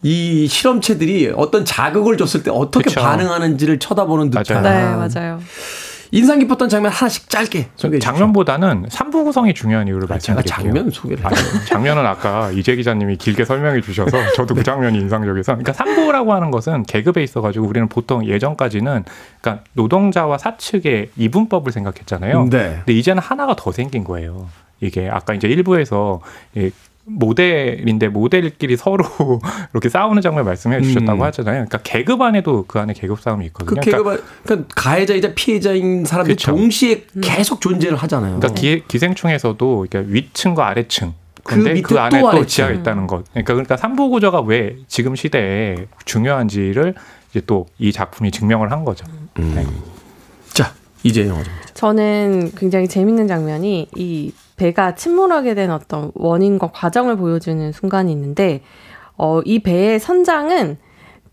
이 0.03 0.49
실험체들이 0.49 1.33
어떤 1.37 1.65
자극을 1.65 2.17
줬을 2.17 2.43
때 2.43 2.51
어떻게 2.51 2.87
그쵸. 2.87 3.01
반응하는지를 3.01 3.79
쳐다보는 3.79 4.31
듯한 4.31 4.63
네 4.65 4.85
맞아요. 4.97 5.39
인상 6.13 6.39
깊었던 6.39 6.69
장면 6.69 6.93
하나씩 6.93 7.29
짧게 7.31 7.71
소개해 7.75 7.99
주십시오. 7.99 8.01
장면보다는 8.01 8.87
삼부 8.91 9.25
구성이 9.25 9.55
중요한 9.55 9.89
이유를 9.89 10.03
제가 10.03 10.15
말씀드릴게요. 10.15 10.55
장면 10.55 10.91
소개를 10.91 11.27
아니, 11.27 11.37
장면은 11.67 12.07
아까 12.07 12.51
이재 12.51 12.77
기자님이 12.77 13.17
길게 13.17 13.47
설명해 13.47 13.81
주셔서 13.81 14.19
저도 14.37 14.55
그 14.55 14.63
장면이 14.63 14.99
인상적이어서 14.99 15.53
그러니까 15.55 15.73
삼부라고 15.73 16.35
하는 16.35 16.51
것은 16.51 16.83
계급에 16.83 17.23
있어 17.23 17.41
가지고 17.41 17.67
우리는 17.67 17.89
보통 17.89 18.27
예전까지는 18.27 19.05
그러니까 19.41 19.65
노동자와 19.73 20.37
사측의 20.37 21.13
이분법을 21.17 21.73
생각했잖아요. 21.73 22.49
네. 22.51 22.75
근데 22.85 22.93
이제는 22.93 23.23
하나가 23.23 23.57
더 23.57 23.73
생긴 23.73 24.05
거예요. 24.05 24.49
이게 24.81 25.09
아까 25.09 25.33
이제 25.33 25.49
일부에서 25.49 26.21
예, 26.59 26.71
모델인데 27.05 28.09
모델끼리 28.09 28.77
서로 28.77 29.05
이렇게 29.73 29.89
싸우는 29.89 30.23
장면 30.23 30.45
말씀해 30.45 30.83
주셨다고 30.83 31.21
음. 31.21 31.23
하잖아요. 31.23 31.55
그러니까 31.67 31.79
계급 31.83 32.21
안에도 32.23 32.65
그 32.69 32.79
안에 32.79 32.93
계급 32.93 33.21
싸움이 33.21 33.49
그 33.53 33.65
있거든요. 33.65 33.81
계급 33.81 34.25
그러니까 34.45 34.69
가해자이자 34.75 35.35
피해자인 35.35 36.05
사람들이 36.05 36.37
그쵸. 36.37 36.53
동시에 36.53 37.05
계속 37.21 37.61
존재를 37.61 37.97
하잖아요. 37.97 38.39
그러니까 38.39 38.61
기, 38.61 38.83
기생충에서도 38.87 39.87
이렇게 39.91 40.13
위층과 40.13 40.67
아래층. 40.69 41.15
그 41.45 41.57
근데 41.57 41.73
밑에 41.73 41.83
그, 41.95 41.99
안에 41.99 42.21
또 42.21 42.31
또. 42.31 42.47
지하가 42.47 42.73
있다는 42.73 43.09
것. 43.09 43.25
그러니까 43.33 43.55
그러니까 43.55 43.77
삼부 43.77 44.11
구조가 44.11 44.43
왜 44.43 44.77
지금 44.87 45.17
시대에 45.17 45.87
중요한지를 46.05 46.95
이제 47.31 47.41
또 47.47 47.67
이 47.79 47.91
작품이 47.91 48.31
증명을 48.31 48.71
한 48.71 48.85
거죠. 48.85 49.05
네. 49.35 49.67
자 50.53 50.73
이제 51.03 51.27
영화 51.27 51.43
좀. 51.43 51.53
저는 51.75 52.53
굉장히 52.57 52.87
재밌는 52.87 53.27
장면이 53.27 53.89
이 53.97 54.33
배가 54.63 54.95
침몰하게 54.95 55.57
된 55.57 55.73
어떤 55.73 56.13
원인과 56.15 56.71
과정을 56.73 57.17
보여주는 57.17 57.73
순간이 57.73 58.13
있는데 58.13 58.63
어, 59.17 59.41
이 59.45 59.59
배의 59.59 59.99
선장은 59.99 60.79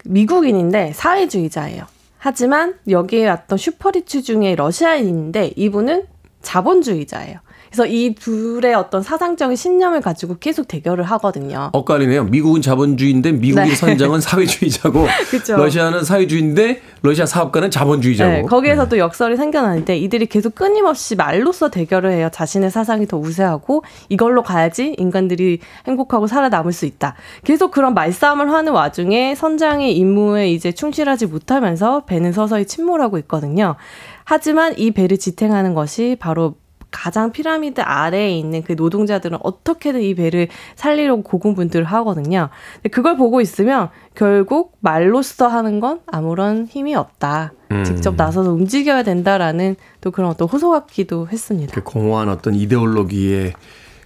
미국인인데 0.06 0.94
사회주의자예요. 0.94 1.84
하지만 2.18 2.74
여기에 2.90 3.30
왔던 3.30 3.60
슈퍼리츠 3.60 4.24
중에 4.24 4.56
러시아인인데 4.56 5.54
이분은 5.56 6.08
자본주의자예요. 6.42 7.38
그래서 7.70 7.86
이 7.86 8.16
둘의 8.16 8.74
어떤 8.74 9.04
사상적인 9.04 9.56
신념을 9.56 10.02
가지고 10.02 10.38
계속 10.40 10.68
대결을 10.68 11.04
하거든요. 11.06 11.70
엇갈리네요. 11.74 12.26
미국은 12.26 12.62
자본주의인데 12.62 13.34
미국의 13.34 13.70
네. 13.70 13.76
선장은 13.76 14.22
사회주의자고. 14.22 15.06
러시아는 15.56 16.04
사회주의인데 16.04 16.82
러시아 17.04 17.26
사업가는 17.26 17.70
자본주의자고. 17.70 18.32
네, 18.32 18.42
거기에서 18.44 18.90
또 18.90 18.98
역설이 18.98 19.38
생겨나는데 19.38 19.98
이들이 19.98 20.26
계속 20.26 20.56
끊임없이 20.56 21.16
말로써 21.16 21.70
대결을 21.70 22.12
해요. 22.12 22.30
자신의 22.32 22.72
사상이 22.72 23.06
더 23.06 23.18
우세하고 23.18 23.84
이걸로 24.10 24.42
가야지 24.42 24.96
인간들이 24.98 25.60
행복하고 25.88 26.26
살아남을 26.26 26.74
수 26.74 26.86
있다. 26.86 27.16
계속 27.44 27.72
그런 27.72 27.94
말싸움을 27.94 28.52
하는 28.52 28.74
와중에 28.74 29.36
선장의 29.36 29.96
임무에 29.96 30.52
이제 30.52 30.72
충실하지 30.72 31.28
못하면서 31.28 32.06
배는 32.06 32.32
서서히 32.34 32.66
침몰하고 32.66 33.20
있거든요. 33.20 33.76
하지만 34.24 34.78
이 34.78 34.92
배를 34.92 35.18
지탱하는 35.18 35.74
것이 35.74 36.16
바로 36.20 36.56
가장 36.92 37.32
피라미드 37.32 37.82
아래에 37.82 38.32
있는 38.32 38.64
그 38.64 38.74
노동자들은 38.74 39.38
어떻게든 39.42 40.02
이 40.02 40.16
배를 40.16 40.48
살리려고 40.76 41.22
고군분투를 41.24 41.86
하거든요. 41.86 42.50
그걸 42.92 43.16
보고 43.16 43.42
있으면 43.42 43.90
결국 44.16 44.76
말로써 44.80 45.48
하는 45.48 45.80
건 45.80 46.00
아무런 46.08 46.66
힘이 46.66 46.96
없다. 46.96 47.54
음. 47.72 47.84
직접 47.84 48.16
나서서 48.16 48.52
움직여야 48.52 49.04
된다라는 49.04 49.76
또 50.02 50.12
그런 50.12 50.32
어떤 50.32 50.48
호소 50.48 50.72
같기도 50.72 51.28
했습니다. 51.28 51.74
그 51.74 51.84
공허한 51.84 52.30
어떤 52.30 52.56
이데올로기의 52.56 53.54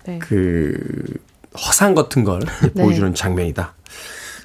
네. 0.06 0.20
그 0.20 0.78
허상 1.58 1.96
같은 1.96 2.24
걸 2.24 2.42
네. 2.74 2.84
보여주는 2.84 3.14
장면이다. 3.14 3.74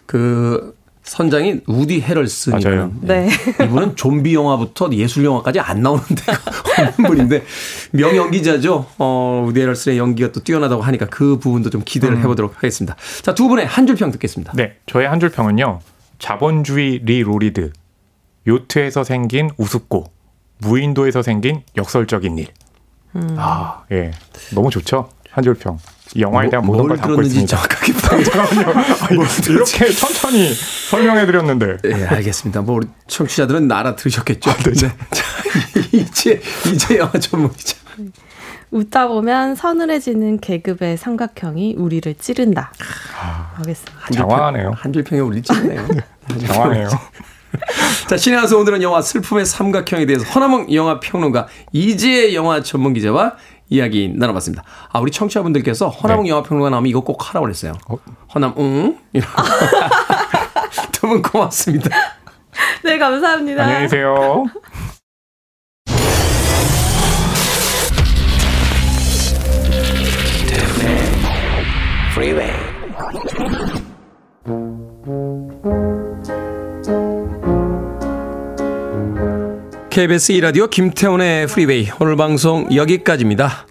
그 0.07 0.78
선장이 1.09 1.61
우디 1.66 2.01
해럴슨이라는 2.03 2.99
네. 3.03 3.29
이분은 3.65 3.97
좀비 3.97 4.35
영화부터 4.35 4.91
예술 4.93 5.25
영화까지 5.25 5.59
안 5.61 5.83
나오는 5.83 6.03
데가 6.05 6.39
없는 6.93 7.09
분인데 7.09 7.45
명연기자죠. 7.93 8.87
어, 8.99 9.45
우디 9.49 9.61
해럴슨의 9.61 9.99
연기가 9.99 10.31
또 10.33 10.41
뛰어나다고 10.43 10.83
하니까 10.83 11.07
그 11.07 11.39
부분도 11.39 11.71
좀 11.71 11.83
기대를 11.85 12.19
해보도록 12.19 12.57
하겠습니다. 12.57 12.95
자, 13.23 13.35
두 13.35 13.49
분의 13.49 13.67
한 13.67 13.87
줄 13.87 13.97
평 13.97 14.11
듣겠습니다. 14.13 14.53
네, 14.55 14.77
저의 14.87 15.09
한 15.09 15.19
줄 15.19 15.31
평은요. 15.31 15.81
자본주의 16.19 17.01
reloaded. 17.05 17.73
요트에서 18.47 19.03
생긴 19.05 19.51
우습고 19.57 20.05
무인도에서 20.59 21.23
생긴 21.23 21.63
역설적인 21.77 22.39
일. 22.39 22.47
아, 23.37 23.83
예. 23.93 24.11
너무 24.55 24.71
좋죠. 24.71 25.09
한 25.31 25.43
줄 25.45 25.55
평. 25.55 25.79
이 26.15 26.21
영화에 26.23 26.49
대한 26.49 26.65
모든 26.65 26.87
뭘걸 26.87 26.97
담고 26.99 27.23
있습니다. 27.23 27.57
정확하게 27.57 27.93
파악하면요. 28.33 29.25
이렇게 29.49 29.91
천천히 29.93 30.53
설명해 30.91 31.27
드렸는데. 31.27 31.77
예, 31.85 32.05
알겠습니다. 32.07 32.63
뭐 32.63 32.77
우리 32.77 32.87
청취자들은 33.07 33.71
알아 33.71 33.97
들으셨겠죠. 33.97 34.51
네. 34.51 34.73
자, 34.73 34.95
이제 35.93 36.41
이제 36.73 36.99
영화 36.99 37.13
전문이죠. 37.13 37.77
웃다 38.71 39.09
보면 39.09 39.55
서늘해지는 39.55 40.41
계급의 40.41 40.97
삼각형이 40.99 41.75
우리를 41.79 42.15
찌른다. 42.15 42.73
알겠습니다. 43.59 44.07
장황하네요. 44.13 44.73
한줄 44.77 45.05
평에 45.05 45.21
우리 45.21 45.43
찌네요. 45.43 45.87
장황해요. 46.47 46.89
자, 48.09 48.17
신의 48.19 48.39
한서 48.39 48.59
오늘은 48.59 48.83
영화 48.83 49.01
슬픔의 49.01 49.47
삼각형에 49.47 50.05
대해서 50.05 50.25
허남몽 50.27 50.73
영화 50.75 51.01
평론가 51.01 51.49
이지혜 51.73 52.35
영화 52.35 52.63
전문 52.63 52.93
기자와 52.93 53.37
이야기 53.69 54.09
나눠봤습니다. 54.14 54.64
아, 54.93 54.99
우리 55.01 55.11
청취자분들께서 55.11 55.89
허남몽 55.89 56.25
네. 56.25 56.31
영화 56.31 56.43
평론가 56.43 56.71
나오면 56.71 56.89
이거 56.89 57.01
꼭 57.01 57.29
하라고 57.29 57.45
그랬어요. 57.45 57.75
어? 57.89 57.97
허남, 58.35 58.55
응? 58.59 58.99
두분 60.93 61.23
고맙습니다. 61.23 61.91
네, 62.85 62.99
감사합니다. 62.99 63.62
안녕히 63.62 63.83
계세요. 63.83 64.45
Freeway. 72.19 72.58
KBS 79.99 80.33
2라디오 80.35 80.71
김태훈의 80.71 81.49
프리웨이 81.49 81.89
오늘 81.99 82.15
방송 82.15 82.73
여기까지입니다. 82.73 83.67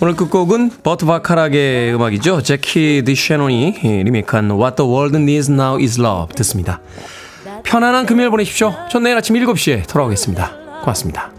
오늘 0.00 0.16
끝곡은 0.16 0.72
버트 0.82 1.06
바카락의 1.06 1.94
음악이죠. 1.94 2.42
재키 2.42 3.04
디섀넌이 3.06 3.78
리메이크한 3.80 4.50
What 4.50 4.74
the 4.74 4.90
World 4.90 5.16
Needs 5.16 5.52
Now 5.52 5.80
is 5.80 6.00
Love 6.00 6.34
듣습니다. 6.34 6.80
편안한 7.62 8.06
금요일 8.06 8.30
보내십시오. 8.30 8.74
전 8.90 9.04
내일 9.04 9.16
아침 9.16 9.36
7시에 9.36 9.86
돌아오겠습니다. 9.86 10.80
고맙습니다. 10.80 11.30